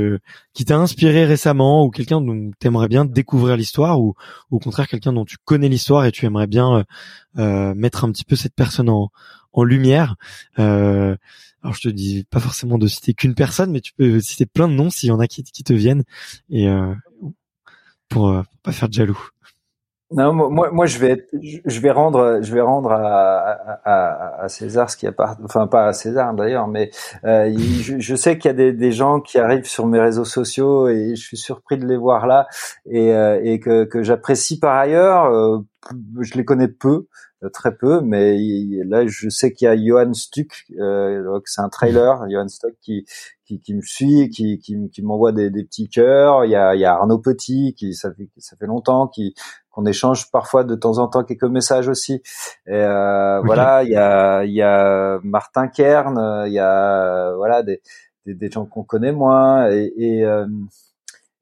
[0.53, 4.15] qui t'a inspiré récemment ou quelqu'un dont tu aimerais bien découvrir l'histoire ou,
[4.49, 6.85] au contraire quelqu'un dont tu connais l'histoire et tu aimerais bien
[7.35, 9.11] mettre un petit peu cette personne en,
[9.57, 10.15] en lumière.
[10.59, 11.17] Euh,
[11.67, 14.69] alors je te dis pas forcément de citer qu'une personne, mais tu peux citer plein
[14.69, 16.05] de noms s'il y en a qui, te viennent
[16.49, 16.93] et euh,
[18.07, 19.19] pour, euh, pas faire de jaloux.
[20.11, 23.49] Non, moi, je vais, je vais rendre, je vais rendre à,
[23.83, 26.89] à, à César ce qui appartient, enfin pas à César d'ailleurs, mais
[27.25, 31.17] euh, je, sais qu'il y a des, gens qui arrivent sur mes réseaux sociaux et
[31.17, 32.47] je suis surpris de les voir là
[32.89, 35.61] et, que, j'apprécie par ailleurs.
[36.21, 37.07] Je les connais peu,
[37.53, 38.37] très peu, mais
[38.85, 43.05] là je sais qu'il y a Johan Stuck, euh, c'est un trailer, Johan Stuck qui,
[43.45, 46.45] qui, qui me suit, qui, qui, qui m'envoie des, des, petits cœurs.
[46.45, 49.35] Il y a, il y a Arnaud Petit qui ça fait ça fait longtemps qui
[49.69, 52.21] qu'on échange parfois de temps en temps quelques messages aussi.
[52.65, 57.61] Et euh, Voilà, il y a il y a Martin Kern, il y a voilà
[57.63, 57.81] des
[58.25, 60.45] des, des gens qu'on connaît moins et, et euh,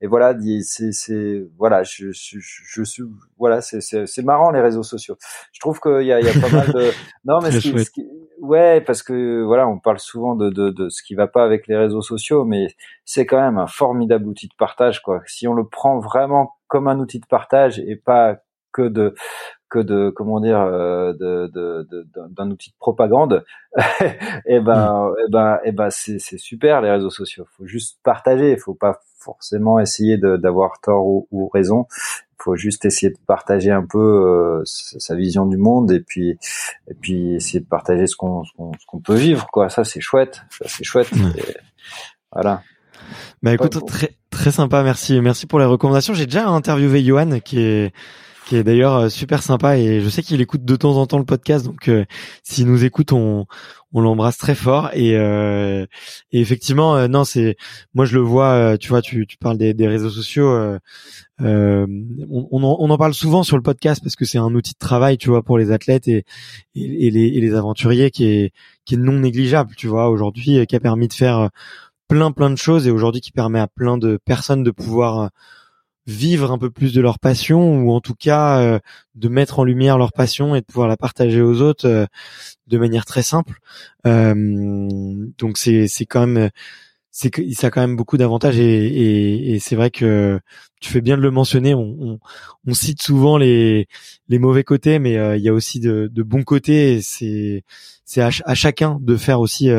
[0.01, 3.03] et voilà, c'est, voilà, je, je, je, suis,
[3.37, 5.15] voilà, c'est, c'est, marrant les réseaux sociaux.
[5.53, 6.91] Je trouve qu'il y a, il y a pas mal de,
[7.25, 8.05] non mais ce qui,
[8.41, 11.67] ouais, parce que voilà, on parle souvent de, de, de ce qui va pas avec
[11.67, 12.67] les réseaux sociaux, mais
[13.05, 15.21] c'est quand même un formidable outil de partage, quoi.
[15.27, 18.37] Si on le prend vraiment comme un outil de partage et pas
[18.73, 19.15] que de
[19.69, 23.43] que de comment dire euh, de, de, d'un outil de propagande
[23.77, 23.81] et
[24.45, 25.13] eh ben mm.
[25.17, 28.57] et eh ben et eh ben c'est c'est super les réseaux sociaux faut juste partager
[28.57, 31.87] faut pas forcément essayer d'avoir tort ou, raison.
[32.39, 36.37] Il faut juste essayer de partager un peu euh, sa vision du monde et puis
[36.87, 38.51] et puis essayer de partager ce qu'on ce
[38.87, 39.69] qu'on peut vivre quoi.
[39.69, 41.09] Ça c'est chouette, ça c'est chouette.
[42.31, 42.61] voilà.
[43.41, 46.13] Bah écoute, très Très sympa, merci, merci pour les recommandations.
[46.13, 47.93] J'ai déjà interviewé Johan, qui est
[48.45, 51.17] qui est d'ailleurs euh, super sympa et je sais qu'il écoute de temps en temps
[51.17, 52.05] le podcast donc euh,
[52.43, 53.47] s'il nous écoute on
[53.93, 55.85] l'embrasse très fort et, euh,
[56.31, 57.55] et effectivement euh, non c'est
[57.93, 60.77] moi je le vois tu vois tu, parles des, réseaux sociaux
[61.39, 65.29] on, en, parle souvent sur le podcast parce que c'est un outil de travail tu
[65.29, 66.25] vois pour les athlètes et,
[66.75, 68.53] et, les, et les aventuriers qui est
[68.85, 71.49] qui est non négligeable tu vois aujourd'hui qui a permis de faire
[72.07, 75.31] plein plein de choses et aujourd'hui qui permet à plein de personnes de pouvoir
[76.07, 78.79] vivre un peu plus de leur passion ou en tout cas euh,
[79.15, 82.05] de mettre en lumière leur passion et de pouvoir la partager aux autres euh,
[82.67, 83.59] de manière très simple.
[84.05, 86.49] Euh, donc c'est c'est quand même
[87.09, 90.39] c'est que ça a quand même beaucoup d'avantages et, et, et c'est vrai que
[90.81, 91.73] tu fais bien de le mentionner.
[91.73, 92.19] On, on,
[92.67, 93.87] on cite souvent les
[94.27, 97.01] les mauvais côtés, mais il y a aussi de, de bons côtés.
[97.01, 97.63] C'est
[98.03, 99.69] c'est à, chacun de faire aussi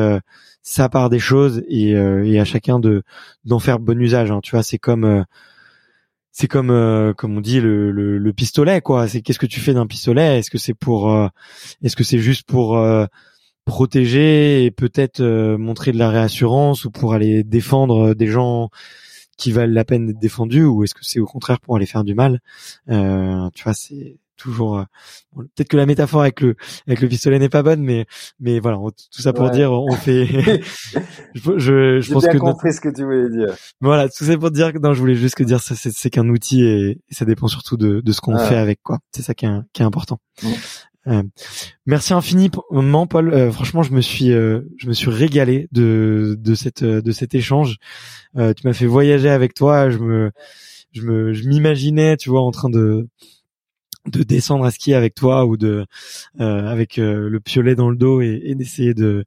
[0.62, 3.02] sa part des choses et, et à chacun de
[3.44, 4.30] d'en faire bon usage.
[4.30, 4.40] Hein.
[4.42, 5.26] Tu vois, c'est comme
[6.38, 9.08] c'est comme euh, comme on dit le, le, le pistolet quoi.
[9.08, 10.38] C'est qu'est-ce que tu fais d'un pistolet?
[10.38, 11.28] Est-ce que c'est pour euh,
[11.82, 13.06] est-ce que c'est juste pour euh,
[13.64, 15.22] protéger et peut-être
[15.56, 18.68] montrer de la réassurance ou pour aller défendre des gens
[19.38, 20.64] qui valent la peine d'être défendus?
[20.64, 22.40] Ou est-ce que c'est au contraire pour aller faire du mal?
[22.86, 24.84] Tu vois c'est toujours euh,
[25.34, 26.56] peut-être que la métaphore avec le
[26.86, 28.06] avec le pistolet n'est pas bonne mais
[28.40, 30.26] mais voilà tout ça pour dire on fait
[31.34, 33.54] je je, je pense bien que compris ce que tu voulais dire.
[33.80, 36.28] Voilà tout ça pour dire que non je voulais juste que dire ça c'est qu'un
[36.28, 38.98] outil et, ça dépend surtout de de ce qu'on fait avec quoi.
[39.12, 40.18] C'est ça qui est, qui est important.
[41.08, 41.22] Euh,
[41.86, 43.32] merci infiniment Paul.
[43.32, 47.34] Euh, franchement je me suis euh, je me suis régalé de de cette de cet
[47.34, 47.76] échange.
[48.34, 50.30] Tu m'as fait voyager avec toi je me
[50.92, 53.08] je me je m'imaginais tu vois en train de
[54.06, 55.86] de descendre à skier avec toi ou de
[56.40, 59.24] euh, avec euh, le piolet dans le dos et, d'essayer de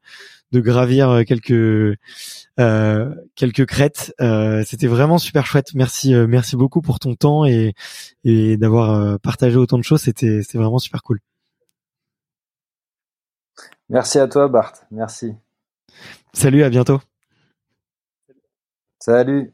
[0.52, 1.98] de gravir euh, quelques
[2.60, 4.14] euh, quelques crêtes.
[4.66, 5.74] C'était vraiment super chouette.
[5.76, 7.74] Merci merci beaucoup pour ton temps et
[8.24, 10.02] et d'avoir partagé autant de choses.
[10.02, 11.20] C'était c'était vraiment super cool.
[13.90, 14.74] Merci à toi Bart.
[14.92, 15.34] Merci.
[16.34, 17.00] Salut, à bientôt.
[19.00, 19.54] Salut.